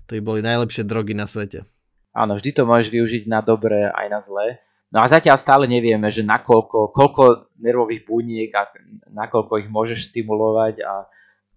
to 0.09 0.17
by 0.17 0.21
boli 0.25 0.41
najlepšie 0.41 0.89
drogy 0.89 1.13
na 1.13 1.29
svete. 1.29 1.69
Áno, 2.17 2.33
vždy 2.33 2.49
to 2.57 2.65
môžeš 2.65 2.89
využiť 2.89 3.23
na 3.29 3.45
dobré 3.45 3.93
aj 3.93 4.07
na 4.09 4.17
zlé. 4.17 4.57
No 4.89 5.05
a 5.05 5.05
zatiaľ 5.05 5.37
stále 5.37 5.69
nevieme, 5.69 6.09
že 6.09 6.25
nakoľko, 6.25 6.89
koľko 6.89 7.53
nervových 7.61 8.09
buniek 8.09 8.49
a 8.57 8.65
nakoľko 9.13 9.61
ich 9.61 9.69
môžeš 9.69 10.09
stimulovať 10.09 10.81
a 10.81 11.05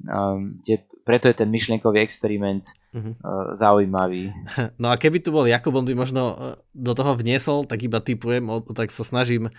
um, 0.06 0.58
tie, 0.62 0.82
preto 1.06 1.30
je 1.30 1.36
ten 1.36 1.48
myšlienkový 1.50 2.02
experiment 2.02 2.66
uh-huh. 2.94 3.14
uh, 3.22 3.54
zaujímavý. 3.54 4.34
No 4.82 4.90
a 4.90 4.98
keby 4.98 5.22
tu 5.22 5.30
bol 5.30 5.46
Jakub, 5.46 5.74
on 5.74 5.86
by 5.86 5.94
možno 5.94 6.22
uh, 6.32 6.36
do 6.74 6.92
toho 6.94 7.14
vniesol, 7.14 7.64
tak 7.66 7.82
iba 7.82 8.02
typujem, 8.02 8.46
tak 8.74 8.90
sa 8.90 9.06
snažím 9.06 9.50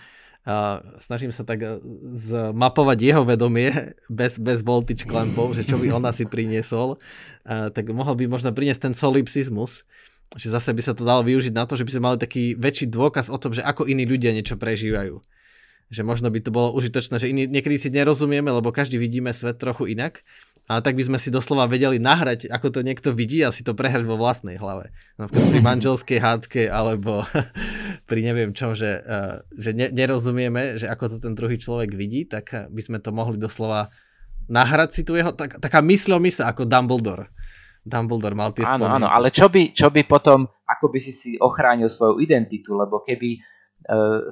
uh, 0.44 0.80
snažím 1.00 1.32
sa 1.32 1.42
tak 1.42 1.64
zmapovať 2.12 2.98
jeho 3.00 3.22
vedomie 3.24 3.72
bez, 4.12 4.36
bez 4.36 4.60
voltage 4.60 5.08
clampov, 5.08 5.56
že 5.56 5.64
čo 5.64 5.80
by 5.80 5.92
on 5.92 6.04
asi 6.04 6.28
priniesol, 6.28 6.96
uh, 6.96 7.68
tak 7.72 7.88
mohol 7.90 8.14
by 8.14 8.28
možno 8.28 8.52
priniesť 8.52 8.90
ten 8.90 8.94
solipsizmus, 8.96 9.84
že 10.34 10.48
zase 10.50 10.72
by 10.72 10.82
sa 10.82 10.92
to 10.96 11.06
dalo 11.06 11.22
využiť 11.22 11.52
na 11.54 11.64
to, 11.64 11.78
že 11.78 11.84
by 11.86 11.90
sme 11.92 12.06
mali 12.12 12.18
taký 12.18 12.56
väčší 12.58 12.90
dôkaz 12.90 13.30
o 13.30 13.38
tom, 13.38 13.54
že 13.54 13.62
ako 13.62 13.86
iní 13.86 14.04
ľudia 14.08 14.34
niečo 14.34 14.58
prežívajú. 14.58 15.20
Že 15.92 16.02
možno 16.06 16.28
by 16.32 16.40
to 16.40 16.50
bolo 16.50 16.72
užitočné, 16.72 17.20
že 17.20 17.30
iní, 17.30 17.44
niekedy 17.48 17.76
si 17.76 17.88
nerozumieme, 17.92 18.48
lebo 18.48 18.72
každý 18.72 18.96
vidíme 18.96 19.32
svet 19.36 19.60
trochu 19.60 19.92
inak, 19.92 20.24
ale 20.64 20.80
tak 20.80 20.96
by 20.96 21.04
sme 21.04 21.18
si 21.20 21.28
doslova 21.28 21.68
vedeli 21.68 22.00
nahrať, 22.00 22.48
ako 22.48 22.72
to 22.72 22.80
niekto 22.80 23.12
vidí 23.12 23.44
a 23.44 23.52
si 23.52 23.60
to 23.60 23.76
prehrať 23.76 24.08
vo 24.08 24.16
vlastnej 24.16 24.56
hlave. 24.56 24.96
Napríklad 25.20 25.52
pri 25.52 25.60
manželskej 25.76 26.18
hádke 26.24 26.62
alebo 26.72 27.28
pri 28.10 28.20
neviem 28.24 28.56
čo, 28.56 28.72
že, 28.72 29.04
uh, 29.04 29.44
že 29.52 29.76
ne, 29.76 29.92
nerozumieme, 29.92 30.80
že 30.80 30.88
ako 30.88 31.12
to 31.12 31.16
ten 31.20 31.36
druhý 31.36 31.60
človek 31.60 31.92
vidí, 31.92 32.24
tak 32.24 32.72
by 32.72 32.80
sme 32.80 32.98
to 32.98 33.12
mohli 33.12 33.36
doslova 33.36 33.92
nahrať 34.48 34.90
si 34.92 35.02
tu 35.04 35.16
jeho, 35.16 35.32
tak, 35.32 35.56
taká 35.60 35.80
mysľomysl 35.80 36.44
ako 36.48 36.68
Dumbledore 36.68 37.32
Dumbledore 37.84 38.32
mal 38.32 38.56
tie 38.56 38.64
Áno, 38.64 38.88
spomienky. 38.88 38.96
áno, 39.04 39.08
ale 39.12 39.28
čo 39.28 39.46
by, 39.52 39.76
čo 39.76 39.92
by 39.92 40.08
potom, 40.08 40.48
ako 40.64 40.88
by 40.88 40.98
si 40.98 41.12
si 41.12 41.30
ochránil 41.36 41.92
svoju 41.92 42.16
identitu, 42.16 42.72
lebo 42.72 43.04
keby 43.04 43.36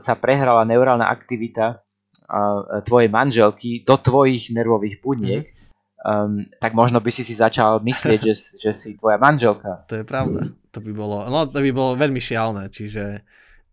sa 0.01 0.15
prehrala 0.17 0.65
neurálna 0.65 1.13
aktivita 1.13 1.85
uh, 2.33 2.81
tvojej 2.85 3.13
manželky 3.13 3.71
do 3.85 3.97
tvojich 4.01 4.53
nervových 4.53 5.05
buniek, 5.05 5.45
mm. 5.45 5.57
um, 6.05 6.33
tak 6.57 6.73
možno 6.73 7.05
by 7.05 7.11
si 7.13 7.21
si 7.25 7.37
začal 7.37 7.85
myslieť, 7.85 8.21
že, 8.21 8.35
že 8.37 8.71
si 8.73 8.97
tvoja 8.97 9.21
manželka. 9.21 9.83
To 9.91 10.01
je 10.01 10.05
pravda. 10.09 10.49
To 10.73 10.81
by 10.81 10.93
bolo, 10.97 11.29
no 11.29 11.45
to 11.45 11.61
by 11.61 11.71
bolo 11.71 12.01
veľmi 12.01 12.17
šialné, 12.17 12.73
čiže 12.73 13.21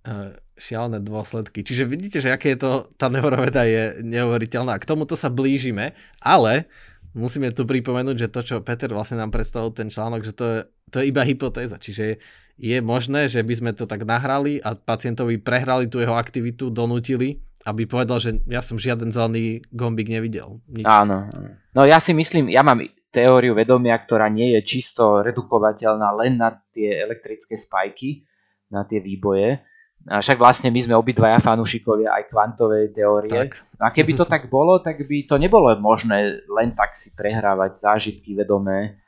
uh, 0.04 0.36
šialné 0.60 1.00
dôsledky. 1.00 1.63
Čiže 1.63 1.88
vidíte, 1.88 2.20
že 2.20 2.36
aké 2.36 2.54
je 2.54 2.60
to, 2.60 2.72
tá 3.00 3.08
neuroveda 3.08 3.63
je 3.63 4.04
neuveriteľná. 4.04 4.76
K 4.76 4.89
tomuto 4.92 5.15
sa 5.15 5.32
blížime, 5.32 5.96
ale 6.20 6.68
musíme 7.15 7.56
tu 7.56 7.63
pripomenúť, 7.63 8.28
že 8.28 8.28
to, 8.28 8.39
čo 8.44 8.56
Peter 8.60 8.92
vlastne 8.92 9.24
nám 9.24 9.32
predstavil 9.32 9.72
ten 9.72 9.88
článok, 9.88 10.28
že 10.28 10.34
to 10.36 10.44
je, 10.44 10.60
to 10.92 10.96
je 11.00 11.06
iba 11.08 11.24
hypotéza. 11.24 11.80
Čiže 11.80 12.20
je 12.60 12.84
možné, 12.84 13.32
že 13.32 13.39
by 13.39 13.54
sme 13.56 13.72
to 13.72 13.88
tak 13.88 14.04
nahrali 14.04 14.60
a 14.60 14.76
pacientovi 14.76 15.39
prehrali 15.39 15.88
tú 15.88 16.04
jeho 16.04 16.19
aktivitu, 16.19 16.67
donútili, 16.67 17.39
aby 17.63 17.88
povedal, 17.88 18.19
že 18.19 18.43
ja 18.52 18.60
som 18.60 18.76
žiaden 18.76 19.15
zelený 19.15 19.63
gombík 19.72 20.12
nevidel. 20.12 20.60
Nič. 20.67 20.84
Áno. 20.84 21.32
No 21.72 21.88
ja 21.88 22.04
si 22.04 22.12
myslím, 22.12 22.52
ja 22.52 22.60
mám 22.60 22.84
teóriu 23.15 23.56
vedomia, 23.56 23.95
ktorá 23.95 24.28
nie 24.28 24.60
je 24.60 24.62
čisto 24.67 25.24
redukovateľná 25.24 26.12
len 26.19 26.36
na 26.36 26.52
tie 26.76 27.00
elektrické 27.00 27.56
spajky, 27.56 28.28
na 28.69 28.84
tie 28.84 29.00
výboje, 29.00 29.63
a 30.08 30.24
však 30.24 30.39
vlastne 30.39 30.72
my 30.72 30.80
sme 30.80 30.95
obidvaja 30.95 31.43
fanúšikovia 31.43 32.15
aj 32.15 32.32
kvantovej 32.32 32.95
teórie. 32.95 33.52
Tak. 33.52 33.60
No 33.76 33.84
a 33.84 33.91
keby 33.91 34.15
to 34.15 34.24
tak 34.24 34.48
bolo, 34.48 34.80
tak 34.80 35.04
by 35.04 35.28
to 35.28 35.36
nebolo 35.36 35.76
možné 35.76 36.39
len 36.48 36.72
tak 36.72 36.95
si 36.95 37.12
prehrávať 37.12 37.76
zážitky 37.76 38.32
vedomé, 38.32 39.04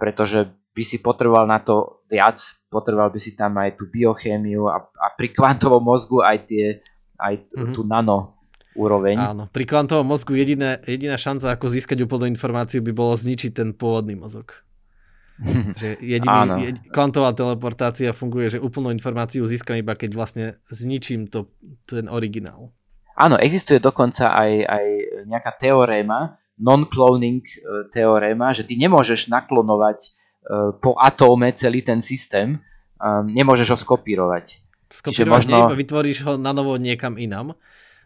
pretože 0.00 0.48
by 0.70 0.82
si 0.86 1.02
potreboval 1.02 1.50
na 1.50 1.58
to 1.58 2.06
viac, 2.06 2.38
potreboval 2.70 3.10
by 3.10 3.20
si 3.20 3.34
tam 3.34 3.58
aj 3.58 3.74
tú 3.74 3.90
biochémiu 3.90 4.70
a, 4.70 4.78
a 4.78 5.06
pri 5.18 5.34
kvantovom 5.34 5.82
mozgu 5.82 6.22
aj, 6.22 6.38
tie, 6.46 6.66
aj 7.18 7.34
t- 7.50 7.58
mm-hmm. 7.58 7.74
tú 7.74 7.82
nano 7.82 8.38
úroveň. 8.78 9.18
Áno, 9.18 9.44
pri 9.50 9.66
kvantovom 9.66 10.06
mozgu 10.06 10.38
jediné, 10.38 10.78
jediná 10.86 11.18
šanca, 11.18 11.58
ako 11.58 11.66
získať 11.66 12.06
úplnú 12.06 12.30
informáciu, 12.30 12.78
by 12.86 12.92
bolo 12.94 13.18
zničiť 13.18 13.50
ten 13.50 13.68
pôvodný 13.74 14.14
mozog. 14.14 14.54
že 15.80 15.96
jediný, 15.98 16.68
jed, 16.68 16.76
kvantová 16.92 17.32
teleportácia 17.32 18.12
funguje, 18.12 18.56
že 18.56 18.58
úplnú 18.60 18.92
informáciu 18.92 19.48
získam 19.48 19.80
iba 19.80 19.96
keď 19.96 20.10
vlastne 20.12 20.46
zničím 20.68 21.32
to, 21.32 21.48
ten 21.88 22.06
originál. 22.12 22.76
Áno, 23.16 23.40
existuje 23.40 23.80
dokonca 23.82 24.32
aj, 24.36 24.52
aj 24.68 24.86
nejaká 25.28 25.52
teoréma, 25.56 26.40
non-cloning 26.60 27.42
e, 27.44 27.56
teoréma, 27.88 28.52
že 28.52 28.68
ty 28.68 28.76
nemôžeš 28.76 29.32
naklonovať 29.32 30.12
po 30.80 30.96
atóme 30.96 31.52
celý 31.52 31.84
ten 31.84 32.00
systém, 32.00 32.58
nemôžeš 33.26 33.68
ho 33.74 33.78
skopírovať. 33.78 34.60
Skopírovať 34.90 35.46
možno... 35.46 35.70
vytvoríš 35.76 36.24
ho 36.26 36.34
na 36.40 36.50
novo 36.50 36.74
niekam 36.80 37.20
inam 37.20 37.54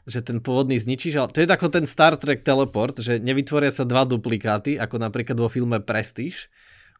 že 0.04 0.20
ten 0.20 0.36
pôvodný 0.36 0.76
zničíš, 0.76 1.16
ale 1.16 1.32
to 1.32 1.40
je 1.40 1.48
ako 1.48 1.72
ten 1.72 1.88
Star 1.88 2.12
Trek 2.20 2.44
teleport, 2.44 3.00
že 3.00 3.16
nevytvoria 3.16 3.72
sa 3.72 3.88
dva 3.88 4.04
duplikáty, 4.04 4.76
ako 4.76 5.00
napríklad 5.00 5.32
vo 5.32 5.48
filme 5.48 5.80
Prestige, 5.80 6.52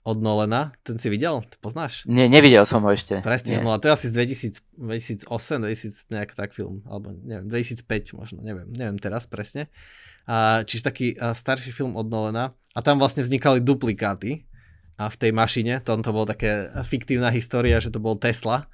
od 0.05 0.21
Nolena. 0.21 0.77
Ten 0.85 1.01
si 1.01 1.09
videl? 1.09 1.41
To 1.41 1.57
poznáš? 1.65 2.05
Nie, 2.05 2.29
nevidel 2.29 2.69
som 2.69 2.85
ho 2.85 2.93
ešte. 2.93 3.25
Presne, 3.25 3.65
no 3.65 3.73
a 3.73 3.81
to 3.81 3.89
je 3.89 3.93
asi 3.97 4.07
z 4.13 4.61
2000, 4.77 5.25
2008, 5.25 5.65
2000 5.65 6.13
nejak 6.13 6.31
tak 6.37 6.53
film, 6.53 6.85
alebo 6.85 7.17
neviem, 7.25 7.49
2005 7.49 8.21
možno, 8.21 8.45
neviem, 8.45 8.69
neviem 8.69 9.01
teraz 9.01 9.25
presne. 9.25 9.73
A, 10.29 10.65
čiže 10.69 10.85
taký 10.85 11.07
a, 11.17 11.33
starší 11.33 11.73
film 11.73 11.97
od 11.97 12.05
Nolena 12.09 12.53
a 12.77 12.81
tam 12.85 13.01
vlastne 13.01 13.25
vznikali 13.25 13.65
duplikáty 13.65 14.45
a 14.95 15.11
v 15.11 15.17
tej 15.19 15.33
mašine, 15.35 15.83
tam 15.83 16.07
to 16.07 16.15
bolo 16.15 16.27
také 16.29 16.71
fiktívna 16.87 17.35
história, 17.35 17.83
že 17.83 17.91
to 17.91 17.99
bol 17.99 18.15
Tesla 18.15 18.71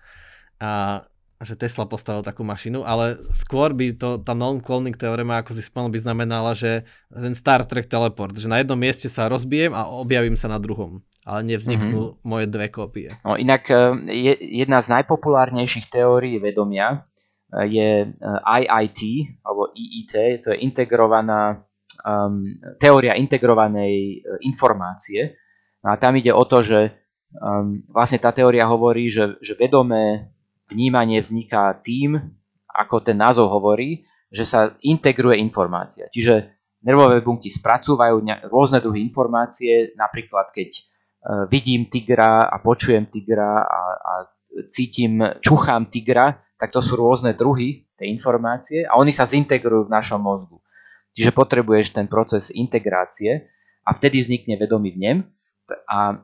a 0.61 1.03
že 1.41 1.57
Tesla 1.57 1.89
postavil 1.89 2.21
takú 2.21 2.45
mašinu, 2.45 2.85
ale 2.85 3.17
skôr 3.33 3.73
by 3.73 3.97
to, 3.97 4.21
tá 4.21 4.37
non-cloning 4.37 4.93
teorema, 4.93 5.41
ako 5.41 5.57
si 5.57 5.65
spomenul, 5.65 5.97
by 5.97 6.01
znamenala, 6.05 6.53
že 6.53 6.85
ten 7.09 7.33
Star 7.33 7.65
Trek 7.65 7.89
teleport, 7.89 8.37
že 8.37 8.45
na 8.45 8.61
jednom 8.61 8.77
mieste 8.77 9.09
sa 9.09 9.25
rozbijem 9.25 9.73
a 9.73 9.89
objavím 9.89 10.37
sa 10.37 10.53
na 10.53 10.61
druhom, 10.61 11.01
ale 11.25 11.49
nevzniknú 11.49 12.01
mm-hmm. 12.13 12.29
moje 12.29 12.45
dve 12.45 12.69
kópie. 12.69 13.09
No, 13.25 13.41
inak 13.41 13.73
e, 13.73 13.81
je, 14.13 14.33
jedna 14.61 14.85
z 14.85 15.01
najpopulárnejších 15.01 15.89
teórií 15.89 16.37
vedomia 16.37 17.09
e, 17.49 17.73
je 17.73 17.91
e, 18.05 18.09
IIT, 18.45 19.01
alebo 19.41 19.73
IIT, 19.73 20.45
to 20.45 20.53
je 20.53 20.61
integrovaná 20.61 21.65
um, 22.05 22.45
teória 22.77 23.17
integrovanej 23.17 24.25
informácie. 24.45 25.41
No 25.81 25.89
a 25.93 25.97
tam 25.97 26.17
ide 26.17 26.33
o 26.33 26.45
to, 26.45 26.61
že 26.61 26.93
um, 27.37 27.81
vlastne 27.89 28.21
tá 28.21 28.31
teória 28.35 28.69
hovorí, 28.69 29.09
že, 29.09 29.41
že 29.41 29.57
vedomé 29.57 30.33
vnímanie 30.69 31.19
vzniká 31.19 31.73
tým, 31.81 32.21
ako 32.71 33.03
ten 33.03 33.19
názov 33.19 33.51
hovorí, 33.51 34.07
že 34.31 34.47
sa 34.47 34.79
integruje 34.79 35.43
informácia. 35.43 36.07
Čiže 36.07 36.55
nervové 36.87 37.21
bunky 37.21 37.51
spracúvajú 37.51 38.23
rôzne 38.47 38.79
druhy 38.79 39.03
informácie, 39.03 39.93
napríklad 39.99 40.55
keď 40.55 40.71
e, 40.71 40.81
vidím 41.51 41.91
tigra 41.91 42.47
a 42.47 42.63
počujem 42.63 43.11
tigra 43.11 43.67
a, 43.67 43.83
a 43.99 44.13
cítim, 44.71 45.19
čuchám 45.43 45.91
tigra, 45.91 46.39
tak 46.55 46.71
to 46.71 46.79
sú 46.79 46.95
rôzne 46.95 47.35
druhy 47.35 47.91
tej 47.99 48.07
informácie 48.13 48.87
a 48.87 48.97
oni 48.97 49.11
sa 49.11 49.27
zintegrujú 49.27 49.91
v 49.91 49.95
našom 49.95 50.23
mozgu. 50.23 50.63
Čiže 51.19 51.35
potrebuješ 51.35 51.91
ten 51.99 52.07
proces 52.07 52.55
integrácie 52.55 53.51
a 53.83 53.91
vtedy 53.91 54.23
vznikne 54.23 54.55
vedomý 54.55 54.95
vnem 54.95 55.27
a 55.89 56.19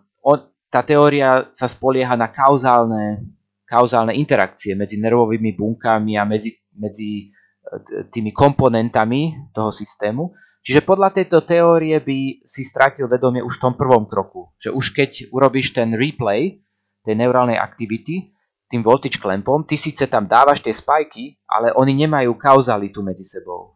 tá 0.70 0.82
teória 0.82 1.48
sa 1.54 1.70
spolieha 1.70 2.18
na 2.18 2.28
kauzálne 2.28 3.36
kauzálne 3.66 4.14
interakcie 4.14 4.78
medzi 4.78 5.02
nervovými 5.02 5.58
bunkami 5.58 6.14
a 6.14 6.22
medzi, 6.22 6.54
medzi 6.78 7.26
e, 7.26 8.06
tými 8.06 8.30
komponentami 8.30 9.50
toho 9.50 9.74
systému. 9.74 10.30
Čiže 10.62 10.86
podľa 10.86 11.10
tejto 11.14 11.42
teórie 11.42 11.98
by 11.98 12.42
si 12.46 12.62
stratil 12.62 13.10
vedomie 13.10 13.42
už 13.42 13.58
v 13.58 13.62
tom 13.62 13.74
prvom 13.74 14.06
kroku. 14.06 14.54
Že 14.58 14.70
už 14.74 14.86
keď 14.94 15.10
urobíš 15.34 15.74
ten 15.74 15.94
replay 15.94 16.62
tej 17.02 17.14
neurálnej 17.18 17.58
aktivity 17.58 18.34
tým 18.66 18.82
voltage 18.82 19.22
clampom, 19.22 19.62
ty 19.62 19.78
síce 19.78 20.10
tam 20.10 20.26
dávaš 20.26 20.58
tie 20.58 20.74
spajky, 20.74 21.38
ale 21.46 21.70
oni 21.70 21.94
nemajú 22.06 22.34
kauzalitu 22.34 22.98
medzi 22.98 23.22
sebou. 23.22 23.75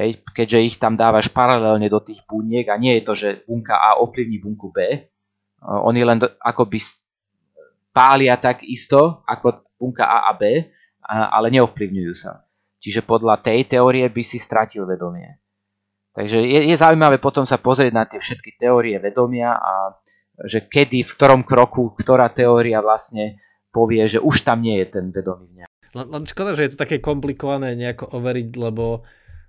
Hej, 0.00 0.24
keďže 0.32 0.64
ich 0.64 0.76
tam 0.80 0.96
dávaš 0.96 1.28
paralelne 1.28 1.84
do 1.92 2.00
tých 2.00 2.24
buniek 2.24 2.64
a 2.72 2.80
nie 2.80 2.96
je 2.98 3.02
to, 3.04 3.12
že 3.12 3.28
bunka 3.44 3.76
A 3.76 4.00
ovplyvní 4.00 4.40
bunku 4.40 4.72
B, 4.72 4.80
e, 4.80 4.98
oni 5.60 6.00
len 6.00 6.16
akoby 6.40 6.80
pália 7.92 8.40
tak 8.40 8.64
isto 8.64 9.20
ako 9.28 9.76
bunka 9.76 10.08
A 10.08 10.32
a 10.32 10.32
B, 10.32 10.72
ale 11.10 11.52
neovplyvňujú 11.52 12.14
sa. 12.16 12.48
Čiže 12.80 13.04
podľa 13.04 13.44
tej 13.44 13.68
teórie 13.68 14.08
by 14.08 14.22
si 14.24 14.40
stratil 14.40 14.88
vedomie. 14.88 15.36
Takže 16.16 16.40
je, 16.40 16.60
je 16.72 16.76
zaujímavé 16.80 17.20
potom 17.20 17.44
sa 17.44 17.60
pozrieť 17.60 17.92
na 17.92 18.08
tie 18.08 18.18
všetky 18.18 18.56
teórie 18.56 18.96
vedomia 18.96 19.52
a 19.52 20.00
že 20.40 20.64
kedy, 20.64 21.04
v 21.04 21.14
ktorom 21.14 21.40
kroku, 21.44 21.92
ktorá 21.92 22.32
teória 22.32 22.80
vlastne 22.80 23.36
povie, 23.68 24.02
že 24.08 24.18
už 24.18 24.42
tam 24.42 24.64
nie 24.64 24.80
je 24.80 24.86
ten 24.88 25.12
vedomý 25.12 25.52
vňa. 25.52 25.66
Len 25.90 26.24
škoda, 26.24 26.54
že 26.54 26.66
je 26.66 26.72
to 26.74 26.82
také 26.86 27.02
komplikované 27.02 27.74
nejako 27.74 28.14
overiť, 28.14 28.48
lebo, 28.56 29.02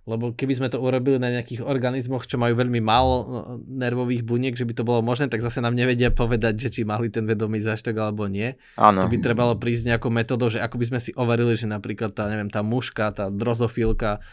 Lebo 0.09 0.33
keby 0.33 0.57
sme 0.57 0.67
to 0.73 0.81
urobili 0.81 1.21
na 1.21 1.29
nejakých 1.29 1.61
organizmoch, 1.61 2.25
čo 2.25 2.41
majú 2.41 2.57
veľmi 2.57 2.81
málo 2.81 3.15
no, 3.21 3.39
nervových 3.69 4.25
buniek, 4.25 4.57
že 4.57 4.65
by 4.65 4.73
to 4.73 4.81
bolo 4.81 5.05
možné, 5.05 5.29
tak 5.29 5.45
zase 5.45 5.61
nám 5.61 5.77
nevedia 5.77 6.09
povedať, 6.09 6.57
že 6.57 6.69
či 6.73 6.81
mali 6.81 7.13
ten 7.13 7.29
vedomý 7.29 7.61
záštok 7.61 7.93
alebo 8.01 8.25
nie. 8.25 8.57
Áno. 8.81 9.05
To 9.05 9.07
by 9.13 9.17
trebalo 9.21 9.53
prísť 9.61 9.93
nejakou 9.93 10.09
metodou, 10.09 10.49
že 10.49 10.57
ako 10.57 10.81
by 10.81 10.85
sme 10.89 10.99
si 10.99 11.11
overili, 11.13 11.53
že 11.53 11.69
napríklad 11.69 12.17
tá, 12.17 12.25
neviem, 12.25 12.49
tá 12.49 12.65
muška, 12.65 13.13
tá 13.13 13.29
drozofilka, 13.29 14.25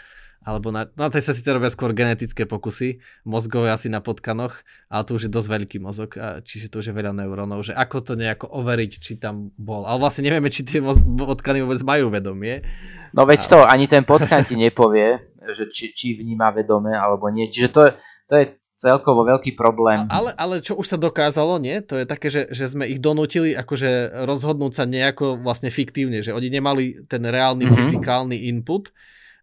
alebo 0.48 0.70
na, 0.70 0.86
na 0.94 1.10
tej 1.10 1.28
sa 1.28 1.34
síce 1.34 1.50
robia 1.50 1.68
skôr 1.68 1.90
genetické 1.90 2.46
pokusy, 2.46 3.02
mozgové 3.26 3.74
asi 3.74 3.90
na 3.90 3.98
potkanoch, 3.98 4.54
ale 4.86 5.02
to 5.02 5.18
už 5.18 5.26
je 5.26 5.34
dosť 5.34 5.48
veľký 5.50 5.78
mozog, 5.82 6.14
a 6.14 6.38
čiže 6.40 6.70
to 6.70 6.78
už 6.78 6.88
je 6.88 6.94
veľa 6.94 7.12
neurónov, 7.12 7.66
že 7.66 7.74
ako 7.74 8.00
to 8.00 8.12
nejako 8.14 8.46
overiť, 8.46 8.90
či 9.02 9.18
tam 9.18 9.50
bol. 9.58 9.82
Ale 9.84 9.98
vlastne 9.98 10.24
nevieme, 10.24 10.48
či 10.48 10.62
tie 10.62 10.78
potkany 10.80 11.60
vôbec 11.66 11.82
majú 11.82 12.14
vedomie. 12.14 12.62
No 13.12 13.26
veď 13.26 13.40
a... 13.44 13.48
to, 13.50 13.58
ani 13.66 13.90
ten 13.90 14.06
potkan 14.06 14.46
ti 14.46 14.54
nepovie, 14.62 15.18
že 15.52 15.68
či, 15.68 15.92
či 15.92 16.16
vníma 16.16 16.50
vedome 16.52 16.96
alebo 16.96 17.28
nie. 17.28 17.48
Čiže 17.48 17.68
to, 17.70 17.80
to 18.28 18.32
je 18.36 18.44
celkovo 18.78 19.26
veľký 19.26 19.58
problém. 19.58 20.06
Ale, 20.06 20.30
ale 20.38 20.62
čo 20.62 20.78
už 20.78 20.86
sa 20.86 20.98
dokázalo, 20.98 21.58
nie? 21.58 21.82
To 21.82 21.98
je 21.98 22.06
také, 22.06 22.30
že, 22.30 22.46
že 22.54 22.70
sme 22.70 22.86
ich 22.86 23.02
donútili 23.02 23.52
akože 23.58 24.22
rozhodnúť 24.24 24.72
sa 24.78 24.84
nejako 24.86 25.42
vlastne 25.42 25.68
fiktívne, 25.74 26.22
že 26.22 26.30
oni 26.30 26.48
nemali 26.48 27.02
ten 27.10 27.26
reálny 27.26 27.66
mm-hmm. 27.66 27.76
fyzikálny 27.76 28.46
input, 28.54 28.94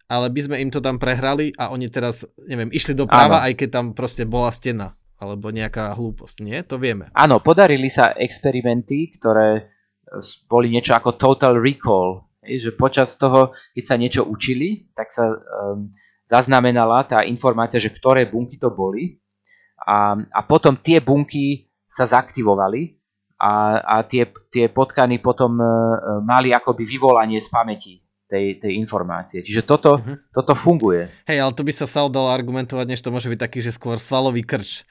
ale 0.07 0.31
by 0.31 0.39
sme 0.39 0.55
im 0.63 0.71
to 0.71 0.79
tam 0.79 0.95
prehrali 0.95 1.51
a 1.59 1.69
oni 1.75 1.91
teraz, 1.91 2.23
neviem, 2.47 2.71
išli 2.71 2.95
doprava, 2.95 3.43
aj 3.43 3.53
keď 3.59 3.69
tam 3.69 3.85
proste 3.91 4.23
bola 4.23 4.49
stena 4.55 4.95
alebo 5.15 5.51
nejaká 5.51 5.95
hlúposť, 5.95 6.37
nie? 6.43 6.59
To 6.67 6.75
vieme. 6.79 7.11
Áno, 7.15 7.39
podarili 7.39 7.87
sa 7.87 8.15
experimenty, 8.15 9.15
ktoré 9.15 9.71
boli 10.47 10.71
niečo 10.71 10.95
ako 10.95 11.15
total 11.15 11.59
recall, 11.59 12.27
že 12.45 12.77
počas 12.77 13.17
toho, 13.17 13.51
keď 13.73 13.83
sa 13.83 13.95
niečo 13.97 14.21
učili, 14.23 14.89
tak 14.93 15.09
sa 15.09 15.33
um, 15.33 15.89
zaznamenala 16.25 17.05
tá 17.05 17.21
informácia, 17.25 17.81
že 17.81 17.93
ktoré 17.93 18.29
bunky 18.29 18.61
to 18.61 18.73
boli 18.73 19.21
a, 19.81 20.17
a 20.17 20.39
potom 20.45 20.77
tie 20.77 21.01
bunky 21.01 21.69
sa 21.85 22.09
zaktivovali 22.09 22.97
a, 23.37 23.81
a 23.81 23.95
tie, 24.07 24.29
tie 24.49 24.71
potkany 24.71 25.19
potom 25.19 25.59
uh, 25.59 26.21
mali 26.23 26.55
akoby 26.55 26.83
vyvolanie 26.87 27.37
z 27.37 27.49
pamäti 27.51 27.93
tej, 28.25 28.57
tej 28.57 28.73
informácie. 28.81 29.45
Čiže 29.45 29.61
toto, 29.63 30.01
uh-huh. 30.01 30.17
toto 30.33 30.57
funguje. 30.57 31.07
Hej, 31.29 31.39
ale 31.45 31.53
to 31.53 31.61
by 31.61 31.73
sa 31.75 31.85
sa 31.85 32.09
dalo 32.09 32.33
argumentovať, 32.33 32.85
než 32.89 33.01
to 33.05 33.13
môže 33.13 33.29
byť 33.29 33.39
taký, 33.39 33.59
že 33.61 33.75
skôr 33.75 34.01
svalový 34.01 34.41
krč. 34.41 34.81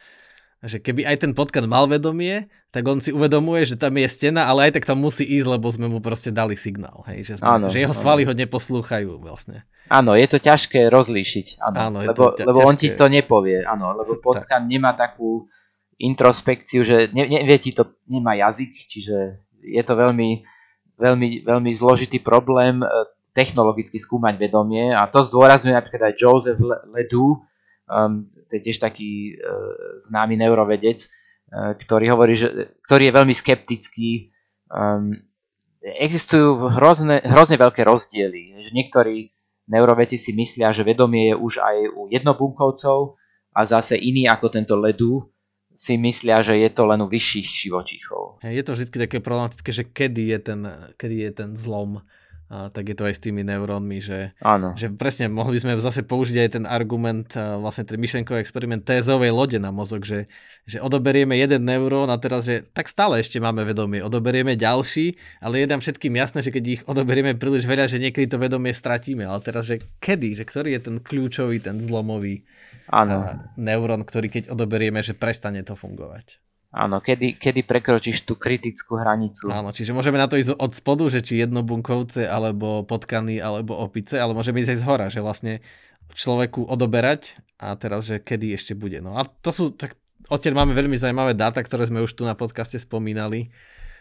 Že 0.64 0.80
keby 0.80 1.02
aj 1.04 1.16
ten 1.20 1.32
potkan 1.36 1.68
mal 1.68 1.84
vedomie, 1.84 2.48
tak 2.72 2.88
on 2.88 2.98
si 2.98 3.12
uvedomuje, 3.12 3.68
že 3.68 3.76
tam 3.76 3.92
je 4.00 4.08
stena, 4.08 4.48
ale 4.48 4.68
aj 4.68 4.80
tak 4.80 4.88
tam 4.88 4.98
musí 5.04 5.22
ísť, 5.22 5.46
lebo 5.46 5.68
sme 5.68 5.92
mu 5.92 6.00
proste 6.00 6.32
dali 6.32 6.56
signál. 6.56 7.04
Hej, 7.04 7.20
že, 7.28 7.34
sme, 7.38 7.46
áno, 7.46 7.66
že 7.68 7.84
jeho 7.84 7.92
svaly 7.92 8.24
áno. 8.24 8.32
ho 8.32 8.34
neposlúchajú 8.34 9.20
vlastne. 9.20 9.68
Áno, 9.92 10.16
je 10.16 10.24
to 10.24 10.40
ťažké 10.40 10.88
rozlíšiť. 10.88 11.60
Áno, 11.60 11.76
áno 11.76 11.98
lebo, 12.00 12.32
ťa, 12.32 12.48
lebo 12.48 12.64
on 12.64 12.76
ti 12.80 12.96
to 12.96 13.12
nepovie. 13.12 13.60
Áno, 13.62 13.92
lebo 13.92 14.16
potkan 14.16 14.64
tak. 14.66 14.70
nemá 14.72 14.96
takú 14.96 15.44
introspekciu, 16.00 16.80
že 16.82 17.12
ne, 17.12 17.28
nevie 17.28 17.60
ti 17.60 17.70
to, 17.70 18.00
nemá 18.08 18.34
jazyk, 18.34 18.72
čiže 18.72 19.16
je 19.60 19.82
to 19.84 19.94
veľmi, 19.94 20.42
veľmi, 20.98 21.28
veľmi 21.46 21.70
zložitý 21.70 22.18
problém 22.24 22.82
technologicky 23.34 23.98
skúmať 23.98 24.38
vedomie 24.38 24.94
a 24.94 25.10
to 25.10 25.20
zdôrazňuje 25.20 25.74
napríklad 25.74 26.14
aj 26.14 26.14
Joseph 26.14 26.60
Ledoux, 26.94 27.42
um, 27.88 28.28
to 28.48 28.52
je 28.58 28.62
tiež 28.70 28.78
taký 28.80 29.36
uh, 29.36 30.00
známy 30.08 30.40
neurovedec, 30.40 31.04
uh, 31.06 31.76
ktorý 31.76 32.12
hovorí, 32.12 32.34
že, 32.36 32.76
ktorý 32.84 33.10
je 33.10 33.16
veľmi 33.16 33.34
skeptický. 33.34 34.10
Um, 34.68 35.14
existujú 35.84 36.72
hrozne, 36.72 37.20
hrozne 37.20 37.60
veľké 37.60 37.84
rozdiely, 37.84 38.64
že 38.64 38.72
niektorí 38.72 39.34
neurovedci 39.68 40.16
si 40.16 40.32
myslia, 40.32 40.72
že 40.72 40.84
vedomie 40.84 41.32
je 41.32 41.36
už 41.36 41.60
aj 41.60 41.76
u 41.92 42.08
jednobunkovcov 42.08 43.20
a 43.54 43.60
zase 43.64 44.00
iní 44.00 44.24
ako 44.28 44.48
tento 44.48 44.74
Ledoux 44.76 45.28
si 45.74 45.98
myslia, 45.98 46.38
že 46.38 46.54
je 46.54 46.70
to 46.70 46.86
len 46.86 47.02
u 47.02 47.08
vyšších 47.10 47.66
živočíchov. 47.66 48.38
Je 48.46 48.62
to 48.62 48.78
vždy 48.78 48.94
také 48.94 49.18
problematické, 49.18 49.70
že 49.74 49.84
kedy 49.90 50.30
je 50.30 50.38
ten, 50.38 50.60
kedy 50.94 51.16
je 51.28 51.30
ten 51.34 51.50
zlom 51.58 52.06
a 52.54 52.70
tak 52.70 52.86
je 52.86 52.94
to 52.94 53.10
aj 53.10 53.18
s 53.18 53.24
tými 53.26 53.42
neurónmi, 53.42 53.98
že, 53.98 54.30
Áno. 54.38 54.78
že 54.78 54.86
presne 54.94 55.26
mohli 55.26 55.58
by 55.58 55.60
sme 55.66 55.72
zase 55.82 56.06
použiť 56.06 56.36
aj 56.38 56.50
ten 56.54 56.64
argument, 56.70 57.26
vlastne 57.34 57.82
ten 57.82 57.98
myšlenkový 57.98 58.38
experiment 58.38 58.86
tézovej 58.86 59.34
lode 59.34 59.58
na 59.58 59.74
mozog, 59.74 60.06
že, 60.06 60.30
že 60.62 60.78
odoberieme 60.78 61.34
jeden 61.34 61.66
neurón 61.66 62.06
a 62.14 62.16
teraz, 62.22 62.46
že 62.46 62.62
tak 62.70 62.86
stále 62.86 63.18
ešte 63.18 63.42
máme 63.42 63.66
vedomie, 63.66 63.98
odoberieme 64.06 64.54
ďalší, 64.54 65.18
ale 65.42 65.66
je 65.66 65.66
nám 65.66 65.82
všetkým 65.82 66.14
jasné, 66.14 66.46
že 66.46 66.54
keď 66.54 66.64
ich 66.70 66.82
odoberieme 66.86 67.34
príliš 67.34 67.66
veľa, 67.66 67.90
že 67.90 67.98
niekedy 67.98 68.30
to 68.30 68.38
vedomie 68.38 68.70
stratíme, 68.70 69.26
ale 69.26 69.42
teraz, 69.42 69.66
že 69.66 69.82
kedy, 69.98 70.38
že 70.38 70.46
ktorý 70.46 70.78
je 70.78 70.80
ten 70.86 70.96
kľúčový, 71.02 71.58
ten 71.58 71.82
zlomový 71.82 72.46
Áno. 72.86 73.50
neurón, 73.58 74.06
ktorý 74.06 74.30
keď 74.30 74.54
odoberieme, 74.54 75.02
že 75.02 75.18
prestane 75.18 75.66
to 75.66 75.74
fungovať. 75.74 76.43
Áno, 76.74 76.98
kedy, 76.98 77.38
kedy 77.38 77.62
prekročíš 77.62 78.26
tú 78.26 78.34
kritickú 78.34 78.98
hranicu. 78.98 79.46
Áno, 79.46 79.70
čiže 79.70 79.94
môžeme 79.94 80.18
na 80.18 80.26
to 80.26 80.34
ísť 80.34 80.58
od 80.58 80.74
spodu, 80.74 81.06
že 81.06 81.22
či 81.22 81.38
jednobunkovce, 81.38 82.26
alebo 82.26 82.82
potkany, 82.82 83.38
alebo 83.38 83.78
opice, 83.78 84.18
ale 84.18 84.34
môžeme 84.34 84.58
ísť 84.58 84.74
aj 84.74 84.78
z 84.82 84.86
hora, 84.90 85.06
že 85.06 85.22
vlastne 85.22 85.62
človeku 86.18 86.66
odoberať 86.66 87.38
a 87.62 87.78
teraz, 87.78 88.10
že 88.10 88.18
kedy 88.18 88.58
ešte 88.58 88.74
bude. 88.74 88.98
No 88.98 89.14
a 89.14 89.22
to 89.22 89.54
sú, 89.54 89.70
tak 89.70 89.94
odtiaľ 90.26 90.66
máme 90.66 90.74
veľmi 90.74 90.98
zaujímavé 90.98 91.38
dáta, 91.38 91.62
ktoré 91.62 91.86
sme 91.86 92.02
už 92.02 92.10
tu 92.18 92.26
na 92.26 92.34
podcaste 92.34 92.82
spomínali, 92.82 93.54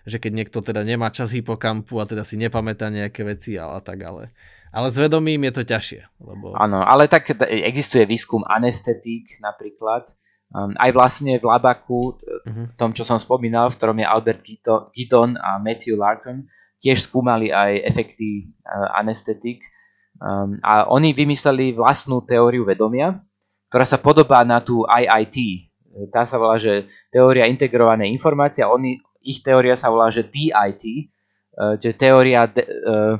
že 0.09 0.17
keď 0.17 0.31
niekto 0.33 0.59
teda 0.65 0.81
nemá 0.81 1.13
čas 1.13 1.29
hypokampu 1.29 2.01
a 2.01 2.09
teda 2.09 2.25
si 2.25 2.41
nepamätá 2.41 2.89
nejaké 2.89 3.21
veci 3.21 3.53
a, 3.53 3.77
a 3.77 3.79
tak, 3.85 4.01
ale, 4.01 4.33
ale 4.73 4.89
s 4.89 4.97
vedomím 4.97 5.45
je 5.45 5.53
to 5.61 5.63
ťažšie. 5.63 6.01
Lebo... 6.25 6.57
Áno, 6.57 6.81
ale 6.81 7.05
tak 7.05 7.29
existuje 7.45 8.03
výskum 8.09 8.41
anestetík 8.49 9.37
napríklad, 9.45 10.09
Um, 10.53 10.77
aj 10.77 10.93
vlastne 10.93 11.41
v 11.41 11.49
Labaku, 11.49 12.13
uh-huh. 12.13 12.77
tom, 12.77 12.93
čo 12.93 13.01
som 13.01 13.17
spomínal, 13.17 13.73
v 13.73 13.77
ktorom 13.81 13.97
je 13.97 14.05
Albert 14.05 14.41
Giddon 14.93 15.33
a 15.41 15.57
Matthew 15.57 15.97
Larkin, 15.97 16.45
tiež 16.77 17.09
skúmali 17.09 17.49
aj 17.49 17.81
efekty 17.81 18.53
uh, 18.61 18.93
anestetik. 18.93 19.65
Um, 20.21 20.61
a 20.61 20.85
oni 20.93 21.09
vymysleli 21.17 21.73
vlastnú 21.73 22.21
teóriu 22.21 22.69
vedomia, 22.69 23.17
ktorá 23.73 23.81
sa 23.81 23.97
podobá 23.97 24.45
na 24.45 24.61
tú 24.61 24.85
IIT. 24.85 25.37
Tá 26.13 26.21
sa 26.29 26.37
volá, 26.37 26.61
že 26.61 26.85
teória 27.09 27.49
integrovanej 27.49 28.13
informácie 28.13 28.61
a 28.61 28.69
oni, 28.69 29.01
ich 29.25 29.41
teória 29.41 29.73
sa 29.73 29.89
volá, 29.89 30.13
že 30.13 30.21
DIT, 30.21 31.09
uh, 31.57 31.81
čiže 31.81 31.97
teória 31.97 32.45
de, 32.45 32.61
uh, 32.61 33.17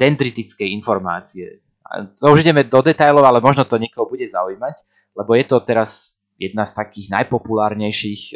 dendritickej 0.00 0.72
informácie. 0.72 1.60
A 1.84 2.08
to 2.08 2.32
už 2.32 2.48
ideme 2.48 2.64
do 2.64 2.80
detajlov, 2.80 3.28
ale 3.28 3.44
možno 3.44 3.68
to 3.68 3.76
niekoho 3.76 4.08
bude 4.08 4.24
zaujímať 4.24 4.96
lebo 5.16 5.30
je 5.36 5.44
to 5.46 5.62
teraz 5.62 6.18
jedna 6.38 6.64
z 6.64 6.72
takých 6.78 7.10
najpopulárnejších 7.12 8.22
e, 8.30 8.34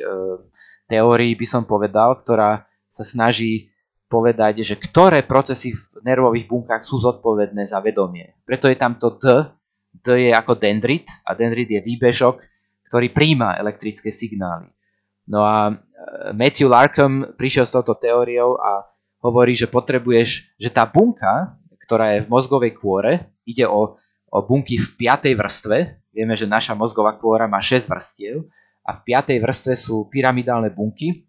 teórií, 0.91 1.39
by 1.39 1.47
som 1.47 1.63
povedal, 1.65 2.19
ktorá 2.19 2.67
sa 2.91 3.05
snaží 3.07 3.73
povedať, 4.11 4.61
že 4.61 4.77
ktoré 4.77 5.25
procesy 5.25 5.73
v 5.73 6.05
nervových 6.05 6.45
bunkách 6.45 6.85
sú 6.85 7.01
zodpovedné 7.01 7.65
za 7.65 7.81
vedomie. 7.81 8.37
Preto 8.45 8.69
je 8.69 8.77
tam 8.77 9.01
to 9.01 9.17
D, 9.17 9.25
D 9.89 10.29
je 10.29 10.33
ako 10.37 10.61
dendrit 10.61 11.09
a 11.25 11.33
dendrit 11.33 11.71
je 11.71 11.81
výbežok, 11.81 12.45
ktorý 12.93 13.09
príjma 13.09 13.57
elektrické 13.57 14.13
signály. 14.13 14.69
No 15.31 15.47
a 15.47 15.71
e, 15.71 15.73
Matthew 16.37 16.69
Larkham 16.69 17.39
prišiel 17.39 17.65
s 17.65 17.73
touto 17.73 17.97
teóriou 17.97 18.59
a 18.59 18.85
hovorí, 19.23 19.55
že 19.55 19.71
potrebuješ, 19.71 20.59
že 20.59 20.69
tá 20.69 20.85
bunka, 20.85 21.57
ktorá 21.87 22.19
je 22.19 22.27
v 22.27 22.31
mozgovej 22.31 22.75
kôre, 22.75 23.33
ide 23.47 23.65
o, 23.65 23.97
o 24.29 24.39
bunky 24.43 24.77
v 24.77 24.89
piatej 24.99 25.39
vrstve, 25.39 26.02
Vieme, 26.13 26.37
že 26.37 26.45
naša 26.45 26.77
mozgová 26.77 27.17
kôra 27.17 27.49
má 27.49 27.59
6 27.59 27.89
vrstiev 27.89 28.45
a 28.85 28.93
v 28.93 29.01
piatej 29.01 29.41
vrstve 29.41 29.75
sú 29.75 30.13
pyramidálne 30.13 30.69
bunky. 30.69 31.25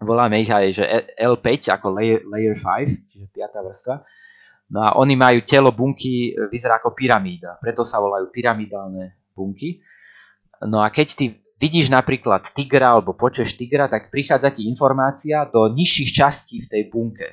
Voláme 0.00 0.40
ich 0.40 0.48
aj, 0.48 0.66
že 0.72 0.84
L5 1.20 1.76
ako 1.76 1.86
layer, 1.92 2.24
layer 2.24 2.56
5, 2.56 2.64
čiže 3.12 3.28
piatá 3.28 3.60
vrstva. 3.60 4.00
No 4.72 4.80
a 4.80 4.88
oni 4.96 5.18
majú 5.18 5.44
telo 5.44 5.76
bunky, 5.76 6.32
vyzerá 6.48 6.80
ako 6.80 6.96
pyramída, 6.96 7.60
preto 7.60 7.84
sa 7.84 8.00
volajú 8.00 8.32
pyramidálne 8.32 9.28
bunky. 9.36 9.84
No 10.64 10.80
a 10.80 10.88
keď 10.88 11.08
ty 11.18 11.24
vidíš 11.60 11.92
napríklad 11.92 12.48
tigra 12.56 12.96
alebo 12.96 13.12
počeš 13.12 13.58
tigra, 13.60 13.90
tak 13.92 14.08
prichádza 14.08 14.48
ti 14.54 14.64
informácia 14.70 15.44
do 15.44 15.68
nižších 15.68 16.10
častí 16.16 16.64
v 16.64 16.70
tej 16.72 16.82
bunke. 16.88 17.28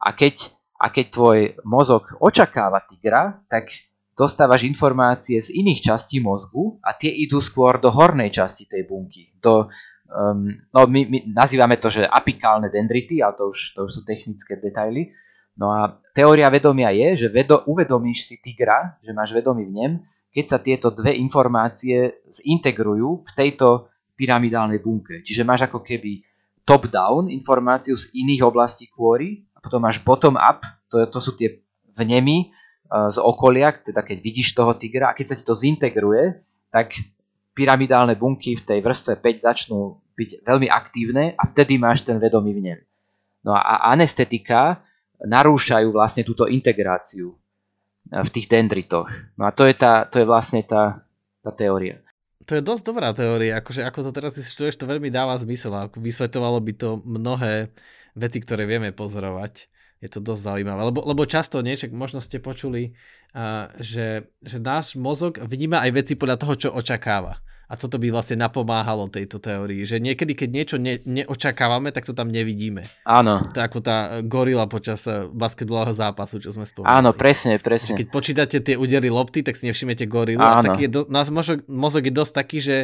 A 0.00 0.08
keď, 0.16 0.48
a 0.80 0.88
keď 0.88 1.06
tvoj 1.12 1.38
mozog 1.68 2.16
očakáva 2.22 2.80
tigra, 2.88 3.44
tak 3.50 3.68
dostávaš 4.14 4.64
informácie 4.64 5.42
z 5.42 5.50
iných 5.58 5.90
častí 5.90 6.22
mozgu 6.22 6.78
a 6.80 6.94
tie 6.94 7.10
idú 7.10 7.42
skôr 7.42 7.82
do 7.82 7.90
hornej 7.90 8.30
časti 8.30 8.70
tej 8.70 8.86
bunky. 8.86 9.34
Do, 9.42 9.66
um, 10.10 10.48
no 10.70 10.80
my, 10.86 11.00
my 11.10 11.18
nazývame 11.34 11.76
to, 11.82 11.90
že 11.90 12.06
apikálne 12.06 12.70
dendrity, 12.70 13.20
ale 13.20 13.34
to 13.34 13.50
už, 13.50 13.74
to 13.74 13.80
už 13.84 13.90
sú 13.90 14.00
technické 14.06 14.56
detaily. 14.62 15.10
No 15.58 15.70
a 15.70 15.98
teória 16.14 16.50
vedomia 16.50 16.90
je, 16.94 17.26
že 17.26 17.28
vedo, 17.30 17.62
uvedomíš 17.66 18.26
si 18.26 18.36
tigra, 18.42 18.98
že 19.02 19.14
máš 19.14 19.34
vedomí 19.34 19.66
v 19.66 19.74
nem, 19.74 19.92
keď 20.34 20.44
sa 20.46 20.58
tieto 20.58 20.90
dve 20.90 21.14
informácie 21.14 22.26
zintegrujú 22.26 23.22
v 23.22 23.32
tejto 23.34 23.90
pyramidálnej 24.18 24.82
bunke. 24.82 25.22
Čiže 25.22 25.46
máš 25.46 25.70
ako 25.70 25.82
keby 25.82 26.22
top-down 26.66 27.30
informáciu 27.30 27.94
z 27.94 28.10
iných 28.14 28.42
oblastí 28.46 28.90
kôry 28.90 29.46
a 29.54 29.62
potom 29.62 29.82
máš 29.82 30.02
bottom-up, 30.02 30.66
to, 30.90 31.06
to 31.06 31.18
sú 31.22 31.38
tie 31.38 31.62
vnemy, 31.94 32.50
z 32.90 33.16
okolia, 33.18 33.72
teda 33.72 34.04
keď 34.04 34.18
vidíš 34.20 34.54
toho 34.54 34.76
tigra 34.76 35.10
a 35.10 35.16
keď 35.16 35.32
sa 35.32 35.36
ti 35.40 35.44
to 35.44 35.56
zintegruje, 35.56 36.40
tak 36.68 36.94
pyramidálne 37.54 38.18
bunky 38.18 38.58
v 38.58 38.66
tej 38.66 38.78
vrstve 38.82 39.22
5 39.22 39.46
začnú 39.46 39.98
byť 40.14 40.46
veľmi 40.46 40.68
aktívne 40.70 41.34
a 41.34 41.42
vtedy 41.46 41.78
máš 41.78 42.06
ten 42.06 42.18
vedomý 42.22 42.54
vnem. 42.54 42.78
No 43.42 43.54
a 43.54 43.90
anestetika 43.92 44.84
narúšajú 45.22 45.90
vlastne 45.90 46.22
túto 46.22 46.46
integráciu 46.46 47.34
v 48.10 48.28
tých 48.30 48.46
dendritoch. 48.46 49.08
No 49.40 49.48
a 49.48 49.50
to 49.50 49.64
je, 49.64 49.74
tá, 49.74 50.04
to 50.06 50.20
je 50.20 50.26
vlastne 50.28 50.60
tá, 50.62 51.02
tá 51.40 51.50
teória. 51.50 52.04
To 52.44 52.52
je 52.52 52.62
dosť 52.62 52.82
dobrá 52.84 53.08
teória, 53.16 53.56
akože 53.56 53.80
ako 53.88 54.04
to 54.04 54.10
teraz 54.12 54.36
vysvetľuješ, 54.36 54.76
to 54.76 54.90
veľmi 54.90 55.08
dáva 55.08 55.32
zmysel. 55.40 55.72
Ako 55.88 55.96
vysvetovalo 55.96 56.60
by 56.60 56.72
to 56.76 57.00
mnohé 57.00 57.72
veci, 58.12 58.38
ktoré 58.44 58.68
vieme 58.68 58.92
pozorovať. 58.92 59.72
Je 60.04 60.12
to 60.12 60.20
dosť 60.20 60.52
zaujímavé, 60.52 60.92
lebo, 60.92 61.00
lebo 61.00 61.24
často 61.24 61.64
niečo, 61.64 61.88
možno 61.88 62.20
ste 62.20 62.36
počuli, 62.36 62.92
uh, 63.32 63.72
že, 63.80 64.28
že 64.44 64.60
náš 64.60 65.00
mozog 65.00 65.40
vníma 65.40 65.80
aj 65.80 65.90
veci 65.96 66.12
podľa 66.12 66.36
toho, 66.36 66.54
čo 66.60 66.68
očakáva. 66.76 67.40
A 67.64 67.80
toto 67.80 67.96
by 67.96 68.12
vlastne 68.12 68.36
napomáhalo 68.36 69.08
tejto 69.08 69.40
teórii, 69.40 69.88
že 69.88 69.96
niekedy, 69.96 70.36
keď 70.36 70.48
niečo 70.52 70.76
ne, 70.76 71.00
neočakávame, 71.08 71.96
tak 71.96 72.04
to 72.04 72.12
tam 72.12 72.28
nevidíme. 72.28 72.84
Áno. 73.08 73.40
To 73.56 73.58
ako 73.64 73.80
tá 73.80 74.20
gorila 74.20 74.68
počas 74.68 75.08
eh, 75.08 75.24
basketbalového 75.32 75.96
zápasu, 75.96 76.44
čo 76.44 76.52
sme 76.52 76.68
spomínali. 76.68 76.92
Áno, 76.92 77.16
presne, 77.16 77.56
presne. 77.56 77.96
Keď 77.96 78.06
počítate 78.12 78.56
tie 78.60 78.76
údery 78.76 79.08
lopty, 79.08 79.40
tak 79.40 79.56
si 79.56 79.64
nevšimnete 79.72 80.04
gorilu. 80.04 80.44
Áno. 80.44 80.60
A 80.60 80.76
taký 80.76 80.86
je 80.86 80.92
do, 80.92 81.02
náš 81.08 81.32
mozog, 81.32 81.64
mozog 81.64 82.04
je 82.04 82.12
dosť 82.12 82.32
taký, 82.36 82.58
že 82.60 82.76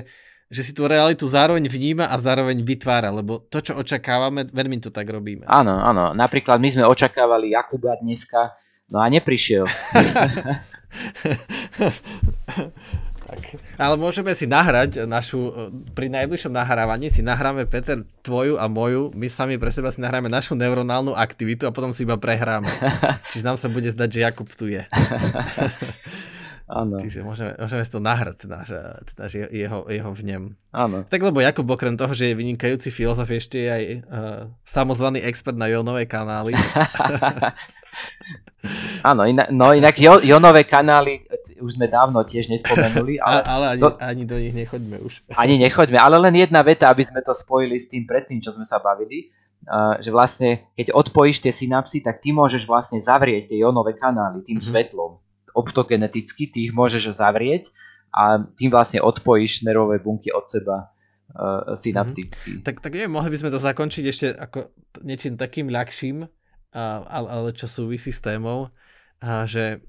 že 0.51 0.66
si 0.66 0.72
tú 0.74 0.90
realitu 0.90 1.30
zároveň 1.30 1.70
vníma 1.70 2.11
a 2.11 2.18
zároveň 2.18 2.66
vytvára, 2.66 3.14
lebo 3.14 3.38
to, 3.46 3.62
čo 3.62 3.78
očakávame, 3.78 4.51
veľmi 4.51 4.82
to 4.82 4.90
tak 4.90 5.07
robíme. 5.07 5.46
Áno, 5.46 5.78
áno. 5.78 6.11
Napríklad 6.11 6.59
my 6.59 6.68
sme 6.68 6.84
očakávali 6.90 7.55
Jakuba 7.55 7.94
dneska, 8.03 8.59
no 8.90 8.98
a 8.98 9.07
neprišiel. 9.07 9.70
Tak. 13.30 13.62
Ale 13.78 13.94
môžeme 13.94 14.34
si 14.34 14.42
nahrať 14.42 15.07
našu, 15.07 15.70
pri 15.94 16.11
najbližšom 16.11 16.51
nahrávaní 16.51 17.14
si 17.14 17.22
nahráme, 17.22 17.62
Peter, 17.62 18.03
tvoju 18.26 18.59
a 18.59 18.66
moju, 18.66 19.14
my 19.14 19.30
sami 19.30 19.55
pre 19.55 19.70
seba 19.70 19.94
si 19.94 20.03
nahráme 20.03 20.26
našu 20.26 20.59
neuronálnu 20.59 21.14
aktivitu 21.14 21.62
a 21.62 21.70
potom 21.70 21.94
si 21.94 22.03
iba 22.03 22.18
prehráme. 22.18 22.66
Čiže 23.30 23.46
nám 23.46 23.55
sa 23.55 23.70
bude 23.70 23.86
zdať, 23.86 24.09
že 24.11 24.20
Jakub 24.26 24.51
tu 24.51 24.66
je. 24.66 24.82
Áno. 26.70 27.02
Čiže 27.02 27.26
môžeme, 27.26 27.58
môžeme 27.58 27.82
si 27.82 27.90
to 27.90 27.98
nahrať, 27.98 28.46
náš, 28.46 28.70
teda, 29.10 29.26
jeho, 29.50 29.90
jeho 29.90 30.10
vnem. 30.14 30.54
Áno. 30.70 31.02
Tak 31.02 31.18
lebo 31.18 31.42
Jakub 31.42 31.66
okrem 31.66 31.98
toho, 31.98 32.14
že 32.14 32.30
je 32.30 32.38
vynikajúci 32.38 32.94
filozof, 32.94 33.26
ešte 33.26 33.58
je 33.58 33.68
aj 33.68 33.84
uh, 34.06 34.46
samozvaný 34.62 35.18
expert 35.26 35.58
na 35.58 35.66
jónové 35.66 36.06
kanály. 36.06 36.54
Áno, 39.02 39.24
inak, 39.26 39.50
no 39.50 39.72
inak 39.74 39.96
jonové 39.98 40.62
kanály 40.68 41.26
už 41.58 41.80
sme 41.80 41.90
dávno 41.90 42.22
tiež 42.22 42.52
nespomenuli. 42.52 43.18
Ale, 43.24 43.40
ale 43.42 43.64
ani, 43.74 43.80
to, 43.80 43.88
ani 43.98 44.22
do 44.28 44.36
nich 44.38 44.54
nechoďme 44.54 44.96
už. 45.00 45.26
Ani 45.34 45.58
nechoďme, 45.58 45.98
ale 45.98 46.20
len 46.20 46.36
jedna 46.36 46.60
veta, 46.62 46.92
aby 46.92 47.00
sme 47.00 47.24
to 47.24 47.32
spojili 47.32 47.80
s 47.80 47.88
tým 47.88 48.04
predtým, 48.04 48.38
čo 48.38 48.52
sme 48.52 48.68
sa 48.68 48.78
bavili. 48.78 49.32
Uh, 49.60 50.00
že 50.00 50.08
vlastne, 50.08 50.72
keď 50.72 50.96
odpojíš 50.96 51.44
tie 51.44 51.52
synapsy, 51.52 52.00
tak 52.00 52.24
ty 52.24 52.32
môžeš 52.32 52.64
vlastne 52.64 52.96
zavrieť 52.96 53.52
tie 53.52 53.60
jonové 53.60 53.92
kanály 53.92 54.40
tým 54.40 54.56
mm-hmm. 54.56 54.72
svetlom. 54.72 55.20
Optogeneticky 55.55 56.51
ty 56.51 56.68
ich 56.68 56.72
môžeš 56.74 57.16
zavrieť 57.16 57.70
a 58.11 58.42
tým 58.42 58.70
vlastne 58.74 59.03
odpojíš 59.03 59.62
nervové 59.66 60.03
bunky 60.03 60.34
od 60.34 60.46
seba 60.51 60.90
uh, 61.34 61.78
synapticky. 61.78 62.59
Mm-hmm. 62.59 62.66
Tak, 62.66 62.82
tak 62.82 62.92
neviem, 62.94 63.14
mohli 63.14 63.30
by 63.30 63.38
sme 63.38 63.55
to 63.55 63.62
zakončiť 63.62 64.05
ešte 64.07 64.26
ako 64.34 64.70
niečím 65.07 65.38
takým 65.38 65.70
ľahším, 65.70 66.26
ale, 66.74 67.26
ale 67.26 67.48
čo 67.51 67.66
súvisí 67.66 68.14
s 68.14 68.22
témou, 68.22 68.70
a 69.18 69.42
že, 69.42 69.82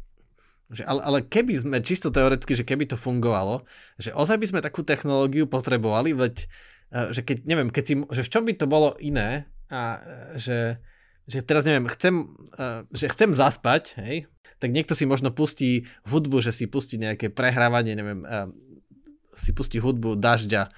že 0.74 0.82
ale, 0.82 1.02
ale 1.06 1.18
keby 1.22 1.54
sme, 1.54 1.78
čisto 1.86 2.10
teoreticky, 2.10 2.58
že 2.58 2.66
keby 2.66 2.90
to 2.90 2.98
fungovalo, 2.98 3.66
že 4.02 4.10
ozaj 4.18 4.42
by 4.42 4.48
sme 4.50 4.66
takú 4.66 4.82
technológiu 4.82 5.46
potrebovali, 5.46 6.18
veď, 6.18 6.50
že 7.14 7.22
keď, 7.22 7.38
neviem, 7.46 7.70
keď 7.70 7.84
si, 7.86 7.94
že 8.02 8.26
v 8.26 8.32
čom 8.34 8.44
by 8.50 8.54
to 8.58 8.66
bolo 8.66 8.98
iné, 8.98 9.46
a 9.72 10.02
že, 10.36 10.82
že 11.30 11.46
teraz 11.46 11.64
neviem, 11.64 11.88
chcem, 11.88 12.34
že 12.92 13.08
chcem 13.14 13.32
zaspať, 13.32 13.96
hej, 14.02 14.28
tak 14.62 14.70
niekto 14.70 14.94
si 14.94 15.10
možno 15.10 15.34
pustí 15.34 15.90
hudbu, 16.06 16.46
že 16.46 16.54
si 16.54 16.70
pustí 16.70 17.02
nejaké 17.02 17.34
prehrávanie, 17.34 17.98
neviem, 17.98 18.22
si 19.34 19.52
pustí 19.58 19.82
hudbu 19.82 20.22
dažďa, 20.22 20.70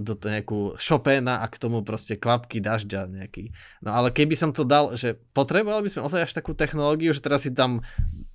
do 0.00 0.12
to 0.12 0.28
nejakú 0.28 0.76
Chopina 0.76 1.40
a 1.40 1.48
k 1.48 1.56
tomu 1.56 1.80
proste 1.80 2.20
kvapky 2.20 2.60
dažďa 2.60 3.08
nejaký. 3.08 3.56
No 3.80 3.96
ale 3.96 4.12
keby 4.12 4.36
som 4.36 4.52
to 4.52 4.68
dal, 4.68 4.94
že 4.94 5.16
potrebovali 5.32 5.88
by 5.88 5.90
sme 5.90 6.06
ozaj 6.06 6.28
až 6.28 6.32
takú 6.36 6.52
technológiu, 6.52 7.16
že 7.16 7.24
teraz 7.24 7.44
si 7.48 7.50
tam 7.52 7.80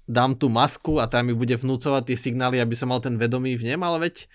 dám 0.09 0.33
tú 0.33 0.49
masku 0.49 0.97
a 0.97 1.05
tam 1.05 1.29
mi 1.29 1.37
bude 1.37 1.53
vnúcovať 1.53 2.09
tie 2.09 2.17
signály, 2.17 2.57
aby 2.57 2.73
som 2.73 2.89
mal 2.89 2.99
ten 2.99 3.21
vedomý 3.21 3.53
v 3.53 3.69
nem, 3.69 3.81
ale 3.85 4.09
veď 4.09 4.25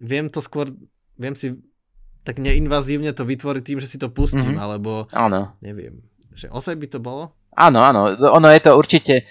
viem 0.00 0.26
to 0.32 0.40
skôr, 0.40 0.72
viem 1.20 1.36
si 1.36 1.60
tak 2.26 2.42
neinvazívne 2.42 3.14
to 3.14 3.22
vytvoriť 3.22 3.62
tým, 3.62 3.78
že 3.78 3.86
si 3.86 3.98
to 4.00 4.10
pustím, 4.10 4.56
mm-hmm. 4.56 4.64
alebo 4.64 5.06
áno. 5.14 5.54
neviem. 5.62 6.02
Že 6.34 6.50
ozaj 6.50 6.74
by 6.74 6.86
to 6.90 6.98
bolo? 6.98 7.36
Áno, 7.54 7.80
áno. 7.80 8.12
Ono 8.18 8.48
je 8.50 8.60
to 8.60 8.74
určite, 8.74 9.24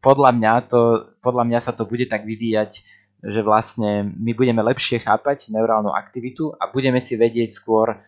podľa 0.00 0.30
mňa, 0.36 0.52
to, 0.68 0.80
podľa 1.20 1.44
mňa 1.48 1.58
sa 1.60 1.72
to 1.76 1.84
bude 1.84 2.08
tak 2.08 2.24
vyvíjať 2.24 2.84
že 3.24 3.40
vlastne 3.40 4.12
my 4.20 4.36
budeme 4.36 4.60
lepšie 4.60 5.00
chápať 5.00 5.48
neurálnu 5.48 5.88
aktivitu 5.88 6.52
a 6.52 6.68
budeme 6.68 7.00
si 7.00 7.16
vedieť 7.16 7.56
skôr 7.56 7.96
e, 7.96 7.98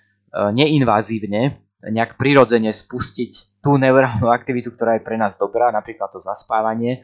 neinvazívne, 0.52 1.56
nejak 1.80 2.20
prirodzene 2.20 2.68
spustiť 2.68 3.62
tú 3.64 3.80
neurálnu 3.80 4.28
aktivitu, 4.28 4.76
ktorá 4.76 5.00
je 5.00 5.06
pre 5.08 5.16
nás 5.16 5.40
dobrá, 5.40 5.72
napríklad 5.72 6.12
to 6.12 6.20
zaspávanie. 6.20 7.00
E, 7.00 7.02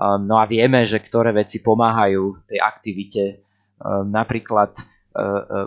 no 0.00 0.40
a 0.40 0.48
vieme, 0.48 0.80
že 0.88 0.96
ktoré 0.96 1.36
veci 1.36 1.60
pomáhajú 1.60 2.48
tej 2.48 2.58
aktivite. 2.64 3.24
E, 3.28 3.34
napríklad 4.08 4.72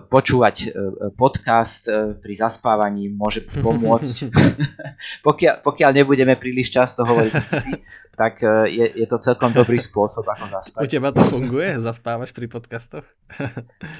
počúvať 0.09 0.55
e, 0.65 0.67
podcast 1.13 1.85
pri 2.17 2.33
zaspávaní 2.33 3.13
môže 3.13 3.45
pomôcť. 3.45 4.33
pokiaľ, 5.27 5.55
pokiaľ 5.61 5.91
nebudeme 5.93 6.33
príliš 6.33 6.73
často 6.73 7.05
hovoriť 7.05 7.33
tak 8.19 8.41
je, 8.71 8.85
je 8.95 9.07
to 9.11 9.19
celkom 9.19 9.51
dobrý 9.51 9.75
spôsob, 9.75 10.23
ako 10.23 10.47
zaspať. 10.47 10.81
U 10.81 10.87
teba 10.87 11.11
to 11.11 11.21
funguje? 11.27 11.77
Zaspávaš 11.83 12.31
pri 12.31 12.47
podcastoch? 12.47 13.03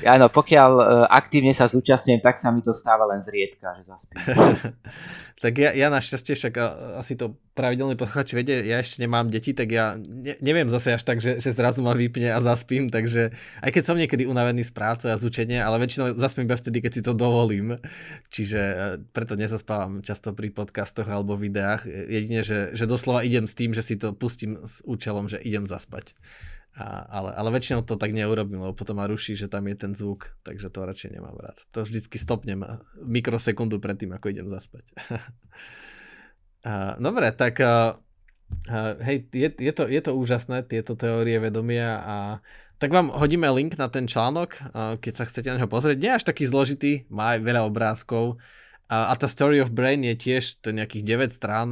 Áno, 0.08 0.32
pokiaľ 0.32 1.06
aktívne 1.12 1.52
sa 1.52 1.68
zúčastňujem, 1.68 2.24
tak 2.24 2.40
sa 2.40 2.50
mi 2.56 2.64
to 2.64 2.72
stáva 2.72 3.06
len 3.12 3.20
zriedka, 3.20 3.76
že 3.76 3.92
zaspím. 3.92 4.24
tak 5.44 5.54
ja, 5.60 5.76
ja 5.76 5.92
našťastie 5.92 6.34
však 6.34 6.54
asi 6.96 7.20
to 7.20 7.36
pravidelný 7.54 8.00
posluchač 8.00 8.32
vedie, 8.32 8.64
ja 8.66 8.80
ešte 8.80 9.04
nemám 9.04 9.28
deti, 9.28 9.52
tak 9.52 9.68
ja 9.68 10.00
ne, 10.00 10.40
neviem 10.40 10.72
zase 10.72 10.96
až 10.96 11.04
tak, 11.04 11.20
že, 11.20 11.44
že 11.44 11.52
zrazu 11.52 11.84
ma 11.84 11.92
vypne 11.92 12.32
a 12.32 12.40
zaspím, 12.40 12.88
takže 12.88 13.36
aj 13.60 13.70
keď 13.72 13.84
som 13.84 14.00
niekedy 14.00 14.24
unavený 14.24 14.64
z 14.64 14.72
práce 14.72 15.06
a 15.12 15.20
z 15.20 15.28
učenia, 15.36 15.68
ale 15.68 15.84
väčšinou 15.84 16.16
zaspím 16.16 16.48
iba 16.48 16.56
vtedy, 16.56 16.80
keď 16.80 16.92
si 16.96 17.02
to 17.04 17.12
dovolím. 17.12 17.76
Čiže 18.32 18.62
e, 18.64 18.76
preto 19.12 19.36
nezaspávam 19.36 20.00
často 20.00 20.32
pri 20.32 20.56
podcastoch 20.56 21.12
alebo 21.12 21.36
videách. 21.36 21.84
Jedine, 21.84 22.40
že, 22.48 22.72
že 22.72 22.88
doslova 22.88 23.28
idem 23.28 23.44
s 23.44 23.60
tým, 23.60 23.76
že 23.76 23.84
si 23.84 24.00
to 24.00 24.16
pustím 24.16 24.64
s 24.64 24.80
účelom, 24.88 25.28
že 25.28 25.44
idem 25.44 25.68
zaspať. 25.68 26.16
A, 26.80 27.04
ale, 27.12 27.36
ale 27.36 27.52
väčšinou 27.52 27.84
to 27.84 28.00
tak 28.00 28.16
neurobím, 28.16 28.64
lebo 28.64 28.72
potom 28.72 28.96
ma 28.96 29.12
ruší, 29.12 29.36
že 29.36 29.52
tam 29.52 29.68
je 29.68 29.76
ten 29.76 29.92
zvuk, 29.92 30.32
takže 30.48 30.72
to 30.72 30.88
radšej 30.88 31.20
nemám 31.20 31.36
rád. 31.36 31.60
To 31.76 31.84
vždycky 31.84 32.16
stopnem 32.16 32.64
mikrosekundu 33.04 33.84
predtým, 33.84 34.16
ako 34.16 34.32
idem 34.32 34.48
zaspať. 34.48 34.88
dobre, 37.06 37.28
tak 37.36 37.60
hej, 39.02 39.18
je, 39.32 39.50
je, 39.56 39.74
to, 39.74 39.84
je 39.88 40.02
to 40.02 40.12
úžasné, 40.16 40.68
tieto 40.68 41.00
teórie 41.00 41.38
vedomia 41.40 42.02
a 42.02 42.18
tak 42.78 42.92
vám 42.92 43.12
hodíme 43.12 43.48
link 43.56 43.80
na 43.80 43.88
ten 43.88 44.08
článok, 44.08 44.60
keď 45.00 45.14
sa 45.16 45.28
chcete 45.28 45.48
na 45.52 45.58
neho 45.62 45.72
pozrieť. 45.72 45.98
Nie 46.00 46.12
až 46.20 46.28
taký 46.28 46.44
zložitý, 46.44 47.08
má 47.08 47.36
aj 47.36 47.40
veľa 47.44 47.62
obrázkov 47.64 48.38
a, 48.86 49.16
tá 49.18 49.26
Story 49.26 49.64
of 49.64 49.74
Brain 49.74 50.06
je 50.06 50.14
tiež 50.14 50.62
to 50.62 50.70
nejakých 50.70 51.32
9 51.32 51.34
strán, 51.34 51.70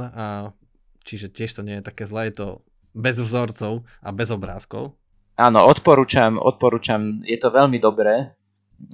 čiže 1.06 1.30
tiež 1.30 1.50
to 1.54 1.62
nie 1.62 1.78
je 1.78 1.86
také 1.86 2.08
zlé, 2.10 2.32
je 2.32 2.42
to 2.42 2.48
bez 2.94 3.18
vzorcov 3.18 3.86
a 4.02 4.08
bez 4.10 4.34
obrázkov. 4.34 4.98
Áno, 5.34 5.66
odporúčam, 5.66 6.38
odporúčam, 6.38 7.22
je 7.26 7.38
to 7.38 7.50
veľmi 7.50 7.78
dobré. 7.82 8.34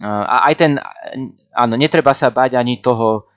A 0.01 0.49
aj 0.49 0.55
ten, 0.57 0.73
áno, 1.53 1.75
netreba 1.77 2.13
sa 2.17 2.33
báť 2.33 2.57
ani 2.57 2.81
toho 2.81 3.29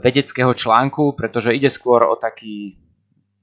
vedeckého 0.00 0.52
článku, 0.52 1.16
pretože 1.16 1.56
ide 1.56 1.72
skôr 1.72 2.04
o 2.06 2.14
taký 2.14 2.78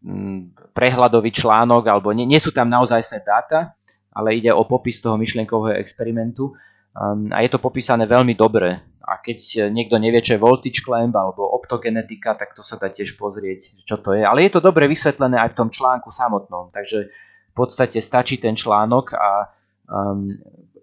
mm, 0.06 0.72
prehľadový 0.72 1.34
článok, 1.34 1.84
alebo 1.90 2.14
nie, 2.14 2.30
nie 2.30 2.40
sú 2.40 2.54
tam 2.54 2.70
naozajstné 2.70 3.26
dáta, 3.26 3.76
ale 4.18 4.42
ide 4.42 4.50
o 4.50 4.66
popis 4.66 4.98
toho 4.98 5.14
myšlienkového 5.22 5.78
experimentu 5.78 6.58
um, 6.98 7.30
a 7.30 7.46
je 7.46 7.54
to 7.54 7.62
popísané 7.62 8.10
veľmi 8.10 8.34
dobre. 8.34 8.98
A 9.08 9.24
keď 9.24 9.72
niekto 9.72 9.96
nevie, 10.02 10.20
čo 10.20 10.36
je 10.36 10.44
voltage 10.44 10.84
clamp 10.84 11.16
alebo 11.16 11.48
optogenetika, 11.56 12.36
tak 12.36 12.52
to 12.52 12.66
sa 12.66 12.76
dá 12.76 12.92
tiež 12.92 13.16
pozrieť, 13.16 13.88
čo 13.88 14.02
to 14.04 14.12
je. 14.12 14.26
Ale 14.26 14.44
je 14.44 14.52
to 14.52 14.60
dobre 14.60 14.84
vysvetlené 14.90 15.40
aj 15.40 15.56
v 15.56 15.58
tom 15.64 15.70
článku 15.72 16.12
samotnom, 16.12 16.76
takže 16.76 17.08
v 17.08 17.54
podstate 17.56 18.04
stačí 18.04 18.36
ten 18.42 18.60
článok 18.60 19.16
a 19.16 19.48
um, 19.88 20.28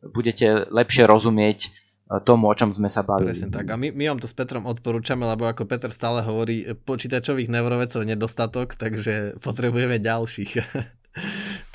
budete 0.08 0.72
lepšie 0.72 1.04
rozumieť 1.04 1.68
uh, 1.68 2.24
tomu, 2.24 2.48
o 2.48 2.54
čom 2.56 2.72
sme 2.72 2.88
sa 2.88 3.04
bavili. 3.04 3.36
Presne 3.36 3.52
tak. 3.52 3.68
A 3.68 3.76
my, 3.76 3.92
my 3.92 4.16
vám 4.16 4.24
to 4.24 4.28
s 4.30 4.32
Petrom 4.32 4.64
odporúčame, 4.64 5.28
lebo 5.28 5.44
ako 5.44 5.68
Peter 5.68 5.92
stále 5.92 6.24
hovorí, 6.24 6.64
počítačových 6.72 7.52
neurovecov 7.52 8.08
nedostatok, 8.08 8.72
takže 8.80 9.36
potrebujeme 9.44 10.00
ďalších. 10.00 10.52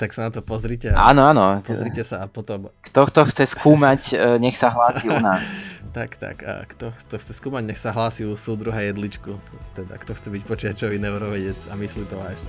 tak 0.00 0.16
sa 0.16 0.24
na 0.24 0.30
to 0.32 0.40
pozrite. 0.40 0.88
A 0.88 1.12
áno, 1.12 1.28
áno. 1.28 1.60
Pozrite 1.60 2.00
sa 2.00 2.24
a 2.24 2.26
potom... 2.26 2.72
Kto 2.80 3.04
to 3.12 3.28
chce 3.28 3.52
skúmať, 3.52 4.16
e, 4.16 4.40
nech 4.40 4.56
sa 4.56 4.72
hlási 4.72 5.12
u 5.12 5.20
nás. 5.20 5.44
tak, 5.96 6.16
tak. 6.16 6.40
A 6.40 6.64
kto, 6.64 6.96
kto 7.04 7.20
chce 7.20 7.36
skúmať, 7.36 7.68
nech 7.68 7.76
sa 7.76 7.92
hlási 7.92 8.24
u 8.24 8.32
súdruha 8.32 8.80
jedličku. 8.80 9.36
Teda, 9.76 10.00
kto 10.00 10.16
chce 10.16 10.32
byť 10.32 10.42
počiačový 10.48 10.96
neurovedec 10.96 11.68
a 11.68 11.76
myslí 11.76 12.08
to 12.08 12.16
vážne. 12.16 12.48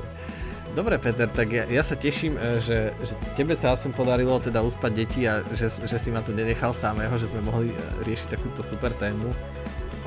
Dobre, 0.72 0.96
Peter, 0.96 1.28
tak 1.28 1.52
ja, 1.52 1.68
ja 1.68 1.84
sa 1.84 2.00
teším, 2.00 2.40
e, 2.40 2.64
že, 2.64 2.96
že 3.04 3.14
tebe 3.36 3.52
sa 3.60 3.76
aspoň 3.76 3.92
podarilo 3.92 4.40
teda 4.40 4.64
uspať 4.64 4.92
deti 4.96 5.28
a 5.28 5.44
že, 5.52 5.68
že 5.68 5.98
si 6.00 6.08
ma 6.08 6.24
tu 6.24 6.32
nenechal 6.32 6.72
samého, 6.72 7.12
že 7.20 7.28
sme 7.28 7.44
mohli 7.44 7.76
e, 7.76 7.78
riešiť 8.08 8.40
takúto 8.40 8.64
super 8.64 8.96
tému. 8.96 9.28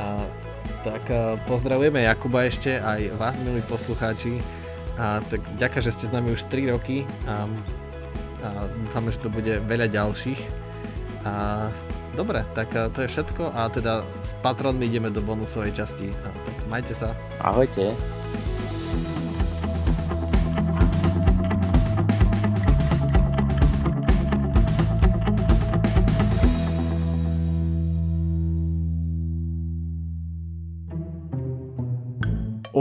A, 0.01 0.25
tak 0.81 1.05
e, 1.13 1.37
pozdravujeme 1.45 2.09
Jakuba 2.09 2.49
ešte, 2.49 2.81
aj 2.81 3.13
vás, 3.21 3.37
milí 3.45 3.61
poslucháči. 3.69 4.64
A 4.95 5.21
tak 5.27 5.43
ďakujem, 5.59 5.85
že 5.85 5.95
ste 5.95 6.05
s 6.11 6.15
nami 6.15 6.35
už 6.35 6.47
3 6.47 6.71
roky 6.71 7.03
a, 7.27 7.51
a 8.45 8.49
dúfame, 8.87 9.11
že 9.11 9.23
to 9.23 9.31
bude 9.33 9.59
veľa 9.67 9.91
ďalších. 9.91 10.41
A 11.27 11.67
dobre, 12.15 12.47
tak 12.55 12.71
to 12.71 13.03
je 13.03 13.09
všetko 13.11 13.51
a 13.51 13.67
teda 13.73 14.07
s 14.23 14.37
patronmi 14.45 14.87
ideme 14.87 15.11
do 15.11 15.25
bonusovej 15.25 15.75
časti. 15.75 16.13
A, 16.13 16.29
tak 16.31 16.57
majte 16.71 16.95
sa. 16.95 17.17
Ahojte. 17.43 17.91